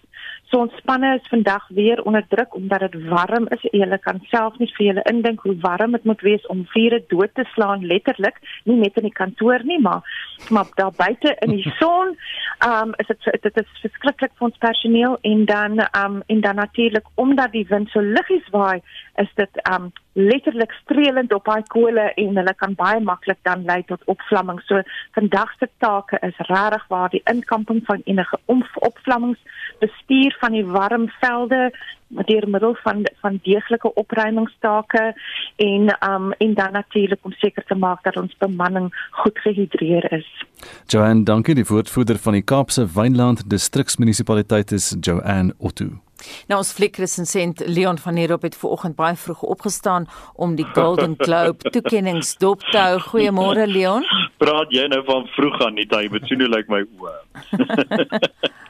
So 0.51 0.59
ons 0.65 0.75
spanne 0.81 1.13
is 1.15 1.29
vandag 1.31 1.69
weer 1.69 2.03
onder 2.03 2.25
druk 2.29 2.55
omdat 2.55 2.81
dit 2.81 2.97
warm 3.09 3.47
is. 3.55 3.63
Julle 3.71 3.99
kan 4.03 4.19
self 4.33 4.57
nie 4.59 4.67
vir 4.75 4.87
julle 4.87 5.05
indink 5.13 5.45
hoe 5.47 5.55
warm 5.63 5.95
dit 5.95 6.09
moet 6.11 6.25
wees 6.27 6.47
om 6.51 6.65
vure 6.73 6.99
dood 7.13 7.35
te 7.39 7.45
slaan 7.53 7.87
letterlik, 7.87 8.41
nie 8.65 8.81
net 8.81 8.99
in 8.99 9.07
die 9.07 9.15
kantoor 9.21 9.63
nie, 9.65 9.79
maar 9.79 10.03
maar 10.51 10.67
daar 10.75 10.91
buite 10.97 11.37
in 11.47 11.55
die 11.55 11.75
son. 11.81 12.17
Ehm 12.59 12.91
um, 12.91 12.95
is 12.99 13.07
dit 13.07 13.43
dit 13.47 13.63
is 13.63 13.71
verskriklik 13.85 14.35
vir 14.35 14.49
ons 14.51 14.63
personeel 14.67 15.19
en 15.23 15.45
dan 15.55 15.79
ehm 15.79 16.19
um, 16.19 16.23
en 16.27 16.41
dan 16.41 16.59
natuurlik 16.65 17.07
omdat 17.15 17.55
die 17.55 17.67
wind 17.71 17.95
so 17.95 18.03
liggies 18.03 18.51
waai, 18.51 18.83
is 19.23 19.31
dit 19.35 19.63
ehm 19.63 19.85
um, 19.85 19.93
letterlik 20.13 20.73
streelend 20.73 21.33
op 21.33 21.45
daai 21.45 21.63
kole 21.69 22.13
en 22.15 22.37
hulle 22.37 22.55
kan 22.55 22.75
baie 22.75 23.01
maklik 23.01 23.39
dan 23.43 23.65
lei 23.65 23.83
tot 23.87 24.05
opvlamming. 24.11 24.61
So 24.67 24.83
vandag 25.15 25.55
se 25.59 25.69
take 25.79 26.19
is 26.27 26.37
regtig 26.49 26.87
waar 26.89 27.11
die 27.11 27.23
inkamping 27.25 27.83
van 27.87 28.03
enige 28.05 28.39
opvlammings, 28.75 29.39
bestuur 29.79 30.37
van 30.41 30.53
die 30.53 30.67
warm 30.67 31.09
velde 31.21 31.71
deur 32.11 32.49
middel 32.49 32.75
van 32.83 33.07
van 33.21 33.39
deeglike 33.43 33.95
opruimingstake 33.95 35.15
en 35.57 35.97
um 36.11 36.33
en 36.33 36.55
dan 36.55 36.73
natuurlik 36.73 37.19
om 37.23 37.33
seker 37.33 37.65
te 37.65 37.75
maak 37.75 38.03
dat 38.03 38.17
ons 38.17 38.37
bemanning 38.39 38.91
goed 39.11 39.39
gehidreer 39.39 40.13
is. 40.13 40.45
Joanne, 40.87 41.25
dankie 41.25 41.55
die 41.55 41.67
woordvoerder 41.69 42.19
van 42.19 42.33
die 42.33 42.43
Kaapse 42.43 42.87
Wynland 42.95 43.51
Distriksmunisipaliteit 43.51 44.73
is 44.73 44.97
Joanne 45.01 45.55
Otto. 45.59 46.10
Nou 46.49 46.61
ons 46.61 46.73
fliekresensent 46.73 47.63
Leon 47.67 47.99
van 47.99 48.15
der 48.15 48.31
Hoop 48.35 48.43
het 48.43 48.57
vanoggend 48.57 48.97
baie 48.97 49.17
vroeg 49.17 49.43
opgestaan 49.43 50.07
om 50.35 50.55
die 50.57 50.67
Golden 50.75 51.15
Globe 51.19 51.71
toekenninge 51.75 52.27
dop 52.39 52.65
te 52.71 52.79
hou. 52.79 52.99
Goeiemôre 53.11 53.67
Leon. 53.67 54.07
Praat 54.43 54.73
jy 54.75 54.87
nou 54.93 55.03
van 55.05 55.27
vroeg 55.37 55.61
aan 55.67 55.75
nie, 55.75 55.89
jy 55.91 56.09
moet 56.11 56.27
sien 56.29 56.41
hoe 56.41 56.51
lyk 56.51 56.69
my 56.73 56.85
oë. 57.01 57.17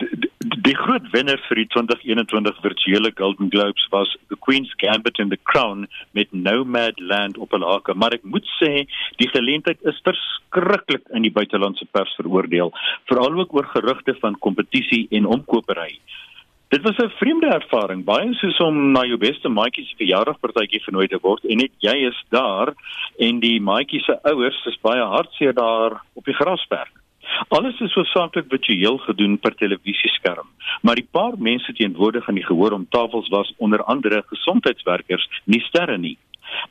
die, 0.00 0.10
die 0.64 0.74
groot 0.76 1.06
wenner 1.12 1.40
vir 1.48 1.60
die 1.62 1.66
2021 1.74 2.60
virtuele 2.64 3.12
Golden 3.18 3.50
Globes 3.52 3.86
was 3.92 4.10
The 4.32 4.38
Queen's 4.46 4.72
Gambit 4.82 5.18
in 5.18 5.30
the 5.32 5.38
Crown 5.50 5.86
met 6.12 6.32
Nomadland 6.32 7.38
op 7.38 7.52
'n 7.52 7.62
hake, 7.62 7.94
maar 7.94 8.12
ek 8.12 8.24
moet 8.24 8.46
sê 8.60 8.86
die 9.16 9.28
geleentheid 9.28 9.78
is 9.82 10.00
verskriklik 10.04 11.04
in 11.12 11.22
die 11.22 11.32
buitelandse 11.32 11.86
pers 11.90 12.14
veroordeel, 12.16 12.72
veral 13.06 13.40
ook 13.40 13.54
oor 13.54 13.66
gerugte 13.66 14.14
van 14.20 14.38
kompetisie 14.38 15.06
en 15.10 15.26
omkopery. 15.26 15.98
Dit 16.74 16.82
was 16.82 16.96
'n 16.96 17.18
vreemde 17.20 17.46
ervaring, 17.46 18.04
baie 18.04 18.34
soos 18.34 18.58
om 18.58 18.90
na 18.92 19.04
jou 19.04 19.18
beste 19.18 19.48
maatjie 19.48 19.84
se 19.86 19.94
verjaardagpartytjie 19.96 20.80
genooi 20.82 21.06
te 21.08 21.18
word 21.22 21.44
en 21.44 21.56
net 21.56 21.70
jy 21.78 21.94
is 22.10 22.18
daar 22.28 22.74
en 23.18 23.38
die 23.40 23.60
maatjie 23.60 24.00
se 24.02 24.18
ouers 24.22 24.66
is 24.66 24.80
baie 24.82 25.04
hartseer 25.14 25.54
daar 25.54 26.02
op 26.14 26.24
die 26.24 26.34
grasperk. 26.34 26.90
Alles 27.48 27.80
is 27.80 27.94
hoofsaaklik 27.94 28.48
virtueel 28.48 28.98
gedoen 28.98 29.38
per 29.38 29.54
televisieskerm, 29.54 30.48
maar 30.82 30.94
die 30.94 31.08
paar 31.10 31.38
mense 31.38 31.72
teenwoordig 31.72 32.28
aan 32.28 32.40
die 32.42 32.46
gehoor 32.50 32.72
om 32.72 32.88
tafels 32.88 33.28
was 33.28 33.54
onder 33.56 33.82
andere 33.82 34.24
gesondheidswerkers, 34.26 35.28
nie 35.44 35.60
sterre 35.60 35.98
nie. 35.98 36.18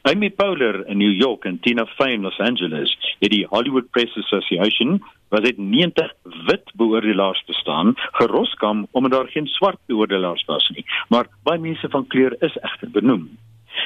Amy 0.05 0.29
Poehler 0.29 0.85
in 0.89 0.97
New 0.97 1.11
York 1.11 1.45
en 1.45 1.59
Tina 1.59 1.85
Fey 1.85 2.13
in 2.13 2.23
Los 2.23 2.39
Angeles 2.39 2.91
het 3.21 3.31
die 3.31 3.45
Hollywood 3.47 3.85
Press 3.95 4.17
Association 4.19 4.97
wat 5.31 5.45
dit 5.47 5.57
90 5.57 6.11
wit 6.49 6.73
beoordelaars 6.75 7.43
bestaan, 7.47 7.93
geroskam 8.19 8.87
omdat 8.91 9.11
daar 9.11 9.31
geen 9.31 9.47
swart 9.47 9.79
beoordelaars 9.85 10.43
was 10.45 10.67
nie. 10.75 10.83
Maar 11.07 11.31
baie 11.47 11.59
mense 11.59 11.89
van 11.89 12.07
kleur 12.07 12.35
is 12.39 12.59
egter 12.59 12.91
benoem. 12.91 13.29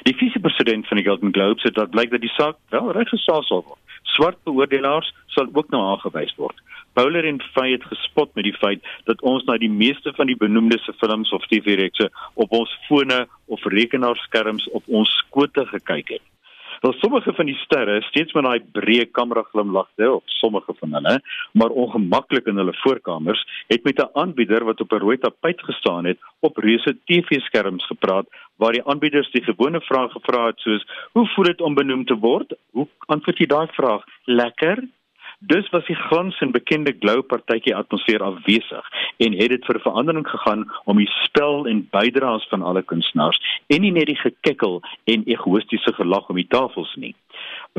Die 0.04 0.16
vise-president 0.16 0.88
van 0.88 0.98
die 0.98 1.06
Golden 1.06 1.34
Globes 1.34 1.64
het 1.64 1.76
dat 1.76 1.90
blyk 1.90 2.12
dat 2.12 2.22
die 2.22 2.34
saak 2.36 2.56
wel 2.70 2.92
reggesaal 2.92 3.44
sal 3.44 3.64
word. 3.68 3.80
Swart 4.04 4.38
beoordelaars 4.44 5.14
sal 5.36 5.50
ook 5.54 5.70
nou 5.70 5.84
aangewys 5.92 6.36
word. 6.36 6.58
Bowler 6.98 7.26
en 7.30 7.42
Fay 7.54 7.72
het 7.72 7.84
gespot 7.86 8.32
met 8.34 8.48
die 8.48 8.56
feit 8.58 8.86
dat 9.06 9.22
ons 9.22 9.44
na 9.46 9.58
die 9.62 9.70
meeste 9.70 10.14
van 10.18 10.32
die 10.32 10.38
benoemde 10.38 10.80
se 10.82 10.94
films 10.98 11.32
of 11.36 11.46
TV-rekse 11.52 12.10
op 12.34 12.56
ons 12.58 12.74
fone 12.88 13.28
of 13.46 13.66
rekenaarskerms 13.66 14.66
op 14.80 14.84
ons 14.88 15.12
skote 15.22 15.66
gekyk 15.74 16.16
het. 16.18 16.26
Wel 16.82 16.94
sommige 16.94 17.34
van 17.34 17.46
die 17.46 17.56
sterre 17.56 18.02
steeds 18.02 18.34
met 18.34 18.44
daai 18.44 18.60
breë 18.72 19.06
kamera 19.12 19.42
glimlagte 19.52 20.12
op 20.12 20.24
sommige 20.26 20.74
van 20.80 20.94
hulle, 20.94 21.16
maar 21.52 21.74
ongemaklik 21.84 22.46
in 22.46 22.60
hulle 22.62 22.76
voorkamers, 22.84 23.42
het 23.68 23.84
met 23.84 24.02
'n 24.02 24.10
aanbieder 24.14 24.64
wat 24.64 24.82
op 24.82 24.92
'n 24.92 25.04
rooi 25.06 25.18
tapuit 25.18 25.62
gestaan 25.62 26.06
het, 26.06 26.20
op 26.40 26.58
reuse 26.58 26.98
TV-skerms 27.06 27.86
gepraat 27.86 28.28
waar 28.56 28.72
die 28.72 28.86
aanbieders 28.86 29.32
die 29.32 29.44
gewone 29.44 29.82
vrae 29.82 30.10
gevra 30.10 30.46
het 30.46 30.60
soos: 30.60 30.86
"Hoe 31.12 31.28
voel 31.28 31.46
dit 31.46 31.62
om 31.62 31.74
benoem 31.74 32.06
te 32.06 32.16
word?" 32.16 32.54
Hoe 32.72 32.88
antwoord 33.06 33.38
jy 33.38 33.46
daai 33.46 33.68
vraag? 33.72 34.04
Lekker? 34.24 34.84
Dus 35.40 35.70
was 35.70 35.86
die 35.86 35.96
glans 35.96 36.40
en 36.40 36.52
bekende 36.52 36.96
glow 37.00 37.22
partytjie 37.22 37.76
atmosfeer 37.76 38.24
afwesig 38.26 38.86
en 39.18 39.36
het 39.38 39.52
dit 39.54 39.66
vir 39.70 39.80
verandering 39.84 40.26
gegaan 40.28 40.64
om 40.90 40.98
die 40.98 41.10
spel 41.26 41.68
en 41.70 41.84
bydraes 41.92 42.48
van 42.50 42.66
alle 42.66 42.82
kunstenaars 42.82 43.38
en 43.68 43.82
nie 43.86 43.92
net 43.94 44.10
die 44.10 44.18
gekikkel 44.18 44.82
en 45.06 45.28
egoïstiese 45.30 45.94
gelag 45.94 46.30
om 46.34 46.42
die 46.42 46.48
tafels 46.50 46.96
nie. 46.96 47.14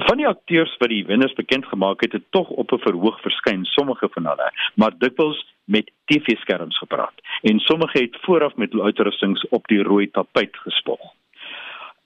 Van 0.06 0.22
die 0.22 0.28
akteurs 0.30 0.76
wat 0.78 0.94
die 0.94 1.02
wenners 1.11 1.34
bekend 1.34 1.66
gemaak 1.66 2.06
het, 2.06 2.14
het 2.14 2.30
tog 2.30 2.48
op 2.48 2.72
'n 2.72 2.84
verhoog 2.86 3.20
verskyn, 3.26 3.64
sommige 3.64 4.09
van 4.14 4.26
hulle, 4.26 4.50
maar 4.74 4.98
dikwels 4.98 5.42
met 5.64 5.90
TV-skerms 6.04 6.78
gepraat 6.78 7.14
en 7.42 7.59
sommige 7.59 7.98
het 7.98 8.18
vooraf 8.20 8.56
met 8.56 8.72
hul 8.72 8.84
uitrustings 8.84 9.48
op 9.48 9.66
die 9.66 9.82
rooi 9.82 10.11
tapuit 10.11 10.56
gespog. 10.56 11.00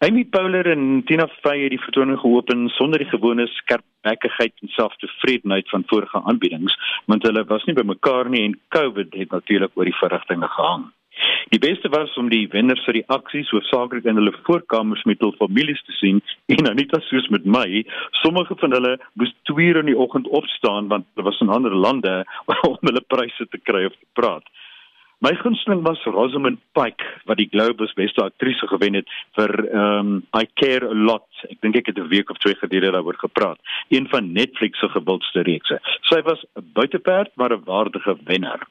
Amy 0.02 0.24
Poehler 0.24 0.66
en 0.66 1.04
Tina 1.06 1.28
Fey 1.30 1.60
het 1.62 1.70
die 1.70 1.78
vertoning 1.78 2.16
geopen 2.18 2.64
sonder 2.74 2.98
die 2.98 3.06
gewone 3.06 3.44
skerpbekkigheid 3.46 4.64
en 4.64 4.70
selftevredenheid 4.74 5.68
van 5.70 5.84
vorige 5.86 6.18
aanbiedings, 6.26 6.74
want 7.06 7.22
hulle 7.22 7.44
was 7.46 7.62
nie 7.68 7.76
by 7.78 7.84
mekaar 7.86 8.26
nie 8.32 8.42
en 8.48 8.56
COVID 8.74 9.14
het 9.14 9.30
natuurlik 9.30 9.78
oor 9.78 9.86
die 9.86 9.94
verrigtinge 10.00 10.48
gehang. 10.56 10.88
Die 11.54 11.60
beste 11.62 11.86
was 11.94 12.16
om 12.18 12.32
die 12.32 12.48
wenners 12.50 12.82
se 12.82 12.96
reaksies 12.96 13.52
hoofsaaklik 13.54 14.08
in 14.10 14.18
hulle 14.18 14.34
voorkamers 14.42 15.04
met 15.06 15.22
hul 15.22 15.36
families 15.38 15.84
te 15.86 15.94
sien 16.00 16.18
en 16.50 16.72
nie 16.74 16.88
soos 16.90 17.30
met 17.30 17.46
my, 17.46 17.84
sommige 18.24 18.58
van 18.58 18.74
hulle 18.74 18.96
moes 19.14 19.30
2 19.52 19.68
uur 19.68 19.82
in 19.84 19.92
die 19.92 19.98
oggend 20.06 20.26
opstaan 20.26 20.90
want 20.90 21.06
hulle 21.14 21.28
was 21.30 21.38
in 21.46 21.54
ander 21.60 21.78
lande 21.86 22.24
om 22.72 22.90
hulle 22.90 23.06
pryse 23.06 23.46
te 23.54 23.62
kry 23.70 23.86
of 23.86 23.94
te 23.94 24.10
praat. 24.18 24.50
My 25.22 25.34
gunsteling 25.38 25.84
was 25.84 26.02
Rosamund 26.04 26.58
Pike 26.74 27.04
wat 27.30 27.38
die 27.38 27.46
Globus 27.46 27.92
beste 27.94 28.24
aktrise 28.24 28.66
gewen 28.66 28.96
het 28.98 29.10
vir 29.38 29.52
um 29.70 30.08
I 30.34 30.48
Care 30.58 30.88
a 30.90 30.96
Lot. 30.98 31.28
Ek 31.46 31.60
dink 31.62 31.78
ek 31.78 31.92
het 31.92 31.98
'n 32.02 32.10
week 32.10 32.30
of 32.30 32.40
twee 32.42 32.58
gelede 32.58 32.90
daaroor 32.90 33.14
gepraat. 33.20 33.60
Een 33.94 34.08
van 34.10 34.32
Netflix 34.32 34.80
se 34.80 34.88
gewildste 34.88 35.46
reekse. 35.46 35.78
Sy 36.10 36.20
was 36.26 36.42
'n 36.58 36.66
buiteperd 36.74 37.30
maar 37.36 37.54
'n 37.54 37.62
waardige 37.64 38.16
wenner. 38.24 38.66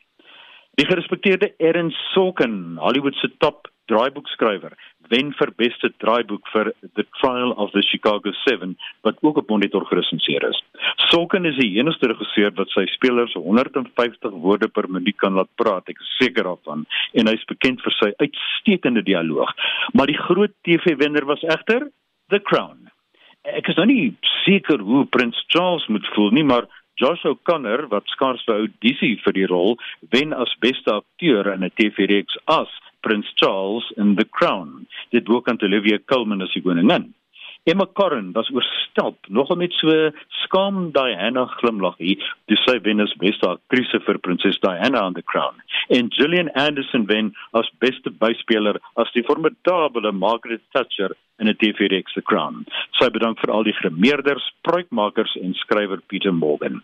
Die 0.75 0.85
gerespekteerde 0.85 1.53
Erin 1.57 1.91
Sorkin, 2.11 2.75
Hollywood 2.77 3.15
se 3.15 3.31
top 3.37 3.71
draaiboekskrywer, 3.91 4.73
wen 5.11 5.31
vir 5.35 5.51
beste 5.59 5.91
draaiboek 6.03 6.47
vir 6.53 6.71
The 6.95 7.05
Trial 7.19 7.51
of 7.59 7.73
the 7.75 7.83
Chicago 7.83 8.31
7 8.43 8.75
wat 9.05 9.19
ook 9.21 9.41
op 9.41 9.49
Monitor 9.51 9.85
geresenseer 9.89 10.45
is. 10.47 10.59
Sorkin 11.09 11.45
is 11.49 11.59
die 11.59 11.73
enigste 11.79 12.11
regisseur 12.11 12.53
wat 12.59 12.71
sy 12.75 12.85
spelers 12.95 13.35
150 13.35 14.37
woorde 14.45 14.71
per 14.71 14.87
minuut 14.89 15.17
kan 15.19 15.35
laat 15.39 15.51
praat, 15.59 15.89
ek 15.91 15.99
is 15.99 16.13
seker 16.19 16.47
daarvan, 16.47 16.85
en 17.13 17.31
hy 17.31 17.35
is 17.37 17.49
bekend 17.49 17.83
vir 17.83 17.97
sy 17.99 18.11
uitstekende 18.23 19.03
dialoog. 19.07 19.51
Maar 19.97 20.11
die 20.11 20.21
groot 20.21 20.55
TV-wenner 20.67 21.27
was 21.29 21.43
egter 21.43 21.89
The 22.31 22.39
Crown. 22.39 22.87
Ek 23.43 23.67
is 23.71 23.79
nou 23.79 23.87
nie 23.89 24.13
seker 24.45 24.83
hoe 24.85 25.07
Prins 25.09 25.39
Charles 25.49 25.87
moet 25.89 26.05
voel 26.15 26.31
nie, 26.37 26.45
maar 26.47 26.69
Josh 27.01 27.23
O'Connor 27.25 27.87
wat 27.89 28.09
skaars 28.13 28.43
vir 28.45 28.59
audisie 28.61 29.15
vir 29.23 29.33
die 29.33 29.47
rol 29.49 29.77
wen 30.13 30.35
as 30.37 30.51
beste 30.61 30.93
akteur 30.93 31.49
in 31.53 31.63
'n 31.65 31.73
TV-reeks 31.79 32.37
as 32.45 32.69
Prins 33.01 33.27
Charles 33.35 33.85
in 33.97 34.15
The 34.15 34.25
Crown. 34.25 34.87
Dit 35.11 35.27
word 35.27 35.49
aan 35.49 35.61
Olivia 35.61 35.99
Colman 36.11 36.41
as 36.41 36.53
die 36.53 36.61
koningin. 36.61 37.11
Emma 37.63 37.85
Corrin 37.85 38.31
was 38.33 38.49
oorstelp, 38.49 39.17
nogal 39.29 39.55
met 39.55 39.73
so 39.77 40.09
skaam 40.41 40.89
Diana 40.95 41.43
glimlaggie, 41.59 42.15
dis 42.49 42.63
sy 42.65 42.79
wen 42.81 43.03
as 43.03 43.13
beste 43.21 43.45
aktrise 43.45 43.99
vir 44.07 44.17
Prinses 44.25 44.57
Diana 44.63 45.03
on 45.05 45.13
The 45.13 45.21
Crown. 45.21 45.61
En 45.93 46.09
Gillian 46.09 46.49
Anderson 46.57 47.05
wen 47.05 47.29
as 47.53 47.69
beste 47.83 48.09
byspeler 48.09 48.81
as 48.97 49.13
die 49.13 49.21
formidable 49.29 50.11
Margaret 50.11 50.63
Thatcher 50.73 51.13
in 51.37 51.49
'n 51.49 51.57
TV-reeks 51.61 52.17
The 52.17 52.25
Crown. 52.25 52.65
Sy 52.97 53.09
bedank 53.09 53.37
vir 53.45 53.53
al 53.53 53.63
die 53.63 53.77
gemeerders, 53.77 54.49
pruikmakers 54.65 55.37
en 55.37 55.53
skrywer 55.53 56.01
Peter 56.07 56.33
Morgan. 56.33 56.81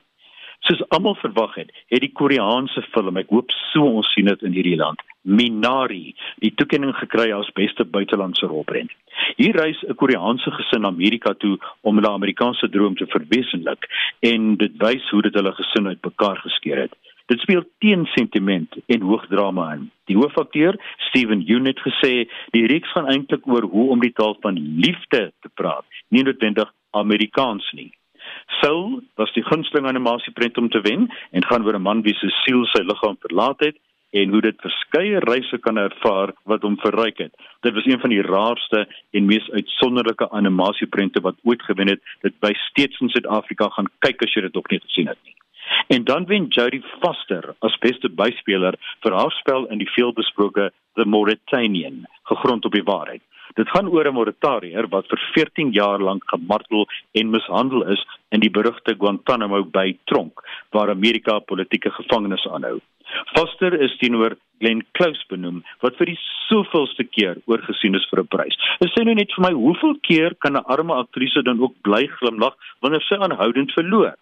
Soos 0.65 0.81
almal 0.89 1.15
verwag 1.15 1.55
het, 1.55 1.69
het 1.87 2.01
die 2.01 2.11
Koreaanse 2.11 2.81
film, 2.91 3.17
ek 3.17 3.29
hoop 3.29 3.51
so 3.71 3.85
ons 3.99 4.09
sien 4.13 4.25
dit 4.25 4.41
in 4.43 4.55
hierdie 4.57 4.77
land, 4.79 5.01
Minari, 5.27 6.15
die 6.43 6.53
toekenning 6.55 6.95
gekry 6.95 7.29
as 7.35 7.49
beste 7.55 7.85
buitelandse 7.85 8.47
rolprent. 8.47 8.91
Hier 9.37 9.55
reis 9.55 9.79
'n 9.83 9.95
Koreaanse 9.95 10.51
gesin 10.51 10.85
Amerika 10.85 11.33
toe 11.33 11.57
om 11.81 11.95
hulle 11.95 12.09
Amerikaanse 12.09 12.69
droom 12.69 12.95
te 12.95 13.07
verwesenlik 13.07 13.87
en 14.21 14.55
dit 14.55 14.73
wys 14.77 15.09
hoe 15.09 15.21
dit 15.21 15.33
hulle 15.33 15.51
gesin 15.51 15.87
uitmekaar 15.87 16.37
geskeur 16.37 16.77
het. 16.77 16.93
Dit 17.27 17.39
speel 17.39 17.63
teen 17.79 18.05
sentiment 18.05 18.75
en 18.85 19.01
hoogdrama 19.01 19.73
in. 19.73 19.89
Die 20.05 20.15
hoofakteur, 20.15 20.79
Steven 21.09 21.41
Yeun 21.41 21.65
het 21.65 21.79
gesê, 21.79 22.29
die 22.51 22.67
reeks 22.67 22.91
gaan 22.91 23.09
eintlik 23.11 23.47
oor 23.47 23.63
hoe 23.63 23.89
om 23.89 23.99
die 23.99 24.13
taal 24.13 24.37
van 24.41 24.55
liefde 24.55 25.33
te 25.41 25.49
praat, 25.53 25.85
nie 26.07 26.23
noodwendig 26.23 26.71
Amerikaans 26.91 27.71
nie. 27.71 27.96
Soul 28.61 29.01
was 29.15 29.33
die 29.33 29.43
gunsteling 29.43 29.87
animasieprent 29.87 30.57
om 30.57 30.69
te 30.69 30.81
wen 30.81 31.07
en 31.31 31.45
gaan 31.45 31.65
oor 31.65 31.75
'n 31.75 31.81
man 31.81 32.01
wie 32.01 32.15
se 32.15 32.29
siel 32.43 32.65
sy 32.65 32.83
liggaam 32.83 33.17
verlaat 33.19 33.59
het 33.59 33.77
en 34.11 34.29
hoe 34.29 34.41
dit 34.41 34.61
verskeie 34.63 35.19
reise 35.19 35.57
kan 35.57 35.77
ervaar 35.77 36.33
wat 36.43 36.61
hom 36.61 36.77
verryk 36.79 37.17
het. 37.17 37.33
Dit 37.61 37.73
was 37.73 37.85
een 37.85 37.99
van 37.99 38.09
die 38.09 38.21
raarste 38.21 38.87
en 39.11 39.25
mees 39.25 39.49
uitsonderlike 39.51 40.29
animasieprente 40.31 41.21
wat 41.21 41.35
ooit 41.43 41.61
gewen 41.61 41.87
het. 41.87 42.01
Dit 42.21 42.39
by 42.39 42.53
steeds 42.69 42.99
in 42.99 43.09
Suid-Afrika 43.09 43.69
gaan 43.69 43.91
kyk 43.99 44.23
as 44.23 44.33
jy 44.33 44.41
dit 44.41 44.53
nog 44.53 44.69
nie 44.71 44.79
gesien 44.79 45.07
het 45.07 45.19
nie. 45.23 45.35
En 45.87 46.03
dan 46.03 46.25
wen 46.25 46.47
Jodie 46.47 46.83
Foster 47.01 47.55
as 47.59 47.77
beste 47.83 48.09
byspeler 48.09 48.77
vir 49.03 49.15
haar 49.19 49.31
spel 49.31 49.67
in 49.67 49.83
die 49.83 49.91
veelbesproke 49.91 50.71
The 50.95 51.05
Mauritanian, 51.05 52.05
gegrond 52.23 52.65
op 52.65 52.73
die 52.73 52.83
waarheid. 52.83 53.21
Dit 53.55 53.69
gaan 53.69 53.87
oor 53.87 54.07
'n 54.07 54.13
Mauritanier 54.13 54.87
wat 54.89 55.07
vir 55.07 55.19
14 55.33 55.71
jaar 55.71 55.99
lank 55.99 56.23
gemartel 56.25 56.87
en 57.13 57.29
mishandel 57.29 57.83
is 57.93 58.05
in 58.31 58.39
die 58.39 58.49
berugte 58.49 58.95
Guantanamo 58.95 59.63
Bay 59.63 59.97
tronk 60.05 60.43
waar 60.71 60.89
Amerika 60.89 61.39
politieke 61.39 61.91
gevangenes 61.91 62.47
aanhou. 62.47 62.79
Foster 63.33 63.73
is 63.81 63.97
teenoor 63.97 64.35
Glenn 64.59 64.83
Close 64.97 65.23
benoem 65.29 65.63
wat 65.81 65.95
vir 65.99 66.11
die 66.11 66.19
soveelste 66.47 67.03
keer 67.03 67.37
oorgesien 67.45 67.95
is 67.95 68.07
vir 68.11 68.21
'n 68.23 68.27
prys. 68.27 68.57
Dit 68.79 68.91
sê 68.91 69.03
nou 69.05 69.15
net 69.15 69.31
vir 69.35 69.43
my 69.47 69.53
hoeveel 69.53 69.95
keer 70.01 70.35
kan 70.35 70.57
'n 70.57 70.65
arme 70.65 70.93
aktrise 70.93 71.43
dan 71.43 71.59
ook 71.59 71.75
bly 71.83 72.07
glimlag 72.07 72.55
wanneer 72.81 73.01
sy 73.01 73.15
aanhoudend 73.15 73.71
verloor? 73.71 74.15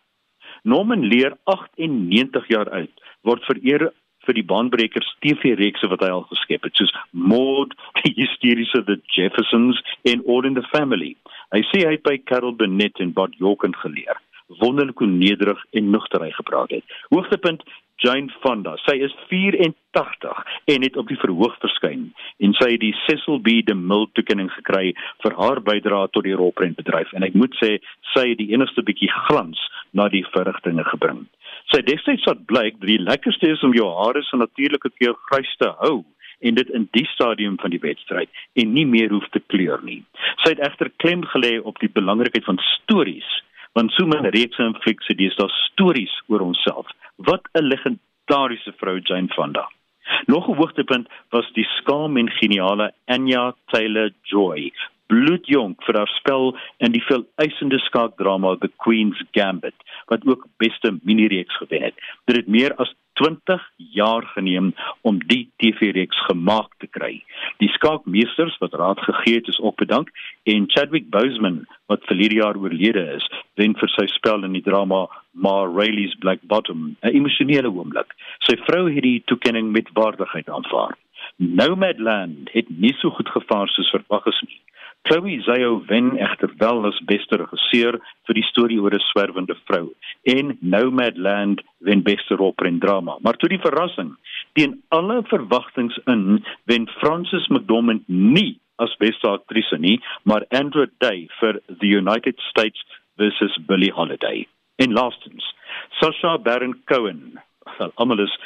Norman 0.63 1.09
Lear 1.09 1.37
98 1.45 2.47
jaar 2.47 2.69
oud 2.69 2.93
word 3.23 3.43
vereer 3.45 3.91
vir 4.27 4.39
die 4.39 4.45
baanbrekers 4.51 5.15
TV-reekse 5.25 5.89
wat 5.91 6.03
hy 6.05 6.11
al 6.13 6.27
geskep 6.31 6.67
het 6.67 6.81
soos 6.81 6.93
Maud, 7.11 7.73
die 8.03 8.15
hysteriese 8.19 8.83
The 8.85 8.99
Jeffersons 9.15 9.81
en 10.03 10.25
All 10.27 10.49
in 10.49 10.59
the 10.59 10.65
Family. 10.73 11.15
Hy 11.55 11.63
sê 11.71 11.85
hy 11.85 11.97
het 11.97 12.05
by 12.05 12.17
Carol 12.29 12.55
Burnett 12.57 12.99
en 13.03 13.13
Bud 13.15 13.37
Yorkin 13.41 13.75
geleer 13.83 14.19
wonderlik 14.61 14.99
hoe 15.01 15.07
nederig 15.07 15.65
en 15.71 15.89
nugter 15.89 16.21
hy 16.21 16.31
gepraat 16.31 16.69
het. 16.69 16.83
Hoogtepunt 17.09 17.63
Jane 18.03 18.29
Fonda. 18.43 18.75
Sy 18.83 18.97
is 19.05 19.13
84 19.29 20.43
en 20.65 20.83
het 20.83 20.97
op 20.99 21.07
die 21.07 21.19
verhoog 21.19 21.55
verskyn 21.63 22.09
en 22.43 22.55
sy 22.59 22.73
het 22.73 22.83
die 22.83 22.93
Cecil 23.05 23.39
B. 23.39 23.61
DeMille 23.65 24.09
toekenning 24.17 24.51
gekry 24.57 24.91
vir 25.23 25.37
haar 25.39 25.61
bydrae 25.63 26.11
tot 26.11 26.27
die 26.27 26.35
rolprentbedryf 26.35 27.13
en 27.15 27.23
ek 27.27 27.37
moet 27.39 27.55
sê 27.61 27.77
sy 28.13 28.27
het 28.33 28.41
die 28.41 28.51
enigste 28.53 28.83
bietjie 28.85 29.11
glans 29.29 29.61
na 29.95 30.09
die 30.11 30.25
verrigtinge 30.33 30.83
gebring. 30.91 31.23
Sy 31.73 31.81
destyds 31.81 32.25
het 32.29 32.45
blyk 32.45 32.77
dat 32.79 32.89
die 32.89 33.01
lekkerste 33.01 33.49
is 33.49 33.63
om 33.65 33.73
jou 33.73 33.87
hare 34.03 34.21
so 34.23 34.37
natuurlike 34.37 34.91
kleur 34.97 35.15
grys 35.29 35.53
te 35.57 35.71
hou 35.79 36.03
en 36.45 36.57
dit 36.59 36.69
in 36.77 36.87
die 36.93 37.05
stadium 37.13 37.55
van 37.61 37.73
die 37.73 37.81
wedstryd 37.81 38.29
en 38.61 38.73
nie 38.73 38.85
meer 38.85 39.09
hoef 39.09 39.25
te 39.33 39.41
kleur 39.53 39.81
nie. 39.83 40.03
Sy 40.43 40.53
het 40.53 40.61
egter 40.67 40.91
klem 41.01 41.23
gelê 41.33 41.57
op 41.61 41.79
die 41.81 41.89
belangrikheid 41.89 42.45
van 42.45 42.61
stories 42.75 43.31
want 43.75 43.91
so 43.91 44.07
min 44.07 44.29
reekse 44.31 44.63
en 44.63 44.77
fliekse 44.83 45.17
dis 45.19 45.35
daar 45.35 45.51
stories 45.65 46.13
oor 46.31 46.45
onsself. 46.45 46.87
Wat 47.29 47.49
'n 47.53 47.67
legendariese 47.67 48.73
vrou 48.79 48.99
Jane 49.03 49.27
Fonda. 49.35 49.67
Nog 50.27 50.47
'n 50.47 50.55
hoogtepunt 50.55 51.07
was 51.29 51.51
die 51.53 51.67
skaam 51.77 52.17
en 52.17 52.29
geniale 52.29 52.93
Anya 53.05 53.53
Taylor-Joy, 53.71 54.71
bloedjonk 55.07 55.83
vir 55.85 55.99
haar 55.99 56.11
spel 56.17 56.53
in 56.85 56.95
die 56.95 57.03
veeleisende 57.05 57.79
skaakdrama 57.85 58.55
The 58.61 58.71
Queen's 58.83 59.21
Gambit, 59.37 59.77
wat 60.11 60.25
ook 60.27 60.47
beste 60.57 60.95
minireeks 61.03 61.57
gewen 61.57 61.89
het. 61.89 62.05
Dit 62.25 62.41
het 62.41 62.47
meer 62.47 62.75
as 62.81 62.93
20 63.15 63.61
jaar 63.95 64.25
geneem 64.33 64.73
om 65.01 65.19
die 65.27 65.45
TV-reeks 65.57 66.19
gemaak 66.27 66.73
te 66.83 66.87
kry. 66.87 67.23
Die 67.63 67.69
skaakmeesters 67.77 68.57
wat 68.59 68.75
raad 68.75 68.99
gegee 69.07 69.39
het 69.39 69.47
is 69.47 69.59
ook 69.59 69.77
bedank 69.79 70.11
en 70.43 70.67
Chadwick 70.67 71.09
Boseman 71.09 71.63
wat 71.91 72.03
verlede 72.09 72.41
jaar 72.41 72.59
oorlede 72.59 73.05
is, 73.15 73.29
wen 73.55 73.77
vir 73.79 73.91
sy 73.95 74.07
spel 74.11 74.43
in 74.43 74.57
die 74.57 74.65
drama 74.65 75.05
Ma 75.31 75.55
Rainey's 75.63 76.15
Black 76.19 76.43
Bottom, 76.43 76.95
'n 77.01 77.15
emosionele 77.15 77.71
oomblik. 77.71 78.11
Sy 78.39 78.57
vrou 78.67 78.91
het 78.91 79.03
die 79.03 79.23
toekenning 79.25 79.71
met 79.71 79.89
waardigheid 79.93 80.49
aanvaar. 80.49 80.95
Nomadland 81.37 82.49
het 82.51 82.69
nie 82.69 82.93
so 82.99 83.09
goed 83.09 83.29
gevaar 83.29 83.67
soos 83.69 83.89
verwag 83.89 84.25
is 84.25 84.41
nie. 84.47 84.61
Chloe 85.05 85.41
Zhao 85.45 85.83
wen 85.85 86.17
egter 86.17 86.49
wel 86.57 86.85
as 86.89 86.97
beste 87.05 87.37
regisseur 87.37 87.99
vir 88.25 88.37
die 88.37 88.45
storie 88.47 88.79
oor 88.81 88.95
'n 88.97 89.03
swerwende 89.11 89.55
vrou 89.69 89.93
en 90.33 90.57
Nomadland 90.61 91.61
wen 91.77 92.01
beste 92.01 92.35
rolprent 92.35 92.81
drama. 92.81 93.17
Maar 93.21 93.37
tot 93.37 93.49
die 93.49 93.61
verrassing, 93.61 94.15
teen 94.53 94.81
alle 94.89 95.21
verwagtinge 95.29 96.01
in, 96.05 96.43
wen 96.65 96.87
Frances 96.97 97.47
McDormand 97.47 98.01
nie 98.07 98.57
as 98.77 98.97
beste 98.97 99.29
aktrise 99.29 99.77
nie, 99.77 100.01
maar 100.23 100.45
Andrew 100.49 100.87
Day 100.97 101.27
vir 101.39 101.61
The 101.79 101.87
United 101.87 102.39
States 102.49 102.81
versus 103.15 103.57
Billie 103.67 103.93
Holiday. 103.93 104.47
En 104.75 104.91
laastens, 104.91 105.53
Sacha 106.01 106.37
Baron 106.37 106.81
Cohen, 106.85 107.39
wel 107.77 107.91
almal 107.95 108.19
is 108.19 108.37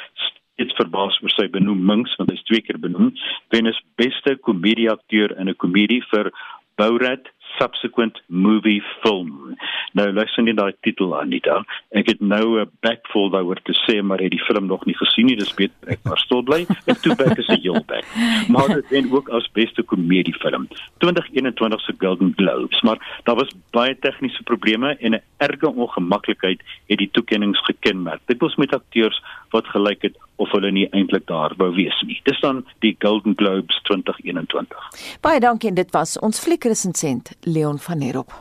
iets 0.60 0.76
verbaas 0.78 1.18
oor 1.22 1.34
sy 1.34 1.48
benoemings 1.48 2.16
want 2.18 2.30
hy's 2.30 2.46
twee 2.48 2.62
keer 2.66 2.78
benoem 2.78 3.12
wen 3.54 3.66
as 3.66 3.82
beste 3.96 4.36
komedieakteur 4.48 5.36
in 5.38 5.48
'n 5.48 5.60
komedie 5.64 6.02
vir 6.12 6.32
Borat 6.80 7.28
subsequent 7.58 8.20
movie 8.28 8.82
film. 9.02 9.56
Nou 9.92 10.06
luister 10.12 10.44
net 10.46 10.58
daai 10.58 10.72
titel 10.86 11.12
Anita. 11.18 11.58
Ek 11.98 12.08
het 12.12 12.20
nou 12.20 12.60
'n 12.60 12.70
backfall 12.80 13.30
daaroor 13.30 13.60
te 13.62 13.74
sê 13.84 14.02
maar 14.02 14.20
het 14.20 14.30
die 14.30 14.44
film 14.48 14.66
nog 14.66 14.84
nie 14.86 14.96
gesien 14.96 15.26
nie. 15.26 15.36
Dis 15.36 15.54
beter 15.54 15.88
ek 15.88 16.00
maar 16.04 16.18
stil 16.18 16.42
bly. 16.42 16.66
Ek 16.86 17.02
toe 17.02 17.16
back 17.16 17.38
is 17.38 17.48
'n 17.48 17.60
heel 17.60 17.82
back. 17.86 18.04
Maar 18.48 18.68
dit 18.68 18.88
wen 18.88 19.12
ook 19.12 19.28
as 19.28 19.50
beste 19.52 19.82
komediefilm. 19.82 20.68
2021 20.98 21.80
se 21.80 21.94
Golden 21.98 22.32
Globes, 22.36 22.80
maar 22.82 22.98
daar 23.24 23.36
was 23.36 23.54
baie 23.70 23.98
tegniese 23.98 24.42
probleme 24.42 24.96
en 24.96 25.14
'n 25.14 25.22
erge 25.38 25.68
ongemaklikheid 25.74 26.62
het 26.86 26.98
die 26.98 27.10
toekenninge 27.10 27.58
gekenmerk. 27.62 28.20
Dit 28.26 28.40
was 28.40 28.56
met 28.56 28.74
akteurs 28.74 29.22
wat 29.50 29.66
gelyk 29.66 30.02
het 30.02 30.16
of 30.40 30.52
hulle 30.56 30.72
nie 30.72 30.86
eintlik 30.96 31.26
daar 31.30 31.54
wou 31.60 31.70
wees 31.76 31.96
nie. 32.08 32.18
Dis 32.24 32.40
dan 32.40 32.64
die 32.84 32.94
Golden 33.04 33.36
Globes 33.36 33.80
2021. 33.88 34.88
Baie 35.24 35.40
dankie 35.40 35.70
en 35.70 35.80
dit 35.80 35.90
was 35.96 36.16
ons 36.18 36.40
fliekresensent 36.40 37.34
Leon 37.44 37.78
van 37.78 38.00
Heerop. 38.00 38.32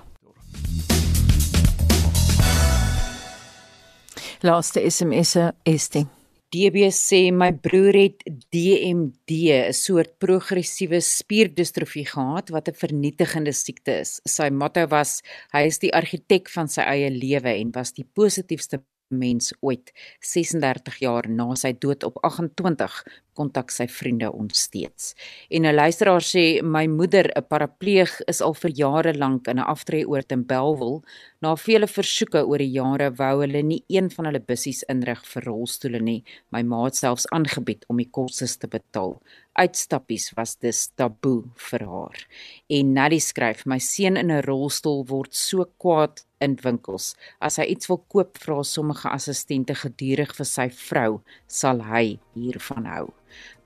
Laaste 4.42 4.80
SMS 4.88 5.36
se 5.36 5.52
esting. 5.68 6.08
DB 6.50 6.88
sê 6.96 7.28
my 7.30 7.52
broer 7.62 7.94
het 7.94 8.24
DMD, 8.50 9.32
'n 9.70 9.74
soort 9.74 10.18
progressiewe 10.18 11.00
spierdistrofie 11.02 12.06
gehad 12.06 12.50
wat 12.50 12.70
'n 12.70 12.74
vernietigende 12.74 13.54
siekte 13.54 14.00
is. 14.00 14.22
Sy 14.26 14.50
motto 14.50 14.88
was 14.88 15.22
hy 15.54 15.68
is 15.68 15.78
die 15.78 15.94
argitek 15.94 16.50
van 16.50 16.68
sy 16.68 16.82
eie 16.82 17.12
lewe 17.12 17.54
en 17.54 17.72
was 17.72 17.94
die 17.94 18.08
positiefste 18.16 18.82
mens 19.10 19.54
ooit 19.60 19.92
36 20.20 21.00
jaar 21.04 21.30
na 21.30 21.56
sy 21.56 21.74
dood 21.78 22.04
op 22.08 22.22
28 22.24 23.04
kontak 23.40 23.72
sy 23.72 23.88
vriende 23.88 24.28
ons 24.36 24.66
steeds. 24.68 25.14
En 25.50 25.66
'n 25.66 25.76
luisteraar 25.76 26.22
sê 26.22 26.62
my 26.62 26.86
moeder, 26.88 27.32
'n 27.36 27.48
parapleeg, 27.50 28.12
is 28.28 28.42
al 28.42 28.54
vir 28.54 28.72
jare 28.72 29.14
lank 29.14 29.48
in 29.48 29.60
'n 29.60 29.70
aftreeoord 29.74 30.32
in 30.32 30.44
Belwel. 30.44 31.04
Na 31.42 31.56
vele 31.56 31.88
versoeke 31.88 32.42
oor 32.46 32.58
die 32.58 32.76
jare 32.76 33.12
wou 33.12 33.42
hulle 33.42 33.62
nie 33.64 33.84
een 33.88 34.10
van 34.10 34.26
hulle 34.26 34.40
bussies 34.40 34.84
inrig 34.90 35.22
vir 35.26 35.44
rolstoele 35.44 36.00
nie. 36.00 36.24
My 36.52 36.64
ma 36.64 36.84
het 36.84 36.96
selfs 36.96 37.28
aangebied 37.32 37.86
om 37.88 37.98
die 37.98 38.10
kostes 38.12 38.58
te 38.58 38.68
betaal. 38.68 39.22
Uitstappies 39.60 40.32
was 40.38 40.56
dus 40.56 40.88
taboe 40.96 41.44
vir 41.70 41.86
haar. 41.88 42.28
En 42.70 42.94
Nadie 42.94 43.20
skryf: 43.20 43.66
My 43.66 43.80
seun 43.80 44.18
in 44.18 44.32
'n 44.32 44.44
rolstoel 44.44 45.06
word 45.08 45.36
so 45.36 45.66
kwaad 45.78 46.26
in 46.40 46.58
winkels. 46.64 47.16
As 47.42 47.58
hy 47.60 47.66
iets 47.74 47.88
wil 47.88 48.04
koop, 48.08 48.38
vra 48.38 48.64
sommige 48.64 49.10
assistente 49.10 49.76
gedurig 49.76 50.36
vir 50.36 50.46
sy 50.46 50.70
vrou, 50.70 51.22
sal 51.48 51.84
hy 51.92 52.20
hiervan 52.36 52.86
hou. 52.86 53.08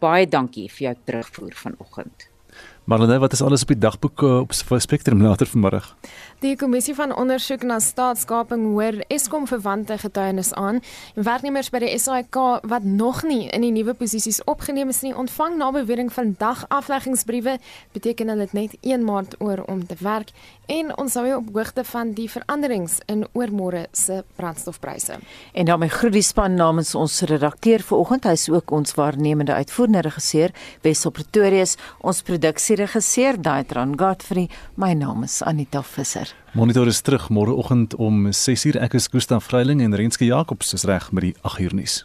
Baie 0.04 0.28
dankie 0.28 0.68
vir 0.68 0.89
jou 0.89 0.95
terugvoer 1.08 1.56
vanoggend. 1.56 2.30
Marlene, 2.84 3.16
wat 3.24 3.32
is 3.32 3.41
alles 3.41 3.62
op 3.64 3.70
die 3.72 3.80
dagboek 3.80 4.24
eh, 4.24 4.39
op 4.43 4.51
Spectrum 4.54 5.22
later 5.24 5.47
vanmiddag? 5.47 5.86
Die 6.43 6.58
kommissie 6.60 6.95
van 6.95 7.14
ondersoek 7.16 7.64
na 7.64 7.78
staatskaping 7.80 8.66
hoor 8.74 8.99
Eskom 9.08 9.47
verwante 9.47 9.95
getuienis 9.97 10.51
aan. 10.60 10.82
Werknemers 11.16 11.72
by 11.72 11.80
die 11.86 11.93
SAIK 11.95 12.36
wat 12.68 12.84
nog 12.84 13.24
nie 13.24 13.47
in 13.56 13.64
die 13.64 13.72
nuwe 13.72 13.95
posisies 13.95 14.41
opgeneem 14.43 14.91
is 14.91 14.99
nie, 15.06 15.14
ontvang 15.16 15.56
na 15.62 15.72
bewering 15.72 16.12
van 16.12 16.36
dagafleggingsbriewe. 16.38 17.56
Beteken 17.95 18.34
hulle 18.34 18.49
het 18.49 18.58
net 18.60 18.76
1 18.82 19.08
maand 19.08 19.39
oor 19.39 19.64
om 19.72 19.88
te 19.88 19.95
werk 20.04 20.36
en 20.66 20.91
ons 20.97 21.16
hou 21.20 21.26
op 21.36 21.49
hoogte 21.55 21.84
van 21.84 22.14
die 22.18 22.30
veranderings 22.32 22.99
in 23.11 23.26
oormôre 23.34 23.86
se 23.91 24.24
brandstofpryse. 24.36 25.18
En 25.53 25.66
daarmee 25.66 25.89
groet 25.89 26.14
die 26.14 26.26
span 26.26 26.55
namens 26.55 26.95
ons 26.95 27.22
redakteur 27.22 27.84
vanoggend. 27.84 28.24
Hy 28.24 28.36
is 28.38 28.49
ook 28.49 28.72
ons 28.72 28.95
waarnemende 28.95 29.53
uitvoerende 29.53 30.05
regisseur 30.07 30.53
Wesop 30.82 31.14
Pretorius, 31.14 31.76
ons 32.01 32.22
produksieregisseur 32.22 33.41
Daitran 33.41 33.97
Godfrey. 33.99 34.49
My 34.76 34.93
naam 34.93 35.24
is 35.24 35.41
Anita 35.41 35.84
Visser. 35.84 36.34
Monitor 36.53 36.88
is 36.88 37.01
terug 37.01 37.30
môreoggend 37.30 37.95
om 37.95 38.28
6uur. 38.30 38.78
Ek 38.82 38.93
is 38.93 39.09
Gustaf 39.11 39.49
Vreiling 39.49 39.82
en 39.82 39.95
Renske 39.95 40.26
Jacobs 40.26 40.74
is 40.74 40.86
reg 40.86 41.11
met 41.11 41.32
die 41.32 41.38
8uur 41.41 41.74
nuus. 41.74 42.03